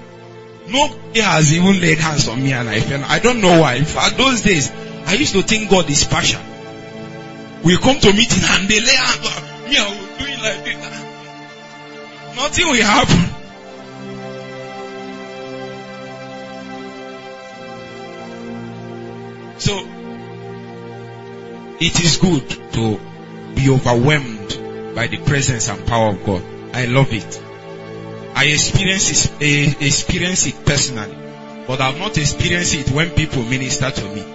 Nobody 0.67 1.19
has 1.19 1.53
even 1.53 1.79
laid 1.79 1.99
hands 1.99 2.27
on 2.27 2.41
me 2.41 2.53
and 2.53 2.67
I 2.67 2.79
fell. 2.79 3.03
I 3.03 3.19
don't 3.19 3.41
know 3.41 3.59
why. 3.59 3.83
For 3.83 4.09
those 4.15 4.41
days, 4.41 4.71
I 5.05 5.13
used 5.13 5.33
to 5.33 5.43
think 5.43 5.69
God 5.69 5.89
is 5.89 6.03
partial. 6.05 6.41
We 7.63 7.77
come 7.77 7.99
to 7.99 8.13
meeting 8.13 8.43
and 8.43 8.67
they 8.69 8.79
lay 8.79 8.95
hands 8.95 9.27
on 9.27 9.69
me. 9.69 9.77
I 9.77 9.89
was 9.89 10.17
doing 10.19 10.39
like 10.39 10.63
this. 10.63 10.75
Nothing 12.35 12.67
will 12.67 12.83
happen. 12.83 13.44
So, 19.57 19.77
it 21.79 21.99
is 21.99 22.17
good 22.17 22.49
to 22.73 22.99
be 23.55 23.69
overwhelmed 23.69 24.95
by 24.95 25.07
the 25.07 25.17
presence 25.17 25.69
and 25.69 25.85
power 25.87 26.09
of 26.09 26.25
God. 26.25 26.43
I 26.73 26.85
love 26.85 27.13
it. 27.13 27.41
I 28.35 28.45
experience 28.45 29.31
it, 29.39 29.81
experience 29.81 30.45
it 30.45 30.65
personally, 30.65 31.15
but 31.67 31.79
I've 31.79 31.97
not 31.97 32.17
experienced 32.17 32.75
it 32.75 32.91
when 32.91 33.11
people 33.11 33.43
minister 33.43 33.91
to 33.91 34.03
me. 34.13 34.25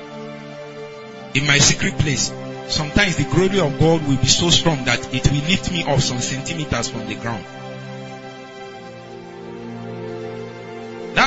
In 1.34 1.46
my 1.46 1.58
secret 1.58 1.98
place, 1.98 2.32
sometimes 2.68 3.16
the 3.16 3.24
glory 3.24 3.60
of 3.60 3.78
God 3.78 4.06
will 4.08 4.16
be 4.16 4.26
so 4.26 4.48
strong 4.48 4.84
that 4.86 5.14
it 5.14 5.30
will 5.30 5.48
lift 5.48 5.70
me 5.70 5.84
up 5.84 6.00
some 6.00 6.18
centimeters 6.18 6.88
from 6.88 7.06
the 7.06 7.14
ground. 7.16 7.44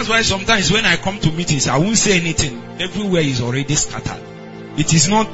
That's 0.04 0.12
why 0.12 0.22
sometimes 0.22 0.70
when 0.70 0.84
I 0.86 0.98
come 0.98 1.18
to 1.22 1.32
meetings, 1.32 1.70
I 1.70 1.78
won't 1.78 1.96
say 1.98 2.20
anything. 2.20 2.62
Everywhere 2.82 3.22
is 3.22 3.40
already 3.40 3.74
scattered. 3.76 4.22
It 4.78 4.94
is 4.94 5.08
not, 5.08 5.30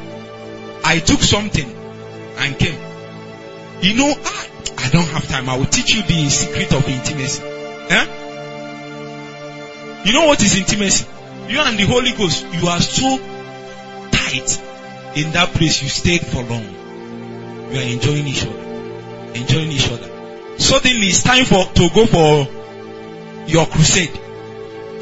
I 0.85 0.99
took 0.99 1.21
something 1.21 1.65
and 2.37 2.55
came. 2.55 2.79
You 3.81 3.95
know, 3.95 4.13
I, 4.15 4.49
I 4.77 4.89
don't 4.91 5.07
have 5.07 5.27
time. 5.27 5.49
I 5.49 5.57
will 5.57 5.65
teach 5.65 5.95
you 5.95 6.03
the 6.03 6.29
secret 6.29 6.71
of 6.73 6.87
intimacy. 6.87 7.41
Eh? 7.41 8.05
You 10.05 10.13
know 10.13 10.27
what 10.27 10.43
is 10.43 10.55
intimacy? 10.55 11.07
You 11.47 11.61
and 11.61 11.79
the 11.79 11.85
Holy 11.87 12.11
Ghost, 12.11 12.45
you 12.53 12.67
are 12.67 12.79
so 12.79 13.17
tight 14.11 14.61
in 15.17 15.31
that 15.31 15.49
place. 15.53 15.81
You 15.81 15.89
stayed 15.89 16.21
for 16.21 16.43
long. 16.43 17.71
You 17.71 17.79
are 17.79 17.91
enjoying 17.91 18.27
each 18.27 18.45
other. 18.45 19.33
Enjoying 19.33 19.71
each 19.71 19.89
other. 19.89 20.59
Suddenly 20.59 21.07
it's 21.07 21.23
time 21.23 21.45
for, 21.45 21.65
to 21.65 21.89
go 21.89 22.05
for 22.05 22.47
your 23.49 23.65
crusade. 23.65 24.28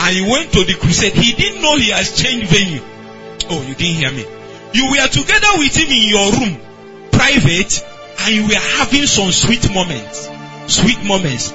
And 0.08 0.16
you 0.16 0.32
went 0.32 0.54
to 0.54 0.64
the 0.64 0.74
crusade. 0.74 1.12
He 1.12 1.34
didn't 1.34 1.62
know 1.62 1.76
he 1.76 1.90
has 1.90 2.16
changed 2.16 2.48
venue. 2.48 2.80
Oh, 3.50 3.62
you 3.62 3.76
didn't 3.76 4.00
hear 4.00 4.12
me. 4.12 4.24
You 4.72 4.92
were 4.92 5.08
together 5.08 5.60
with 5.60 5.76
him 5.76 5.92
in 5.92 6.08
your 6.08 6.32
room, 6.32 6.56
private, 7.12 7.84
and 8.22 8.34
you 8.34 8.44
were 8.48 8.64
having 8.80 9.06
some 9.06 9.34
sweet 9.34 9.70
moments. 9.74 10.30
Sweet 10.68 11.04
moments. 11.04 11.52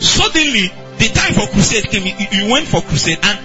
Suddenly, 0.00 0.72
the 0.96 1.08
time 1.12 1.34
for 1.34 1.46
crusade 1.52 1.84
came. 1.90 2.06
You 2.32 2.50
went 2.50 2.66
for 2.66 2.80
crusade, 2.80 3.18
and 3.22 3.38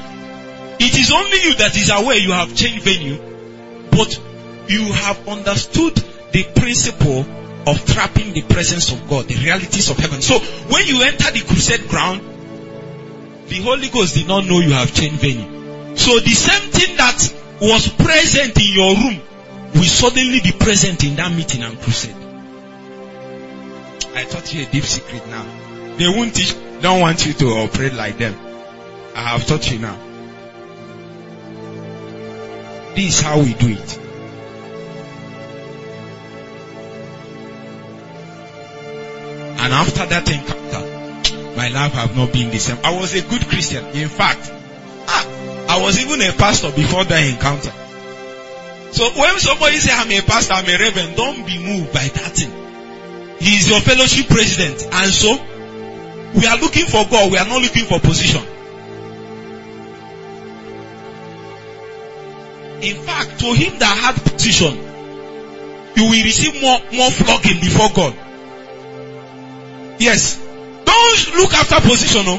It 0.80 0.98
is 0.98 1.12
only 1.12 1.42
you 1.44 1.56
that 1.56 1.76
is 1.76 1.90
aware 1.90 2.16
you 2.16 2.32
have 2.32 2.56
changed 2.56 2.84
venue, 2.84 3.20
but 3.92 4.18
you 4.70 4.86
have 4.94 5.28
understood 5.28 5.96
the 6.32 6.44
principle 6.56 7.26
of 7.68 7.84
trapping 7.86 8.32
the 8.32 8.44
presence 8.44 8.94
of 8.94 9.10
God, 9.10 9.28
the 9.28 9.36
realities 9.36 9.90
of 9.90 9.98
heaven. 9.98 10.22
So 10.22 10.40
when 10.40 10.86
you 10.88 11.02
enter 11.02 11.32
the 11.32 11.42
crusade 11.42 11.90
ground, 11.90 12.22
the 13.50 13.62
Holy 13.62 13.90
Ghost 13.90 14.16
did 14.16 14.28
not 14.28 14.46
know 14.46 14.60
you 14.60 14.72
have 14.74 14.94
changed 14.94 15.22
venue. 15.22 15.96
So 15.96 16.20
the 16.20 16.32
same 16.32 16.70
thing 16.72 16.98
that 16.98 17.34
was 17.62 17.88
present 17.90 18.58
in 18.58 18.74
your 18.74 18.96
room 18.96 19.22
will 19.74 19.84
suddenly 19.84 20.40
be 20.42 20.52
present 20.52 21.04
in 21.04 21.16
that 21.16 21.32
meeting 21.32 21.64
and 21.64 21.80
crusade. 21.80 22.16
I 24.16 24.24
taught 24.26 24.54
you 24.54 24.66
a 24.66 24.70
deep 24.70 24.84
secret 24.84 25.28
now. 25.28 25.46
They 25.98 26.08
won't 26.08 26.36
teach, 26.36 26.56
don't 26.82 27.00
want 27.00 27.26
you 27.26 27.34
to 27.34 27.46
operate 27.64 27.94
like 27.94 28.18
them. 28.18 28.36
I 29.16 29.22
have 29.22 29.46
taught 29.46 29.72
you 29.72 29.80
now. 29.80 29.98
This 32.96 33.16
is 33.16 33.22
how 33.22 33.40
we 33.40 33.54
do 33.54 33.70
it. 33.70 34.00
And 39.60 39.74
after 39.74 40.06
that 40.06 40.32
encounter, 40.32 40.87
my 41.58 41.70
life 41.70 41.94
have 41.94 42.16
not 42.16 42.32
been 42.32 42.52
the 42.52 42.60
same. 42.60 42.78
I 42.84 42.96
was 42.96 43.16
a 43.16 43.28
good 43.28 43.48
Christian. 43.48 43.84
In 43.88 44.08
fact, 44.08 44.52
ah, 45.10 45.26
I 45.70 45.82
was 45.82 46.00
even 46.00 46.22
a 46.22 46.32
pastor 46.34 46.72
before 46.72 47.04
that 47.04 47.24
encounter. 47.24 47.74
So 48.94 49.10
when 49.20 49.40
somebody 49.40 49.78
say 49.78 49.92
I'm 49.92 50.12
a 50.12 50.22
pastor, 50.22 50.54
I'm 50.54 50.70
a 50.70 50.78
reverend, 50.78 51.18
don't 51.18 51.46
be 51.46 51.58
moved 51.58 51.92
by 51.92 52.06
that 52.06 52.38
thing. 52.38 52.54
He 53.40 53.58
is 53.58 53.70
your 53.70 53.82
fellowship 53.82 54.28
president. 54.28 54.88
And 54.94 55.12
so, 55.12 55.34
we 56.36 56.46
are 56.46 56.58
looking 56.58 56.86
for 56.86 57.06
God. 57.10 57.32
We 57.32 57.38
are 57.38 57.48
not 57.48 57.62
looking 57.62 57.86
for 57.86 58.00
position. 58.00 58.42
In 62.82 62.96
fact, 63.04 63.40
to 63.40 63.54
him 63.54 63.80
that 63.80 63.98
had 63.98 64.32
position, 64.32 64.78
you 65.96 66.04
will 66.06 66.24
receive 66.24 66.62
more, 66.62 66.80
more 66.94 67.10
flogging 67.10 67.60
before 67.60 67.90
God. 67.96 68.16
Yes. 70.00 70.47
Don't 70.88 71.36
look 71.36 71.54
after 71.54 71.82
position. 71.88 72.26
No. 72.26 72.36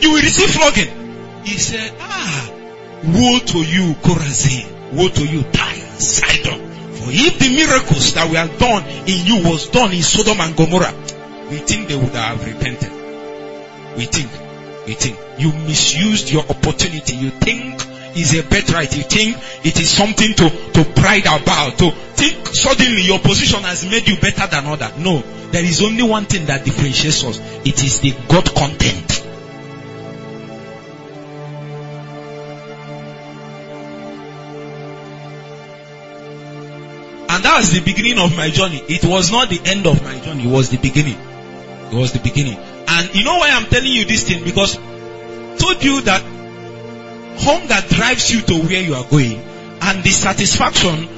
You 0.00 0.12
will 0.12 0.22
receive 0.22 0.50
flogging. 0.50 1.42
He 1.44 1.56
said, 1.58 1.92
ah, 1.98 2.50
woe 3.04 3.38
to 3.38 3.58
you, 3.58 3.94
Chorazin. 4.04 4.92
Woe 4.92 5.08
to 5.08 5.26
you, 5.26 5.42
Tyre, 5.42 5.98
Sidon. 5.98 6.60
For 6.92 7.08
if 7.10 7.38
the 7.38 7.48
miracles 7.54 8.14
that 8.14 8.28
were 8.28 8.58
done 8.58 8.84
in 9.08 9.26
you 9.26 9.48
was 9.48 9.68
done 9.68 9.92
in 9.92 10.02
Sodom 10.02 10.40
and 10.40 10.56
Gomorrah, 10.56 10.94
we 11.50 11.56
think 11.58 11.88
they 11.88 11.96
would 11.96 12.14
have 12.14 12.44
repented. 12.44 12.92
We 13.96 14.04
think, 14.06 14.30
we 14.86 14.94
think. 14.94 15.18
You 15.38 15.52
misused 15.52 16.30
your 16.30 16.42
opportunity. 16.42 17.16
You 17.16 17.30
think 17.30 17.80
is 18.16 18.38
a 18.38 18.42
birthright. 18.42 18.96
You 18.96 19.02
think 19.02 19.36
it 19.64 19.80
is 19.80 19.90
something 19.90 20.34
to, 20.34 20.50
to 20.50 20.84
pride 20.94 21.26
about. 21.26 21.78
To 21.78 21.90
think 21.90 22.46
suddenly 22.48 23.02
your 23.02 23.18
position 23.18 23.62
has 23.62 23.84
made 23.88 24.08
you 24.08 24.16
better 24.16 24.46
than 24.46 24.66
other. 24.66 24.92
No. 24.98 25.22
There 25.50 25.64
is 25.64 25.82
only 25.82 26.02
one 26.02 26.24
thing 26.24 26.46
that 26.46 26.64
differentiates 26.64 27.24
us. 27.24 27.38
It 27.64 27.82
is 27.82 28.00
the 28.00 28.12
God 28.28 28.52
content. 28.54 29.24
And 37.34 37.44
that 37.44 37.58
was 37.58 37.72
the 37.72 37.80
beginning 37.80 38.18
of 38.18 38.36
my 38.36 38.50
journey. 38.50 38.82
It 38.88 39.04
was 39.04 39.32
not 39.32 39.48
the 39.48 39.60
end 39.64 39.86
of 39.86 40.02
my 40.04 40.18
journey. 40.20 40.44
It 40.44 40.50
was 40.50 40.70
the 40.70 40.78
beginning. 40.78 41.18
It 41.90 41.94
was 41.94 42.12
the 42.12 42.20
beginning. 42.20 42.56
And 42.56 43.14
you 43.14 43.24
know 43.24 43.36
why 43.36 43.50
I'm 43.50 43.66
telling 43.66 43.92
you 43.92 44.04
this 44.04 44.28
thing? 44.28 44.44
Because 44.44 44.76
told 45.58 45.82
you 45.82 46.00
that 46.02 46.22
hunger 47.44 47.94
drives 47.94 48.30
you 48.32 48.40
to 48.42 48.54
where 48.66 48.82
you 48.82 48.94
are 48.94 49.04
going 49.04 49.38
and 49.80 50.02
dissatisfaction 50.02 51.08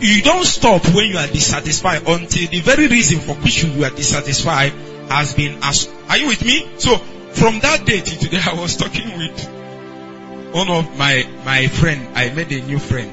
you 0.00 0.22
don't 0.22 0.44
stop 0.44 0.84
when 0.94 1.10
you 1.10 1.18
are 1.18 1.26
dissatisfied 1.26 2.06
until 2.06 2.48
the 2.48 2.60
very 2.60 2.86
reason 2.88 3.18
for 3.20 3.34
which 3.34 3.64
you 3.64 3.84
are 3.84 3.90
dissatisfied 3.90 4.72
has 5.08 5.34
been 5.34 5.62
asked. 5.62 5.90
Are 6.08 6.18
you 6.18 6.28
with 6.28 6.44
me? 6.44 6.68
So 6.78 6.98
from 6.98 7.60
that 7.60 7.86
day 7.86 8.00
to 8.00 8.18
today 8.18 8.40
I 8.46 8.54
was 8.54 8.76
talking 8.76 9.16
with 9.16 10.52
one 10.52 10.68
of 10.68 10.98
my 10.98 11.26
my 11.44 11.66
friend. 11.68 12.16
I 12.16 12.30
made 12.30 12.52
a 12.52 12.60
new 12.60 12.78
friend. 12.78 13.10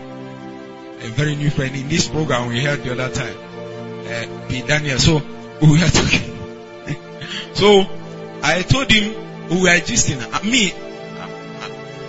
A 1.04 1.08
very 1.08 1.36
new 1.36 1.50
friend 1.50 1.76
in 1.76 1.90
this 1.90 2.08
program 2.10 2.50
we 2.50 2.62
had 2.62 2.84
the 2.84 2.92
other 2.92 3.14
time. 3.14 3.38
Uh, 4.06 4.48
P. 4.50 4.62
Daniel. 4.62 5.00
So 5.00 5.22
we 5.62 5.72
were 5.72 5.78
talking. 5.88 6.38
so 7.54 7.86
I 8.44 8.62
told 8.62 8.92
him 8.92 9.50
we 9.50 9.62
were 9.62 9.80
just 9.80 10.10
in 10.10 10.20
uh, 10.20 10.40
me 10.44 10.74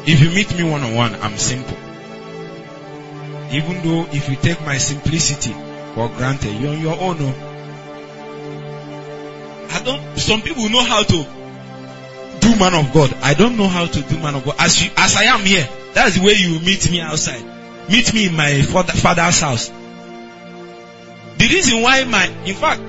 if 0.06 0.20
you 0.20 0.30
meet 0.30 0.54
me 0.56 0.64
one 0.64 0.82
on 0.82 0.94
one, 0.94 1.14
I'm 1.14 1.36
simple. 1.38 1.76
Even 3.52 3.82
though 3.82 4.06
if 4.10 4.28
you 4.28 4.36
take 4.36 4.60
my 4.62 4.76
simplicity 4.78 5.52
for 5.94 6.08
granted, 6.08 6.60
you're 6.60 6.72
on 6.72 6.80
your 6.80 7.00
own. 7.00 7.18
No? 7.18 7.34
I 9.70 9.82
don't, 9.82 10.18
some 10.18 10.42
people 10.42 10.68
know 10.68 10.82
how 10.82 11.02
to 11.02 11.26
do 12.40 12.56
man 12.58 12.74
of 12.74 12.92
God. 12.92 13.14
I 13.22 13.34
don't 13.34 13.56
know 13.56 13.68
how 13.68 13.86
to 13.86 14.00
do 14.00 14.18
man 14.18 14.34
of 14.34 14.44
God. 14.44 14.56
As 14.58 14.82
you, 14.82 14.90
as 14.96 15.16
I 15.16 15.24
am 15.24 15.40
here, 15.40 15.68
that's 15.94 16.18
the 16.18 16.24
way 16.24 16.34
you 16.34 16.60
meet 16.60 16.90
me 16.90 17.00
outside. 17.00 17.42
Meet 17.88 18.12
me 18.14 18.26
in 18.26 18.36
my 18.36 18.62
father, 18.62 18.92
father's 18.92 19.40
house. 19.40 19.68
The 21.38 21.48
reason 21.48 21.82
why 21.82 22.04
my, 22.04 22.26
in 22.44 22.54
fact, 22.54 22.80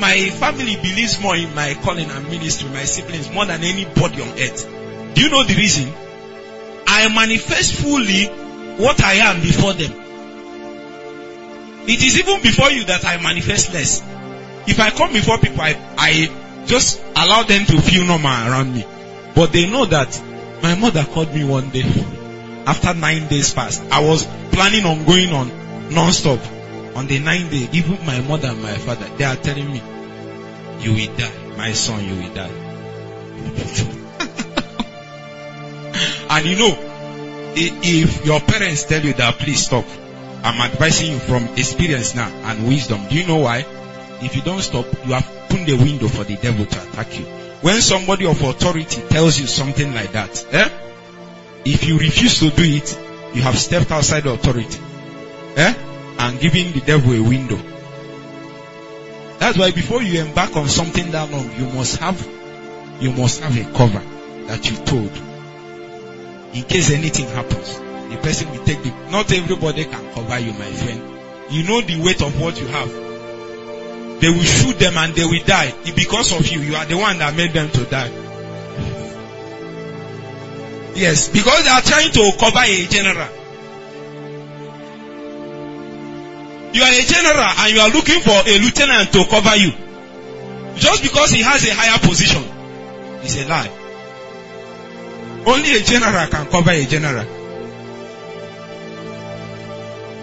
my 0.00 0.30
family 0.30 0.76
believes 0.76 1.20
more 1.20 1.36
in 1.36 1.54
my 1.54 1.74
calling 1.82 2.10
and 2.10 2.28
ministry, 2.28 2.68
my 2.70 2.84
siblings, 2.84 3.30
more 3.32 3.46
than 3.46 3.62
anybody 3.62 4.22
on 4.22 4.28
earth. 4.28 5.14
Do 5.14 5.22
you 5.22 5.30
know 5.30 5.44
the 5.44 5.54
reason? 5.54 5.92
I 6.86 7.08
manifest 7.14 7.74
fully 7.74 8.26
what 8.76 9.02
I 9.02 9.14
am 9.14 9.40
before 9.40 9.72
them. 9.72 9.92
It 11.88 12.02
is 12.02 12.18
even 12.18 12.42
before 12.42 12.70
you 12.70 12.84
that 12.84 13.04
I 13.04 13.20
manifest 13.22 13.72
less. 13.72 14.02
If 14.66 14.80
I 14.80 14.90
come 14.90 15.12
before 15.12 15.38
people, 15.38 15.60
I, 15.60 15.76
I 15.96 16.64
just 16.66 17.00
allow 17.14 17.44
them 17.44 17.64
to 17.66 17.80
feel 17.80 18.04
normal 18.04 18.30
around 18.30 18.74
me. 18.74 18.84
But 19.34 19.52
they 19.52 19.70
know 19.70 19.84
that 19.86 20.20
my 20.62 20.74
mother 20.74 21.04
called 21.04 21.32
me 21.32 21.44
one 21.44 21.70
day 21.70 21.84
after 22.66 22.94
nine 22.94 23.28
days 23.28 23.54
passed. 23.54 23.82
I 23.92 24.00
was 24.00 24.26
planning 24.50 24.84
on 24.84 25.04
going 25.04 25.30
on 25.30 25.92
non-stop. 25.94 26.40
On 26.96 27.06
the 27.06 27.18
ninth 27.18 27.50
day, 27.50 27.68
even 27.72 28.04
my 28.06 28.20
mother 28.22 28.48
and 28.48 28.62
my 28.62 28.74
father, 28.74 29.06
they 29.16 29.24
are 29.24 29.36
telling 29.36 29.70
me, 29.70 29.82
you 30.80 30.92
will 30.94 31.16
die. 31.16 31.56
My 31.56 31.72
son, 31.72 32.02
you 32.04 32.14
will 32.16 32.34
die. 32.34 34.02
And 36.36 36.44
you 36.44 36.58
know, 36.58 36.76
if 37.56 38.26
your 38.26 38.40
parents 38.40 38.84
tell 38.84 39.02
you 39.02 39.14
that 39.14 39.38
please 39.38 39.64
stop, 39.64 39.86
I'm 40.44 40.60
advising 40.70 41.12
you 41.12 41.18
from 41.18 41.44
experience 41.56 42.14
now 42.14 42.28
and 42.28 42.68
wisdom. 42.68 43.08
Do 43.08 43.16
you 43.16 43.26
know 43.26 43.38
why? 43.38 43.64
If 44.20 44.36
you 44.36 44.42
don't 44.42 44.60
stop, 44.60 44.84
you 45.06 45.14
have 45.14 45.26
opened 45.30 45.64
the 45.66 45.78
window 45.78 46.08
for 46.08 46.24
the 46.24 46.36
devil 46.36 46.66
to 46.66 46.82
attack 46.82 47.18
you. 47.18 47.24
When 47.62 47.80
somebody 47.80 48.26
of 48.26 48.42
authority 48.42 49.00
tells 49.08 49.40
you 49.40 49.46
something 49.46 49.94
like 49.94 50.12
that, 50.12 50.46
eh? 50.52 50.68
If 51.64 51.88
you 51.88 51.98
refuse 51.98 52.38
to 52.40 52.50
do 52.50 52.64
it, 52.64 52.98
you 53.34 53.40
have 53.40 53.58
stepped 53.58 53.90
outside 53.90 54.24
the 54.24 54.32
authority. 54.32 54.78
Eh? 55.56 55.74
And 56.18 56.38
giving 56.38 56.72
the 56.72 56.80
devil 56.80 57.14
a 57.14 57.22
window. 57.26 57.58
That's 59.38 59.56
why 59.56 59.70
before 59.70 60.02
you 60.02 60.20
embark 60.20 60.54
on 60.54 60.68
something 60.68 61.12
that 61.12 61.30
long, 61.30 61.50
you 61.56 61.64
must 61.72 61.96
have, 61.96 62.20
you 63.00 63.12
must 63.12 63.40
have 63.40 63.56
a 63.56 63.72
cover 63.72 64.02
that 64.48 64.70
you 64.70 64.76
told 64.84 65.25
in 66.56 66.64
case 66.64 66.90
anything 66.90 67.26
happens. 67.28 67.78
The 67.78 68.18
person 68.22 68.50
will 68.50 68.64
take 68.64 68.82
the, 68.82 68.90
not 69.10 69.30
everybody 69.30 69.84
can 69.84 70.14
cover 70.14 70.38
you, 70.38 70.52
my 70.54 70.70
friend. 70.72 71.02
You 71.50 71.64
know 71.64 71.80
the 71.82 72.00
weight 72.00 72.22
of 72.22 72.40
what 72.40 72.58
you 72.58 72.66
have. 72.66 72.90
They 74.20 74.30
will 74.30 74.42
shoot 74.42 74.78
them 74.78 74.96
and 74.96 75.14
they 75.14 75.26
will 75.26 75.44
die. 75.44 75.74
Because 75.94 76.32
of 76.32 76.48
you, 76.48 76.60
you 76.60 76.74
are 76.76 76.86
the 76.86 76.96
one 76.96 77.18
that 77.18 77.36
made 77.36 77.52
them 77.52 77.70
to 77.70 77.84
die. 77.84 78.10
Yes, 80.94 81.28
because 81.28 81.62
they 81.64 81.68
are 81.68 81.82
trying 81.82 82.10
to 82.12 82.32
cover 82.40 82.64
a 82.64 82.86
general. 82.86 83.28
You 86.72 86.82
are 86.82 86.92
a 86.92 87.04
general 87.04 87.52
and 87.60 87.72
you 87.72 87.80
are 87.80 87.90
looking 87.90 88.20
for 88.20 88.32
a 88.32 88.58
lieutenant 88.58 89.12
to 89.12 89.26
cover 89.28 89.56
you. 89.56 89.72
Just 90.76 91.02
because 91.02 91.30
he 91.32 91.42
has 91.42 91.66
a 91.66 91.74
higher 91.74 91.98
position. 91.98 92.42
It's 93.22 93.36
a 93.44 93.46
lie. 93.46 93.85
Only 95.46 95.76
a 95.76 95.82
general 95.82 96.26
can 96.28 96.46
cover 96.46 96.70
a 96.70 96.84
general. 96.84 97.26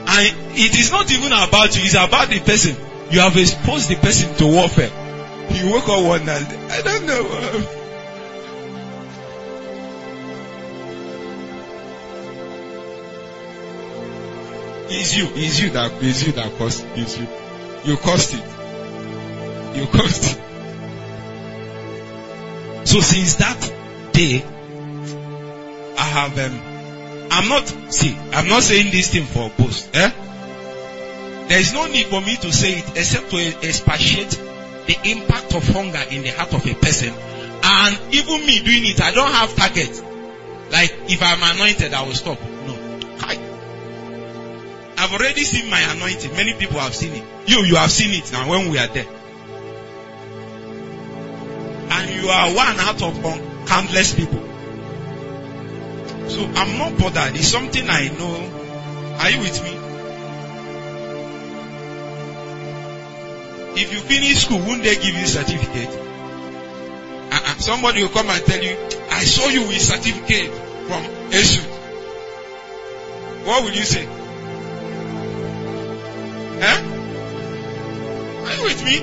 And 0.06 0.36
it 0.52 0.78
is 0.78 0.92
not 0.92 1.10
even 1.12 1.32
about 1.32 1.76
you, 1.76 1.84
it's 1.84 1.94
about 1.96 2.30
the 2.30 2.40
person. 2.40 2.76
You 3.10 3.22
have 3.22 3.38
exposed 3.38 3.90
the 3.90 3.96
person 3.96 4.36
to 4.36 4.48
warfare. 4.48 4.92
He 5.50 5.68
woke 5.70 5.88
up 5.88 6.04
one 6.04 6.26
night, 6.26 6.48
I 6.70 6.82
don't 6.82 7.06
know. 7.06 7.80
It's 14.96 15.18
you, 15.18 15.28
it's 15.34 15.60
you 15.60 15.70
that, 15.72 15.92
it's 16.04 16.26
you 16.26 16.34
that 16.34 16.58
caused 16.58 16.84
it. 16.86 17.00
It's 17.00 17.18
you. 17.18 17.28
You 17.86 17.98
caused 17.98 18.34
it. 18.36 18.44
You 19.76 19.88
caused 19.88 20.24
it. 20.26 20.40
So 22.88 23.00
since 23.00 23.36
that 23.36 23.74
day, 24.12 24.44
have, 26.14 26.38
um, 26.38 27.28
I'm 27.32 27.50
not, 27.50 27.68
see, 27.92 28.16
I'm 28.32 28.48
not 28.48 28.64
saying 28.64 28.92
this 28.92 29.12
thing 29.12 29.26
for 29.26 29.50
boast, 29.58 29.90
eh? 29.96 30.12
There 31.48 31.60
is 31.60 31.74
no 31.74 31.88
need 31.88 32.06
for 32.06 32.22
me 32.22 32.36
to 32.38 32.54
say 32.54 32.74
it 32.74 32.90
except 32.96 33.32
to 33.32 33.38
expatiate 33.68 34.30
the 34.88 34.98
impact 35.12 35.54
of 35.56 35.68
hunger 35.68 36.04
in 36.12 36.24
the 36.24 36.30
heart 36.30 36.54
of 36.54 36.66
a 36.66 36.74
person. 36.76 37.14
And 37.64 38.14
even 38.14 38.46
me 38.46 38.60
doing 38.60 38.86
it, 38.86 39.02
I 39.02 39.12
don't 39.12 39.32
have 39.32 39.56
target. 39.56 40.02
Like, 40.72 40.94
if 41.10 41.22
I'm 41.22 41.56
anointed, 41.56 41.94
I 41.94 42.04
will 42.04 42.14
stop. 42.14 42.40
No. 42.42 43.00
I, 43.20 43.38
I've 44.98 45.14
already 45.14 45.44
seen 45.44 45.70
my 45.70 45.80
anointing. 45.80 46.34
Many 46.34 46.54
people 46.54 46.80
have 46.80 46.94
seen 46.94 47.14
it. 47.14 47.24
You, 47.48 47.64
you 47.64 47.76
have 47.76 47.92
seen 47.92 48.12
it 48.12 48.32
now 48.32 48.50
when 48.50 48.70
we 48.70 48.78
are 48.78 48.88
there. 48.88 49.08
And 51.90 52.22
you 52.22 52.30
are 52.30 52.54
one 52.54 52.80
out 52.80 53.02
of 53.02 53.68
countless 53.68 54.14
people. 54.14 54.53
So 56.34 56.46
I'm 56.56 56.80
not 56.80 56.98
bothered. 56.98 57.36
It's 57.36 57.48
something 57.48 57.88
I 57.88 58.08
know. 58.08 59.18
Are 59.20 59.30
you 59.30 59.40
with 59.40 59.64
me? 59.64 59.70
If 63.80 63.94
you 63.94 64.00
finish 64.00 64.46
school, 64.46 64.58
won't 64.58 64.82
they 64.82 64.96
give 64.96 65.14
you 65.14 65.28
certificate? 65.28 65.90
Uh-uh. 65.90 67.56
Somebody 67.60 68.02
will 68.02 68.10
come 68.10 68.32
and 68.32 68.44
tell 68.44 68.64
you, 68.64 68.76
I 69.12 69.24
saw 69.24 69.48
you 69.48 69.68
with 69.68 69.80
certificate 69.80 70.52
from 70.88 71.04
ESU. 71.30 71.64
What 73.46 73.64
will 73.64 73.74
you 73.74 73.84
say? 73.84 74.06
Huh? 76.66 76.82
Are 78.48 78.56
you 78.58 78.64
with 78.64 78.84
me? 78.86 78.98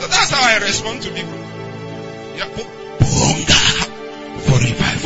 So 0.00 0.06
that's 0.06 0.30
how 0.30 0.42
I 0.48 0.58
respond 0.64 1.02
to 1.02 1.10
people. 1.10 1.38
Yeah, 2.38 2.48
hunger 3.28 3.88
for 4.48 4.58
revival. 4.58 4.97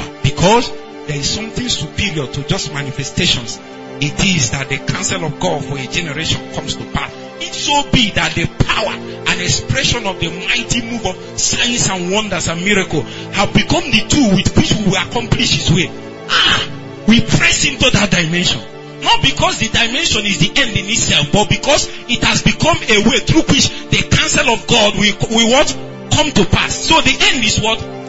Because 0.43 0.71
there 1.07 1.15
is 1.15 1.31
something 1.31 1.69
superior 1.69 2.27
to 2.27 2.43
just 2.49 2.75
manifestations. 2.75 3.61
It 4.03 4.19
is 4.27 4.51
that 4.51 4.69
the 4.71 4.79
counsel 4.79 5.25
of 5.25 5.39
God 5.39 5.65
for 5.65 5.79
a 5.79 5.87
generation 5.87 6.53
comes 6.53 6.75
to 6.75 6.85
pass. 6.91 7.15
It 7.39 7.55
so 7.55 7.89
be 7.93 8.11
that 8.11 8.35
the 8.35 8.51
power 8.51 8.91
and 8.91 9.41
expression 9.41 10.05
of 10.05 10.19
the 10.19 10.35
mighty 10.35 10.83
move 10.83 11.07
of 11.07 11.15
signs 11.39 11.89
and 11.89 12.11
wonders 12.11 12.49
and 12.49 12.59
miracle 12.65 13.03
have 13.39 13.55
become 13.55 13.87
the 13.87 14.03
tool 14.11 14.35
with 14.35 14.51
which 14.59 14.75
we 14.75 14.91
will 14.91 14.99
accomplish 14.99 15.63
His 15.63 15.71
way. 15.71 15.87
Ah, 16.27 16.67
we 17.07 17.21
press 17.21 17.63
into 17.65 17.89
that 17.95 18.11
dimension. 18.11 18.59
Not 18.99 19.23
because 19.23 19.61
the 19.63 19.71
dimension 19.71 20.27
is 20.27 20.43
the 20.43 20.51
end 20.59 20.75
in 20.75 20.91
itself, 20.91 21.31
but 21.31 21.51
because 21.51 21.87
it 22.11 22.19
has 22.27 22.43
become 22.43 22.83
a 22.83 22.99
way 23.07 23.23
through 23.23 23.47
which 23.47 23.71
the 23.95 24.11
counsel 24.11 24.51
of 24.51 24.67
God 24.67 24.99
will, 24.99 25.15
will 25.39 25.55
what? 25.55 25.71
Come 26.11 26.35
to 26.35 26.45
pass. 26.51 26.75
So 26.75 27.01
the 27.01 27.15
end 27.31 27.47
is 27.47 27.63
what? 27.63 28.02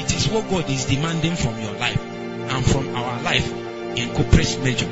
It 0.00 0.14
is 0.14 0.28
what 0.28 0.48
God 0.48 0.68
is 0.70 0.86
demanding 0.86 1.36
from 1.36 1.60
your 1.60 1.72
life 1.74 2.00
and 2.00 2.64
from 2.64 2.96
our 2.96 3.22
life 3.22 3.52
in 3.96 4.14
corporate 4.14 4.58
measure. 4.64 4.88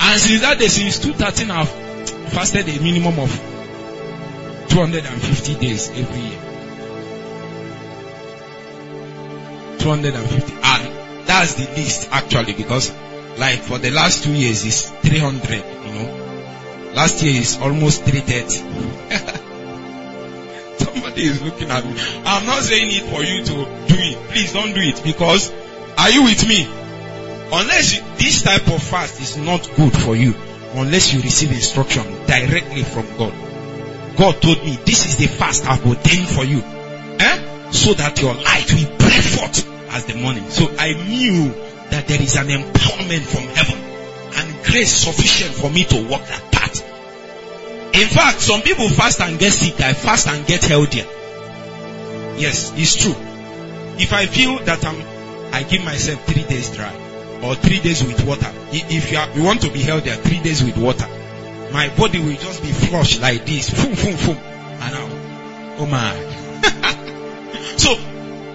And 0.00 0.20
since 0.20 0.40
that 0.40 0.58
day, 0.58 0.66
since 0.66 0.98
2013, 0.98 1.50
I've 1.50 1.68
fasted 2.32 2.68
a 2.68 2.82
minimum 2.82 3.20
of 3.20 3.30
250 4.68 5.54
days 5.54 5.90
every 5.90 6.20
year. 6.20 6.40
250. 9.78 10.52
And 10.62 11.26
that's 11.28 11.54
the 11.54 11.66
least 11.76 12.08
actually 12.10 12.54
because 12.54 12.90
like 13.38 13.60
for 13.60 13.78
the 13.78 13.90
last 13.90 14.24
two 14.24 14.32
years 14.32 14.64
is 14.64 14.90
300, 14.90 15.50
you 15.50 15.92
know. 15.94 16.92
Last 16.94 17.22
year 17.22 17.40
is 17.40 17.56
almost 17.58 18.04
330. 18.04 19.38
Somebody 20.84 21.22
is 21.22 21.42
looking 21.42 21.70
at 21.70 21.84
me. 21.84 21.94
I'm 22.24 22.46
not 22.46 22.62
saying 22.62 22.90
it 22.90 23.04
for 23.10 23.22
you 23.22 23.44
to 23.44 23.54
do 23.88 23.96
it. 23.98 24.30
Please 24.30 24.52
don't 24.52 24.74
do 24.74 24.80
it 24.80 25.02
because 25.04 25.52
are 25.98 26.10
you 26.10 26.24
with 26.24 26.48
me? 26.48 26.66
Unless 27.52 27.96
you, 27.96 28.02
this 28.16 28.42
type 28.42 28.66
of 28.68 28.82
fast 28.82 29.20
is 29.20 29.36
not 29.36 29.68
good 29.76 29.92
for 29.92 30.16
you, 30.16 30.34
unless 30.74 31.12
you 31.12 31.20
receive 31.20 31.52
instruction 31.52 32.02
directly 32.26 32.82
from 32.82 33.06
God. 33.18 33.34
God 34.16 34.40
told 34.40 34.64
me 34.64 34.76
this 34.84 35.06
is 35.06 35.16
the 35.16 35.26
fast 35.26 35.66
I've 35.66 35.86
ordained 35.86 36.28
for 36.28 36.44
you. 36.44 36.62
Eh? 36.62 37.70
So 37.70 37.94
that 37.94 38.20
your 38.20 38.34
light 38.34 38.72
will 38.72 38.96
break 38.98 39.22
forth 39.22 39.68
as 39.92 40.06
the 40.06 40.14
morning. 40.14 40.48
So 40.48 40.74
I 40.78 40.92
knew 40.94 41.52
that 41.90 42.06
there 42.08 42.20
is 42.20 42.36
an 42.36 42.48
empowerment 42.48 43.22
from 43.22 43.44
heaven 43.54 43.78
and 44.34 44.64
grace 44.64 44.92
sufficient 44.92 45.54
for 45.54 45.70
me 45.70 45.84
to 45.84 46.08
walk 46.08 46.24
that. 46.26 46.51
In 47.94 48.08
fact, 48.08 48.40
some 48.40 48.62
people 48.62 48.88
fast 48.88 49.20
and 49.20 49.38
get 49.38 49.52
sick. 49.52 49.80
I 49.80 49.92
fast 49.92 50.26
and 50.26 50.44
get 50.46 50.64
healthier. 50.64 51.04
Yes, 52.38 52.72
it's 52.74 52.96
true. 52.96 53.14
If 53.98 54.12
I 54.12 54.26
feel 54.26 54.58
that 54.60 54.84
I'm, 54.84 54.96
I 55.54 55.62
give 55.64 55.84
myself 55.84 56.24
three 56.24 56.44
days 56.44 56.70
dry 56.74 56.92
or 57.42 57.54
three 57.54 57.80
days 57.80 58.02
with 58.02 58.24
water. 58.26 58.50
If 58.72 59.12
you, 59.12 59.18
are, 59.18 59.28
you 59.36 59.42
want 59.42 59.60
to 59.62 59.70
be 59.70 59.82
healthier, 59.82 60.14
three 60.14 60.40
days 60.40 60.64
with 60.64 60.78
water. 60.78 61.06
My 61.72 61.88
body 61.96 62.18
will 62.18 62.36
just 62.36 62.62
be 62.62 62.72
flushed 62.72 63.20
like 63.20 63.44
this. 63.44 63.68
Boom, 63.70 63.94
boom, 63.94 64.16
boom. 64.24 64.36
And 64.36 64.94
now, 64.94 65.08
oh 65.78 65.86
my. 65.86 66.14
so, 67.76 67.94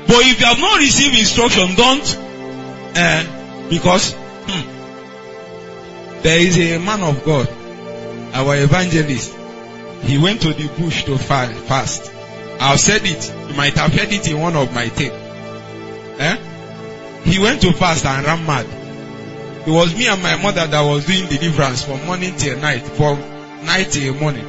but 0.07 0.25
if 0.25 0.39
you 0.39 0.45
have 0.45 0.59
not 0.59 0.79
received 0.79 1.15
instruction, 1.17 1.75
don't, 1.75 2.17
uh, 2.95 3.23
because 3.69 4.13
hmm, 4.13 4.67
there 6.21 6.39
is 6.39 6.57
a 6.57 6.79
man 6.79 7.03
of 7.03 7.23
God, 7.23 7.47
our 8.33 8.55
evangelist. 8.55 9.33
He 10.03 10.17
went 10.17 10.41
to 10.41 10.53
the 10.53 10.67
bush 10.79 11.03
to 11.05 11.17
fast. 11.17 12.11
I've 12.59 12.79
said 12.79 13.01
it. 13.03 13.33
You 13.49 13.55
might 13.55 13.75
have 13.77 13.93
heard 13.93 14.11
it 14.11 14.27
in 14.27 14.39
one 14.39 14.55
of 14.55 14.73
my 14.73 14.87
tapes. 14.87 15.15
Eh? 16.19 16.37
He 17.23 17.39
went 17.39 17.61
to 17.61 17.73
fast 17.73 18.05
and 18.05 18.25
ran 18.25 18.45
mad. 18.45 18.65
It 19.67 19.71
was 19.71 19.95
me 19.95 20.07
and 20.07 20.21
my 20.23 20.41
mother 20.41 20.65
that 20.65 20.81
was 20.81 21.05
doing 21.05 21.27
deliverance 21.27 21.83
from 21.83 22.05
morning 22.05 22.35
till 22.37 22.57
night, 22.59 22.83
from 22.83 23.19
night 23.65 23.91
till 23.91 24.13
morning. 24.15 24.47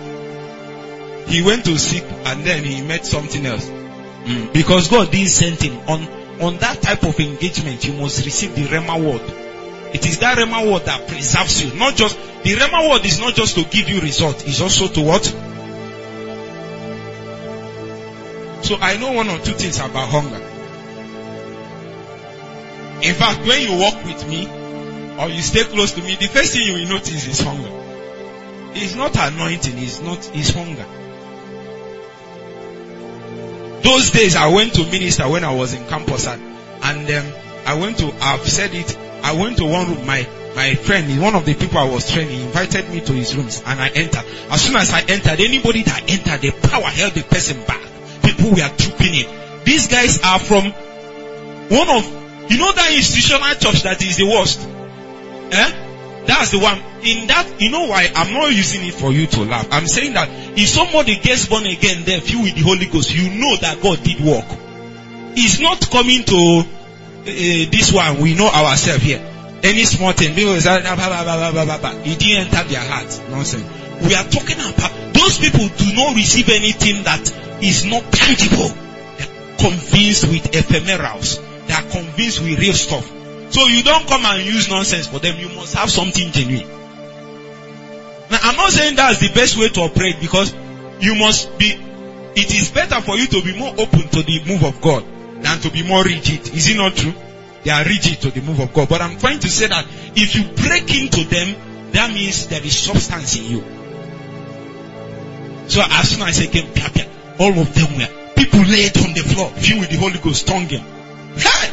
He 1.26 1.42
went 1.42 1.64
to 1.64 1.78
seek 1.78 2.04
and 2.04 2.44
then 2.44 2.64
he 2.64 2.82
met 2.82 3.04
something 3.04 3.44
else. 3.44 3.68
Mm. 3.68 4.52
Because 4.52 4.88
God 4.88 5.10
didn't 5.10 5.30
send 5.30 5.60
him 5.60 5.76
on, 5.88 6.06
on 6.40 6.56
that 6.58 6.80
type 6.80 7.02
of 7.02 7.18
engagement, 7.18 7.84
you 7.84 7.94
must 7.94 8.24
receive 8.24 8.54
the 8.54 8.64
Rhema 8.64 9.02
word. 9.02 9.47
It 9.94 10.06
is 10.06 10.18
that 10.18 10.36
Rhema 10.36 10.70
word 10.70 10.84
that 10.84 11.08
preserves 11.08 11.64
you. 11.64 11.78
Not 11.78 11.96
just, 11.96 12.16
the 12.16 12.54
Rhema 12.54 12.90
word 12.90 13.04
is 13.06 13.20
not 13.20 13.34
just 13.34 13.54
to 13.56 13.64
give 13.64 13.88
you 13.88 14.00
result, 14.00 14.46
it's 14.46 14.60
also 14.60 14.88
to 14.88 15.00
what? 15.00 15.24
So 18.64 18.76
I 18.76 18.96
know 18.98 19.12
one 19.12 19.28
or 19.28 19.38
two 19.38 19.52
things 19.52 19.78
about 19.78 20.08
hunger. 20.08 20.36
In 23.00 23.14
fact, 23.14 23.46
when 23.46 23.62
you 23.62 23.78
walk 23.78 24.04
with 24.04 24.28
me 24.28 24.46
or 25.18 25.28
you 25.28 25.40
stay 25.40 25.64
close 25.64 25.92
to 25.92 26.02
me, 26.02 26.16
the 26.16 26.26
first 26.26 26.52
thing 26.52 26.66
you 26.66 26.74
will 26.74 26.88
notice 26.88 27.26
is 27.26 27.40
hunger. 27.40 27.70
It's 28.74 28.94
not 28.94 29.16
anointing, 29.16 29.78
it's 29.78 30.02
not, 30.02 30.30
it's 30.34 30.50
hunger. 30.50 30.84
Those 33.82 34.10
days 34.10 34.36
I 34.36 34.48
went 34.48 34.74
to 34.74 34.84
minister 34.84 35.28
when 35.28 35.44
I 35.44 35.54
was 35.54 35.72
in 35.72 35.86
campus 35.86 36.26
and, 36.26 36.42
and 36.82 37.10
um, 37.10 37.32
I 37.64 37.74
went 37.74 37.98
to, 37.98 38.12
I've 38.20 38.46
said 38.46 38.74
it, 38.74 38.98
I 39.22 39.32
went 39.32 39.58
to 39.58 39.64
one 39.64 39.88
room, 39.88 40.06
my, 40.06 40.26
my 40.54 40.74
friend, 40.74 41.20
one 41.20 41.34
of 41.34 41.44
the 41.44 41.54
people 41.54 41.78
I 41.78 41.88
was 41.90 42.10
training, 42.10 42.40
invited 42.40 42.88
me 42.90 43.00
to 43.00 43.12
his 43.12 43.36
rooms 43.36 43.62
and 43.64 43.80
I 43.80 43.88
entered. 43.88 44.24
As 44.50 44.62
soon 44.62 44.76
as 44.76 44.92
I 44.92 45.00
entered, 45.00 45.40
anybody 45.40 45.82
that 45.82 46.10
entered, 46.10 46.40
the 46.40 46.68
power 46.68 46.84
held 46.84 47.12
the 47.12 47.22
person 47.22 47.62
back. 47.64 47.82
People 48.22 48.50
were 48.50 48.68
trooping 48.76 49.14
in. 49.14 49.64
These 49.64 49.88
guys 49.88 50.20
are 50.22 50.38
from 50.38 50.72
one 51.70 51.88
of 51.90 52.18
you 52.48 52.56
know 52.56 52.72
that 52.72 52.92
institutional 52.94 53.54
church 53.56 53.82
that 53.82 54.02
is 54.02 54.16
the 54.16 54.24
worst? 54.24 54.66
Eh? 55.52 56.24
That's 56.24 56.50
the 56.50 56.58
one. 56.58 56.78
In 57.04 57.26
that, 57.28 57.60
you 57.60 57.70
know 57.70 57.86
why? 57.86 58.10
I'm 58.14 58.32
not 58.32 58.52
using 58.52 58.84
it 58.84 58.94
for 58.94 59.12
you 59.12 59.26
to 59.26 59.42
laugh. 59.42 59.68
I'm 59.70 59.86
saying 59.86 60.14
that 60.14 60.28
if 60.58 60.68
somebody 60.68 61.18
gets 61.20 61.46
born 61.46 61.66
again 61.66 62.04
there, 62.04 62.20
filled 62.20 62.44
with 62.44 62.54
the 62.54 62.62
Holy 62.62 62.86
Ghost, 62.86 63.14
you 63.14 63.28
know 63.38 63.56
that 63.56 63.80
God 63.82 64.02
did 64.02 64.20
work. 64.20 64.46
He's 65.34 65.60
not 65.60 65.90
coming 65.90 66.24
to 66.24 66.64
uh, 67.28 67.70
this 67.70 67.92
one. 67.92 68.20
We 68.20 68.34
know 68.34 68.48
ourselves 68.48 69.02
here. 69.02 69.20
Any 69.62 69.84
small 69.84 70.12
thing, 70.12 70.34
because 70.34 70.64
he 70.64 72.14
didn't 72.14 72.54
enter 72.54 72.68
their 72.68 72.80
heart. 72.80 73.20
Nonsense. 73.30 73.64
We 74.02 74.14
are 74.14 74.24
talking 74.24 74.56
about 74.56 75.12
those 75.12 75.38
people 75.38 75.66
do 75.66 75.94
not 75.94 76.14
receive 76.14 76.48
anything 76.48 77.02
that 77.02 77.20
is 77.60 77.84
not 77.84 78.04
tangible. 78.12 78.68
They're 79.18 79.58
convinced 79.58 80.28
with 80.28 80.52
ephemerals. 80.52 81.42
They 81.66 81.74
are 81.74 81.82
convinced 81.82 82.40
with 82.40 82.58
real 82.60 82.74
stuff. 82.74 83.10
So 83.50 83.66
you 83.66 83.82
don't 83.82 84.06
come 84.06 84.24
and 84.24 84.44
use 84.44 84.68
nonsense 84.68 85.08
for 85.08 85.18
them. 85.18 85.38
You 85.38 85.48
must 85.48 85.74
have 85.74 85.90
something 85.90 86.30
genuine. 86.30 86.68
Now 88.30 88.38
I'm 88.42 88.56
not 88.56 88.70
saying 88.70 88.94
that's 88.94 89.18
the 89.18 89.32
best 89.34 89.56
way 89.56 89.68
to 89.70 89.80
operate 89.80 90.20
because 90.20 90.54
you 91.00 91.16
must 91.16 91.58
be, 91.58 91.72
it 92.36 92.54
is 92.54 92.70
better 92.70 93.00
for 93.00 93.16
you 93.16 93.26
to 93.26 93.42
be 93.42 93.58
more 93.58 93.72
open 93.72 94.08
to 94.08 94.22
the 94.22 94.44
move 94.46 94.62
of 94.62 94.80
God 94.80 95.17
than 95.40 95.60
to 95.60 95.70
be 95.70 95.82
more 95.86 96.04
rigid. 96.04 96.54
Is 96.54 96.68
it 96.68 96.76
not 96.76 96.96
true? 96.96 97.14
They 97.64 97.70
are 97.70 97.84
rigid 97.84 98.20
to 98.22 98.30
the 98.30 98.40
move 98.40 98.60
of 98.60 98.72
God. 98.72 98.88
But 98.88 99.02
I'm 99.02 99.18
trying 99.18 99.40
to 99.40 99.48
say 99.48 99.66
that 99.68 99.86
if 100.14 100.34
you 100.34 100.44
break 100.44 100.94
into 100.94 101.24
them, 101.24 101.90
that 101.92 102.10
means 102.12 102.46
there 102.48 102.62
is 102.62 102.78
substance 102.78 103.36
in 103.36 103.44
you. 103.44 103.64
So 105.68 105.82
as 105.82 106.10
soon 106.10 106.26
as 106.26 106.40
I 106.40 106.46
came, 106.46 106.66
all 107.38 107.58
of 107.58 107.74
them 107.74 107.98
were 107.98 108.34
people 108.34 108.60
laid 108.60 108.96
on 108.98 109.12
the 109.14 109.22
floor, 109.22 109.50
filled 109.50 109.80
with 109.80 109.90
the 109.90 109.96
Holy 109.96 110.18
Ghost, 110.18 110.46
tonguing. 110.46 110.80
Hey! 111.36 111.70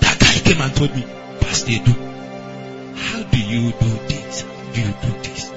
That 0.00 0.18
guy 0.18 0.38
came 0.44 0.60
and 0.60 0.74
told 0.74 0.94
me, 0.94 1.02
Pastor 1.40 1.70
Edu, 1.72 2.96
how 2.96 3.22
do 3.22 3.38
you 3.38 3.72
do 3.72 3.88
this? 4.08 4.44
Do 4.72 4.80
you 4.80 4.92
do 5.02 5.22
this? 5.22 5.52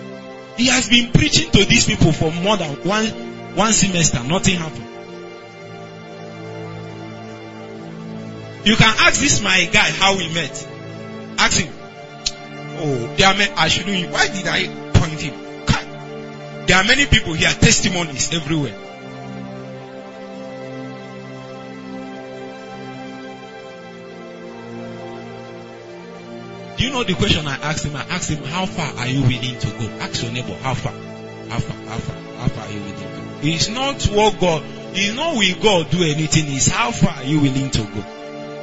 He 0.57 0.67
has 0.67 0.89
been 0.89 1.11
preaching 1.11 1.51
to 1.51 1.65
these 1.65 1.85
people 1.85 2.11
for 2.11 2.31
more 2.31 2.57
than 2.57 2.75
one, 2.87 3.05
one 3.55 3.73
semester. 3.73 4.23
Nothing 4.23 4.57
happened. 4.57 4.87
You 8.63 8.75
can 8.75 8.95
ask 8.99 9.19
this 9.19 9.41
my 9.41 9.65
guy 9.71 9.89
how 9.89 10.17
we 10.17 10.31
met. 10.33 10.67
Ask 11.39 11.59
him. 11.61 11.73
Oh, 12.77 13.15
there 13.17 13.27
are 13.27 13.33
many, 13.33 13.51
I 13.53 13.67
shouldn't. 13.67 14.11
Why 14.11 14.27
did 14.27 14.47
I 14.47 14.67
point 14.93 15.19
him? 15.19 15.33
God. 15.65 16.67
There 16.67 16.77
are 16.77 16.83
many 16.83 17.05
people 17.07 17.33
here, 17.33 17.49
testimonies 17.49 18.33
everywhere. 18.33 18.77
Do 26.77 26.87
you 26.87 26.93
know 26.93 27.03
the 27.03 27.13
question 27.13 27.47
I 27.47 27.55
asked 27.57 27.85
him? 27.85 27.95
I 27.95 28.01
asked 28.09 28.29
him, 28.29 28.43
how 28.43 28.65
far 28.65 28.91
are 28.97 29.07
you 29.07 29.21
willing 29.21 29.59
to 29.59 29.67
go? 29.67 29.89
Ask 30.01 30.23
your 30.23 30.31
neighbor, 30.31 30.55
how 30.63 30.73
far? 30.73 30.93
How 31.49 31.59
far? 31.59 31.77
How 31.87 31.97
far? 31.97 32.15
How 32.37 32.47
far 32.47 32.65
are 32.65 32.71
you 32.71 32.79
willing 32.79 32.95
to 32.95 33.01
go? 33.03 33.39
It's 33.43 33.69
not 33.69 34.03
what 34.05 34.39
God, 34.39 34.63
it's 34.93 35.15
not 35.15 35.35
will 35.35 35.61
God 35.61 35.91
do 35.91 36.03
anything, 36.03 36.45
it's 36.47 36.67
how 36.67 36.91
far 36.91 37.17
are 37.17 37.23
you 37.23 37.39
willing 37.39 37.69
to 37.71 37.83
go? 37.83 38.03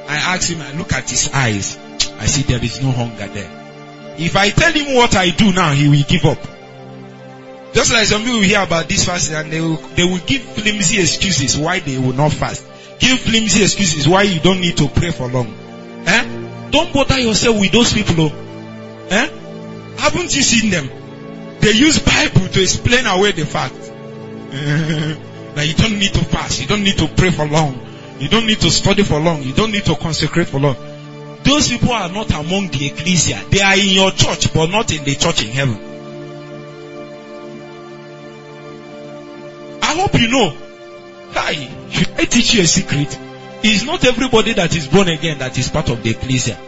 I 0.09 0.17
asked 0.35 0.51
him, 0.51 0.61
I 0.61 0.73
look 0.73 0.93
at 0.93 1.09
his 1.11 1.31
eyes, 1.33 1.77
I 2.19 2.27
see 2.27 2.43
there 2.43 2.65
is 2.65 2.83
no 2.83 2.91
hunger 2.91 3.27
there. 3.27 4.17
If 4.19 4.37
I 4.37 4.51
tell 4.51 4.73
him 4.73 4.95
what 4.95 5.15
I 5.15 5.31
do 5.31 5.53
now, 5.53 5.73
he 5.73 5.89
will 5.89 6.03
give 6.09 6.25
up. 6.25 6.39
Just 7.75 7.93
like 7.93 8.07
some 8.07 8.23
people 8.25 8.41
hear 8.41 8.63
about 8.63 8.89
this 8.89 9.05
fasting 9.05 9.37
and 9.37 9.53
they 9.53 9.61
will, 9.61 9.77
they 9.77 10.05
will 10.05 10.19
give 10.19 10.43
flimsy 10.43 11.01
excuses 11.01 11.57
why 11.59 11.81
they 11.81 11.99
will 11.99 12.15
not 12.15 12.33
fast. 12.33 12.67
Give 12.99 13.19
flimsy 13.19 13.63
excuses 13.63 14.09
why 14.09 14.23
you 14.23 14.41
don't 14.41 14.61
need 14.61 14.77
to 14.79 14.89
pray 14.89 15.11
for 15.11 15.29
long. 15.29 15.55
Eh? 16.07 16.71
Don't 16.71 16.93
bother 16.93 17.19
yourself 17.21 17.61
with 17.61 17.71
those 17.71 17.93
people. 17.93 18.15
Oh. 18.19 19.07
Eh? 19.11 19.29
Haven't 19.99 20.35
you 20.35 20.43
seen 20.43 20.71
them? 20.71 20.89
They 21.61 21.73
use 21.73 21.99
Bible 21.99 22.49
to 22.49 22.63
explain 22.63 23.07
away 23.07 23.33
the 23.33 23.45
fact. 23.45 23.75
that 24.49 25.67
you 25.67 25.75
don't 25.75 25.99
need 25.99 26.15
to 26.15 26.25
fast. 26.25 26.61
You 26.61 26.67
don't 26.67 26.83
need 26.83 26.99
to 26.99 27.09
pray 27.09 27.31
for 27.31 27.47
long. 27.47 27.88
You 28.19 28.29
don't 28.29 28.47
need 28.47 28.61
to 28.61 28.71
study 28.71 29.05
for 29.05 29.21
long. 29.21 29.43
You 29.43 29.53
don't 29.53 29.71
need 29.71 29.85
to 29.85 29.95
consecrate 29.95 30.49
for 30.49 30.59
long. 30.59 30.77
Those 31.45 31.69
people 31.69 31.93
are 31.93 32.09
not 32.09 32.31
among 32.33 32.69
the 32.69 32.87
ecclesia. 32.87 33.41
They 33.49 33.61
are 33.61 33.75
in 33.75 33.89
your 33.89 34.11
church, 34.11 34.53
but 34.53 34.66
not 34.71 34.93
in 34.93 35.05
the 35.05 35.14
church 35.14 35.45
in 35.45 35.51
heaven. 35.51 35.77
I 39.83 39.95
hope 39.95 40.21
you 40.21 40.29
know. 40.29 40.57
Hi, 41.31 41.89
should 41.91 42.11
I 42.19 42.25
teach 42.25 42.55
you 42.55 42.62
a 42.62 42.66
secret? 42.66 43.16
It's 43.62 43.85
not 43.85 44.05
everybody 44.05 44.53
that 44.55 44.75
is 44.75 44.89
born 44.89 45.09
again 45.09 45.39
that 45.39 45.57
is 45.59 45.69
part 45.69 45.89
of 45.91 46.03
the 46.03 46.11
ecclesia. 46.11 46.59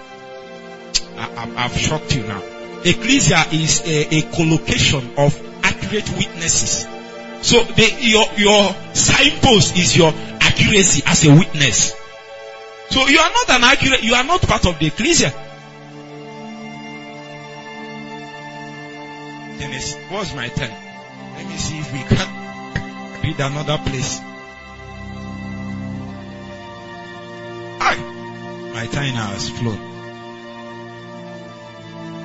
I, 1.16 1.46
have 1.62 1.76
shocked 1.76 2.14
you 2.14 2.22
now. 2.22 2.42
Ecclesia 2.84 3.44
is 3.53 3.82
a, 3.84 4.16
a 4.16 4.22
collocation 4.32 5.11
of 5.18 5.38
accurate 5.62 6.09
witnesses. 6.11 6.86
So 7.42 7.62
the, 7.62 7.96
your, 8.01 8.26
your 8.36 8.74
signpost 8.94 9.76
is 9.76 9.96
your 9.96 10.12
accuracy 10.61 11.02
as 11.06 11.24
a 11.24 11.34
witness. 11.34 11.94
So 12.90 13.06
you 13.06 13.18
are 13.18 13.30
not 13.30 13.50
an 13.50 13.64
accurate, 13.64 14.02
you 14.02 14.14
are 14.14 14.24
not 14.24 14.42
part 14.42 14.66
of 14.66 14.78
the 14.78 14.86
ecclesia. 14.86 15.30
Dennis, 19.58 19.96
what's 20.08 20.34
my 20.34 20.48
turn? 20.48 20.70
Let 20.70 21.46
me 21.46 21.56
see 21.56 21.78
if 21.78 21.92
we 21.92 22.00
can 22.00 23.22
read 23.22 23.40
another 23.40 23.78
place. 23.78 24.18
Hi. 27.78 27.96
My 28.74 28.86
time 28.86 29.14
has 29.14 29.50
flown. 29.50 29.86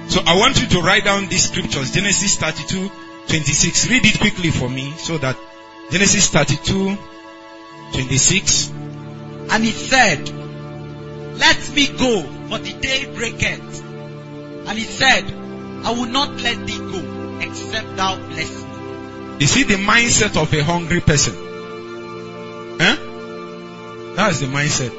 So 0.09 0.21
I 0.25 0.37
want 0.37 0.61
you 0.61 0.67
to 0.67 0.81
write 0.81 1.03
down 1.03 1.27
these 1.27 1.49
scriptures. 1.49 1.91
Genesis 1.91 2.37
32, 2.37 2.89
26. 3.27 3.89
Read 3.89 4.05
it 4.05 4.19
quickly 4.19 4.51
for 4.51 4.69
me 4.69 4.91
so 4.97 5.17
that 5.17 5.37
Genesis 5.91 6.29
32, 6.29 6.97
26. 7.95 8.69
And 9.49 9.63
he 9.63 9.71
said, 9.71 10.29
Let 11.37 11.69
me 11.73 11.87
go, 11.87 12.23
for 12.49 12.57
the 12.57 12.73
day 12.73 13.05
breaketh. 13.15 13.83
And 14.67 14.77
he 14.77 14.83
said, 14.83 15.23
I 15.85 15.91
will 15.91 16.07
not 16.07 16.41
let 16.41 16.65
thee 16.67 16.77
go, 16.77 17.39
except 17.39 17.95
thou 17.95 18.17
bless 18.17 18.63
me. 18.63 19.37
You 19.39 19.47
see 19.47 19.63
the 19.63 19.75
mindset 19.75 20.41
of 20.41 20.53
a 20.53 20.63
hungry 20.63 20.99
person. 21.01 21.35
Huh? 22.79 22.95
That's 24.15 24.39
the 24.39 24.47
mindset. 24.47 24.93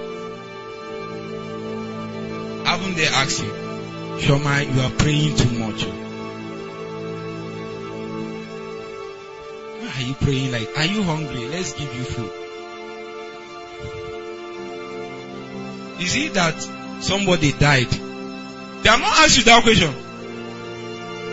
Haven't 2.64 2.96
they 2.96 3.06
asked 3.06 3.42
you? 3.42 3.50
Shoma, 4.20 4.74
you 4.74 4.80
are 4.80 4.90
praying 4.90 5.36
too 5.36 5.50
much. 5.58 5.84
Why 9.82 9.92
are 9.96 10.02
you 10.02 10.14
praying 10.14 10.52
like, 10.52 10.78
are 10.78 10.84
you 10.86 11.02
hungry? 11.02 11.48
Let's 11.48 11.72
give 11.74 11.94
you 11.94 12.04
food. 12.04 12.45
Is 16.00 16.16
it 16.16 16.34
that 16.34 16.54
somebody 17.02 17.52
died? 17.52 17.90
They 18.82 18.90
are 18.90 18.98
not 18.98 19.18
asked 19.20 19.38
you 19.38 19.44
that 19.44 19.62
question. 19.62 19.92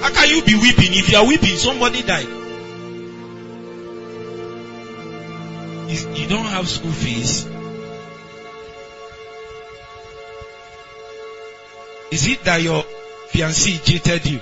How 0.02 0.10
can 0.12 0.30
you 0.30 0.44
be 0.44 0.56
weeping? 0.56 0.94
If 0.94 1.10
you 1.12 1.18
are 1.18 1.28
weeping, 1.28 1.56
somebody 1.56 2.02
died. 2.02 2.28
You 6.18 6.28
don't 6.28 6.46
have 6.46 6.68
school 6.68 6.92
fees. 6.92 7.46
Is 12.12 12.28
it 12.28 12.44
that 12.44 12.62
your 12.62 12.84
fiancé 13.32 13.84
cheated 13.84 14.26
you? 14.26 14.40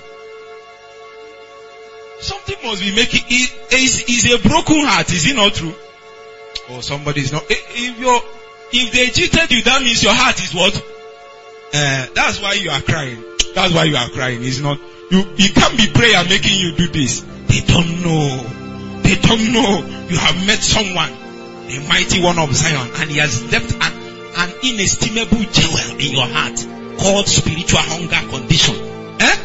Something 2.20 2.58
must 2.64 2.82
be 2.82 2.96
making 2.96 3.24
it 3.28 3.74
is 3.74 4.04
is 4.08 4.34
a 4.34 4.48
broken 4.48 4.86
heart, 4.86 5.12
is 5.12 5.26
it 5.26 5.36
not 5.36 5.54
true? 5.54 5.74
Oh, 6.70 6.82
somebody 6.82 7.22
is 7.22 7.32
not. 7.32 7.44
If 7.50 8.00
your 8.00 8.22
if 8.74 8.92
they 8.92 9.08
cheated 9.08 9.52
you, 9.52 9.64
that 9.64 9.82
means 9.82 10.04
your 10.04 10.14
heart 10.14 10.40
is 10.42 10.54
what? 10.54 10.76
Uh, 11.74 12.08
that's 12.14 12.42
why 12.42 12.54
you 12.54 12.70
are 12.70 12.82
crying. 12.82 13.24
That's 13.56 13.74
why 13.74 13.86
you 13.86 13.96
are 13.96 14.10
crying. 14.10 14.44
It's 14.44 14.60
not 14.60 14.78
you. 15.10 15.24
It 15.38 15.56
can't 15.56 15.78
be 15.78 15.88
prayer 15.92 16.24
making 16.26 16.60
you 16.60 16.76
do 16.76 16.88
this. 16.88 17.22
They 17.48 17.62
don't 17.62 18.02
know. 18.04 19.02
They 19.04 19.16
don't 19.16 19.52
know 19.52 20.02
you 20.12 20.18
have 20.18 20.46
met 20.46 20.60
someone, 20.60 21.12
the 21.68 21.86
mighty 21.88 22.22
one 22.22 22.38
of 22.40 22.54
Zion, 22.54 22.92
and 22.96 23.10
he 23.10 23.18
has 23.20 23.44
left 23.52 23.72
an, 23.72 23.94
an 24.36 24.50
inestimable 24.64 25.44
jewel 25.48 26.00
in 26.00 26.12
your 26.12 26.28
heart 26.28 26.60
called 27.00 27.28
spiritual 27.28 27.80
hunger 27.80 28.20
condition. 28.30 28.76
Eh? 28.76 29.38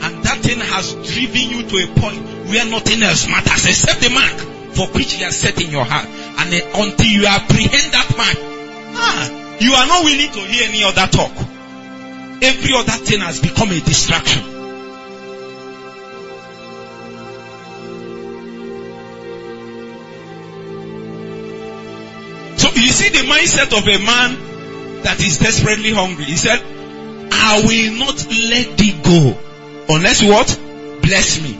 And 0.00 0.24
that 0.24 0.38
thing 0.40 0.60
has 0.60 0.92
driven 1.12 1.44
you 1.52 1.68
to 1.68 1.76
a 1.84 1.88
point 2.00 2.20
where 2.48 2.64
nothing 2.64 3.02
else 3.02 3.28
matters 3.28 3.66
except 3.66 4.00
the 4.00 4.10
mark 4.10 4.36
for 4.74 4.88
which 4.96 5.12
he 5.12 5.22
has 5.24 5.38
set 5.38 5.60
in 5.60 5.70
your 5.70 5.84
heart. 5.84 6.08
And 6.08 6.52
until 6.52 7.06
you 7.06 7.26
apprehend 7.26 7.92
that 7.92 8.08
mark, 8.16 8.53
ah, 8.94 9.56
you 9.60 9.72
are 9.72 9.86
not 9.86 10.04
willing 10.04 10.30
to 10.30 10.40
hear 10.40 10.68
any 10.68 10.84
other 10.84 11.06
talk. 11.06 11.32
Every 12.42 12.74
other 12.76 12.92
thing 13.04 13.20
has 13.20 13.40
become 13.40 13.70
a 13.70 13.80
distraction. 13.80 14.42
So 22.58 22.68
you 22.70 22.88
see 22.88 23.08
the 23.10 23.26
mindset 23.26 23.76
of 23.76 23.86
a 23.86 24.04
man 24.04 25.02
that 25.02 25.20
is 25.20 25.38
desperately 25.38 25.92
hungry. 25.92 26.24
He 26.24 26.36
said, 26.36 26.60
I 27.30 27.62
will 27.64 27.98
not 27.98 28.26
let 28.26 28.78
thee 28.78 28.98
go 29.02 29.38
unless 29.88 30.22
what? 30.22 30.46
Bless 31.02 31.42
me. 31.42 31.54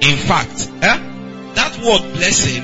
In 0.00 0.16
fact, 0.16 0.68
eh? 0.82 0.98
that 1.54 1.78
word 1.84 2.12
blessing 2.14 2.62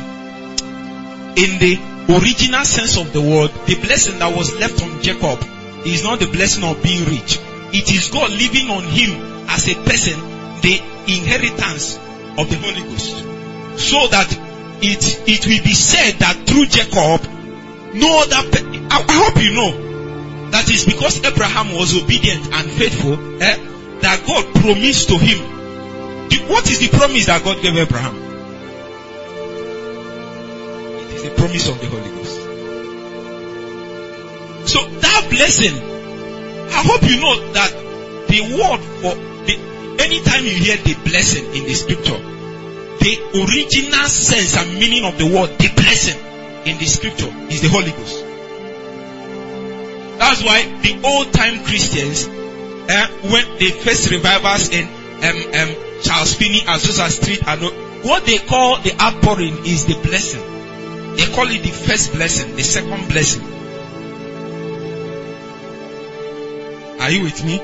in 1.36 1.58
the 1.58 1.93
original 2.08 2.64
sense 2.64 2.98
of 2.98 3.12
the 3.12 3.20
word, 3.20 3.50
the 3.66 3.76
blessing 3.80 4.18
that 4.18 4.36
was 4.36 4.54
left 4.58 4.82
on 4.82 5.02
Jacob 5.02 5.38
is 5.86 6.02
not 6.04 6.20
the 6.20 6.26
blessing 6.26 6.64
of 6.64 6.82
being 6.82 7.04
rich. 7.04 7.38
It 7.72 7.90
is 7.92 8.10
God 8.10 8.30
living 8.30 8.68
on 8.70 8.84
him 8.84 9.48
as 9.48 9.68
a 9.68 9.74
person 9.74 10.18
the 10.60 10.80
inheritance 11.08 11.96
of 12.38 12.48
the 12.48 12.56
Holy 12.56 12.82
Ghost. 12.82 13.16
So 13.80 14.06
that 14.08 14.30
it, 14.80 15.28
it 15.28 15.46
will 15.46 15.62
be 15.64 15.74
said 15.74 16.18
that 16.20 16.36
through 16.46 16.66
Jacob, 16.66 17.24
no 17.94 18.22
other, 18.22 18.50
pe- 18.50 18.86
I, 18.90 19.04
I 19.08 19.12
hope 19.24 19.42
you 19.42 19.54
know, 19.54 20.50
that 20.50 20.70
is 20.70 20.84
because 20.84 21.24
Abraham 21.24 21.74
was 21.74 21.96
obedient 22.00 22.52
and 22.52 22.70
faithful, 22.70 23.42
eh, 23.42 23.56
that 24.00 24.24
God 24.26 24.54
promised 24.62 25.08
to 25.08 25.18
him. 25.18 25.54
What 26.48 26.70
is 26.70 26.78
the 26.80 26.88
promise 26.88 27.26
that 27.26 27.42
God 27.42 27.62
gave 27.62 27.76
Abraham? 27.76 28.23
The 31.24 31.30
promise 31.30 31.68
of 31.68 31.80
the 31.80 31.86
Holy 31.86 32.10
Ghost. 32.10 32.36
So 34.68 34.84
that 35.00 35.26
blessing, 35.30 35.72
I 35.72 36.82
hope 36.84 37.02
you 37.08 37.16
know 37.18 37.52
that 37.52 37.72
the 38.28 38.40
word 38.52 38.80
for 39.00 39.14
the, 39.48 39.56
anytime 40.04 40.44
you 40.44 40.52
hear 40.52 40.76
the 40.76 40.94
blessing 41.08 41.46
in 41.56 41.64
the 41.64 41.72
scripture, 41.72 42.20
the 43.00 43.40
original 43.40 44.04
sense 44.04 44.54
and 44.54 44.78
meaning 44.78 45.04
of 45.04 45.16
the 45.16 45.24
word, 45.24 45.48
the 45.58 45.72
blessing 45.74 46.20
in 46.66 46.76
the 46.76 46.84
scripture 46.84 47.32
is 47.48 47.62
the 47.62 47.68
Holy 47.70 47.92
Ghost. 47.92 48.20
That's 50.18 50.42
why 50.44 50.64
the 50.82 51.00
old 51.04 51.32
time 51.32 51.64
Christians, 51.64 52.28
uh, 52.28 53.08
when 53.32 53.58
the 53.58 53.70
first 53.80 54.10
revivals 54.10 54.68
in 54.68 54.84
um, 54.84 55.36
um, 55.54 55.74
Charles 56.02 56.34
Finney, 56.34 56.60
Azusa 56.60 57.08
Street, 57.08 57.42
and 57.46 58.04
what 58.04 58.26
they 58.26 58.36
call 58.36 58.78
the 58.80 58.92
outpouring 59.00 59.64
is 59.64 59.86
the 59.86 59.94
blessing. 59.94 60.53
They 61.16 61.26
call 61.32 61.48
it 61.50 61.62
the 61.62 61.70
first 61.70 62.12
blessing, 62.12 62.56
the 62.56 62.62
second 62.62 63.08
blessing. 63.08 63.44
Are 67.00 67.10
you 67.10 67.22
with 67.22 67.44
me? 67.44 67.58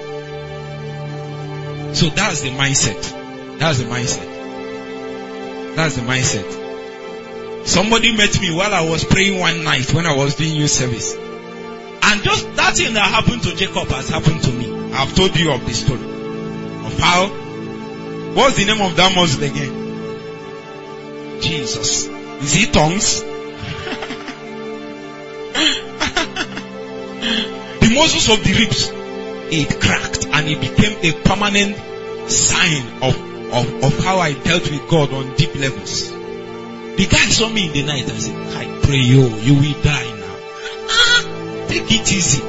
So 1.95 2.09
that's 2.11 2.43
the 2.43 2.51
mindset. 2.51 3.59
That's 3.59 3.79
the 3.79 3.85
mindset. 3.85 5.77
That's 5.77 5.97
the 5.97 6.03
mindset. 6.03 7.67
Somebody 7.67 8.17
met 8.17 8.41
me 8.41 8.55
while 8.55 8.73
I 8.73 8.89
was 8.89 9.05
praying 9.05 9.41
one 9.41 9.65
night 9.65 9.93
when 9.93 10.07
I 10.07 10.15
was 10.15 10.35
doing 10.35 10.55
youth 10.55 10.71
service. 10.71 11.15
And 11.15 12.23
just 12.23 12.55
that 12.57 12.75
thing 12.77 12.95
that 12.95 13.11
happened 13.11 13.43
to 13.43 13.55
Jacob 13.57 13.89
has 13.89 14.09
happened 14.09 14.43
to 14.43 14.53
me. 14.53 14.93
I've 14.93 15.15
told 15.15 15.37
you 15.37 15.53
of 15.53 15.65
the 15.65 15.73
story. 15.73 16.01
Of 16.01 16.99
how, 16.99 17.29
what's 18.35 18.57
the 18.57 18.65
name 18.65 18.81
of 18.81 18.97
that 18.97 19.15
muscle 19.15 19.43
again? 19.43 21.41
Jesus. 21.41 22.07
Is 22.09 22.53
he 22.53 22.67
tongues? 22.67 23.23
Muscles 28.01 28.31
of 28.31 28.43
the 28.43 28.55
ribs, 28.55 28.89
it 29.53 29.79
cracked 29.79 30.25
and 30.25 30.49
it 30.49 30.59
became 30.59 30.97
a 31.05 31.13
permanent 31.23 31.77
sign 32.31 33.03
of, 33.03 33.15
of, 33.53 33.85
of 33.85 33.99
how 34.03 34.17
I 34.17 34.33
dealt 34.33 34.63
with 34.71 34.89
God 34.89 35.13
on 35.13 35.37
deep 35.37 35.55
levels. 35.55 36.11
The 36.11 37.07
guy 37.11 37.29
saw 37.29 37.51
me 37.51 37.67
in 37.67 37.75
the 37.75 37.83
night 37.83 38.09
and 38.09 38.19
said, 38.19 38.35
I 38.57 38.81
pray 38.81 38.97
you, 38.97 39.29
you 39.29 39.55
will 39.55 39.83
die 39.83 40.17
now. 40.17 40.37
Ah, 40.89 41.67
take 41.69 41.93
it 41.93 42.11
easy. 42.11 42.43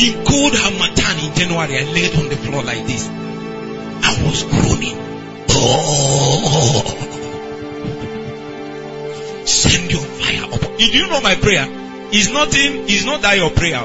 In 0.00 0.24
cold 0.24 0.54
Harmattan 0.54 1.18
in 1.28 1.34
January, 1.36 1.76
I 1.76 1.84
laid 1.92 2.16
on 2.16 2.30
the 2.30 2.36
floor 2.36 2.62
like 2.62 2.86
this. 2.86 3.06
I 3.06 4.16
was 4.24 4.44
groaning. 4.44 4.96
Oh. 5.50 6.84
Send 9.44 9.92
your 9.92 10.00
fire 10.00 10.44
up. 10.54 10.78
Did 10.78 10.94
you 10.94 11.06
know 11.06 11.20
my 11.20 11.34
prayer? 11.34 11.83
Is 12.14 12.30
nothing, 12.30 12.86
it's 12.86 13.04
not 13.04 13.22
that 13.22 13.36
your 13.36 13.50
prayer. 13.50 13.82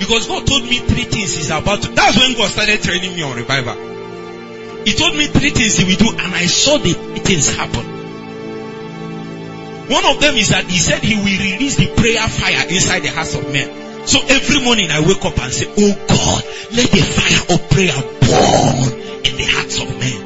Because 0.00 0.26
God 0.26 0.46
told 0.46 0.64
me 0.64 0.78
three 0.78 1.04
things 1.04 1.34
He's 1.34 1.50
about 1.50 1.80
to. 1.82 1.90
That's 1.92 2.18
when 2.18 2.34
God 2.34 2.50
started 2.50 2.82
training 2.82 3.14
me 3.14 3.22
on 3.22 3.36
revival. 3.36 3.74
He 4.84 4.92
told 4.92 5.16
me 5.16 5.26
three 5.26 5.50
things 5.50 5.76
He 5.78 5.84
will 5.84 5.96
do, 5.96 6.10
and 6.10 6.34
I 6.34 6.46
saw 6.46 6.76
the 6.78 6.92
things 7.22 7.54
happen. 7.54 7.96
One 9.86 10.04
of 10.04 10.20
them 10.20 10.34
is 10.34 10.50
that 10.50 10.64
he 10.66 10.78
said 10.78 10.98
he 10.98 11.14
will 11.14 11.30
release 11.30 11.76
the 11.76 11.86
prayer 11.86 12.26
fire 12.26 12.66
inside 12.66 13.06
the 13.06 13.10
hearts 13.14 13.36
of 13.38 13.46
men. 13.52 13.70
So 14.06 14.18
every 14.18 14.58
morning 14.64 14.90
I 14.90 14.98
wake 14.98 15.22
up 15.22 15.38
and 15.38 15.52
say, 15.52 15.70
Oh 15.70 15.94
God, 16.10 16.42
let 16.74 16.90
the 16.90 17.02
fire 17.06 17.54
of 17.54 17.70
prayer 17.70 17.94
burn 17.94 19.22
in 19.22 19.34
the 19.38 19.46
hearts 19.46 19.78
of 19.78 19.86
men. 19.94 20.18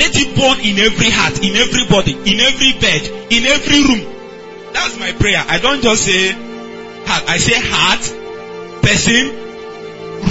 Let 0.00 0.16
it 0.16 0.32
burn 0.32 0.64
in 0.64 0.80
every 0.80 1.12
heart, 1.12 1.44
in 1.44 1.60
every 1.60 1.84
body, 1.92 2.16
in 2.16 2.40
every 2.40 2.72
bed, 2.80 3.04
in 3.28 3.44
every 3.44 3.84
room. 3.84 4.19
That's 4.72 4.98
my 4.98 5.12
prayer. 5.12 5.44
I 5.46 5.58
don't 5.58 5.82
just 5.82 6.04
say 6.04 6.32
heart. 7.06 7.24
I 7.28 7.38
say 7.38 7.54
heart, 7.56 8.00
person, 8.82 9.26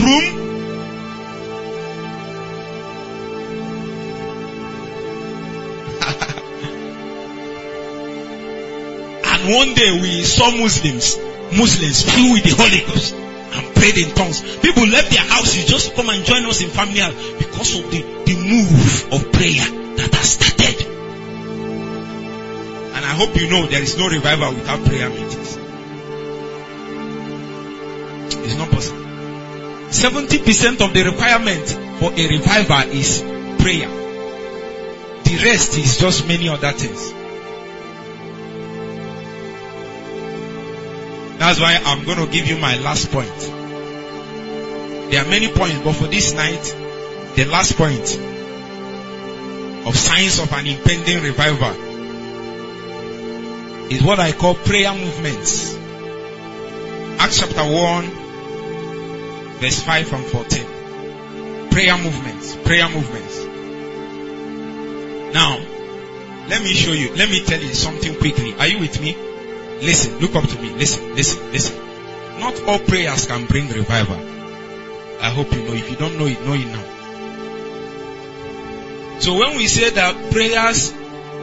room, 0.04 0.26
And 9.30 9.54
one 9.56 9.74
day 9.74 10.00
we 10.02 10.24
saw 10.24 10.52
Muslims, 10.52 11.18
Muslims 11.56 12.02
filled 12.04 12.32
with 12.34 12.44
the 12.44 12.56
Holy 12.56 12.80
Ghost 12.86 13.14
and 13.14 13.76
prayed 13.76 13.98
in 13.98 14.14
tongues. 14.16 14.42
People 14.60 14.86
left 14.88 15.12
their 15.12 15.24
houses 15.24 15.66
just 15.66 15.90
to 15.90 15.96
come 15.96 16.10
and 16.10 16.24
join 16.26 16.46
us 16.46 16.62
in 16.62 16.70
family 16.70 17.02
because 17.38 17.80
of 17.80 17.90
the, 17.92 18.02
the 18.26 18.36
move 18.36 19.14
of 19.14 19.32
prayer 19.32 19.66
that 19.98 20.14
has 20.14 20.32
started. 20.34 20.79
I 23.10 23.14
hope 23.14 23.36
you 23.36 23.50
know 23.50 23.66
there 23.66 23.82
is 23.82 23.98
no 23.98 24.08
revival 24.08 24.54
without 24.54 24.86
prayer 24.86 25.10
meetings. 25.10 25.58
It's 28.46 28.56
not 28.56 28.70
possible. 28.70 29.00
70% 29.00 30.86
of 30.86 30.94
the 30.94 31.04
requirement 31.06 31.68
for 32.00 32.14
a 32.14 32.28
revival 32.28 32.92
is 32.92 33.22
prayer. 33.64 33.90
The 35.24 35.42
rest 35.44 35.76
is 35.80 35.98
just 35.98 36.28
many 36.28 36.50
other 36.50 36.72
things. 36.72 37.12
That's 41.40 41.60
why 41.60 41.82
I'm 41.84 42.06
going 42.06 42.24
to 42.24 42.32
give 42.32 42.46
you 42.46 42.60
my 42.60 42.78
last 42.78 43.12
point. 43.12 43.40
There 45.10 45.26
are 45.26 45.28
many 45.28 45.52
points, 45.52 45.80
but 45.80 45.94
for 45.94 46.06
this 46.06 46.36
night, 46.36 46.62
the 47.36 47.46
last 47.46 47.76
point 47.76 48.20
of 49.88 49.96
signs 49.98 50.38
of 50.38 50.54
an 50.54 50.68
impending 50.68 51.24
revival 51.24 51.89
is 53.90 54.04
what 54.04 54.20
I 54.20 54.32
call 54.32 54.56
prayer 54.56 54.94
movements. 54.94 55.76
Acts 57.20 57.40
chapter 57.40 57.64
1, 57.64 58.06
verse 59.60 59.82
5 59.82 60.14
and 60.14 60.26
14. 60.26 60.66
Prayer 61.72 61.98
movements. 61.98 62.56
Prayer 62.58 62.88
movements. 62.90 63.46
Now, 65.34 65.60
let 66.50 66.62
me 66.64 66.74
show 66.74 66.92
you, 66.92 67.16
let 67.16 67.30
me 67.30 67.44
tell 67.44 67.60
you 67.60 67.74
something 67.74 68.16
quickly. 68.16 68.54
Are 68.56 68.68
you 68.68 68.80
with 68.80 69.02
me? 69.02 69.16
Listen, 69.82 70.20
look 70.20 70.36
up 70.36 70.48
to 70.48 70.62
me. 70.62 70.70
Listen, 70.72 71.16
listen, 71.16 71.52
listen. 71.52 71.76
Not 72.40 72.62
all 72.64 72.80
prayers 72.80 73.26
can 73.28 73.46
bring 73.46 73.70
revival. 73.70 74.18
I 75.22 75.30
hope 75.30 75.52
you 75.54 75.64
know. 75.64 75.74
If 75.74 75.90
you 75.90 75.98
don't 75.98 76.18
know 76.18 76.26
it, 76.26 76.42
know 76.46 76.54
it 76.54 76.66
now. 76.66 76.84
So 79.20 79.38
when 79.38 79.58
we 79.58 79.68
say 79.68 79.90
that 79.90 80.32
prayers 80.32 80.94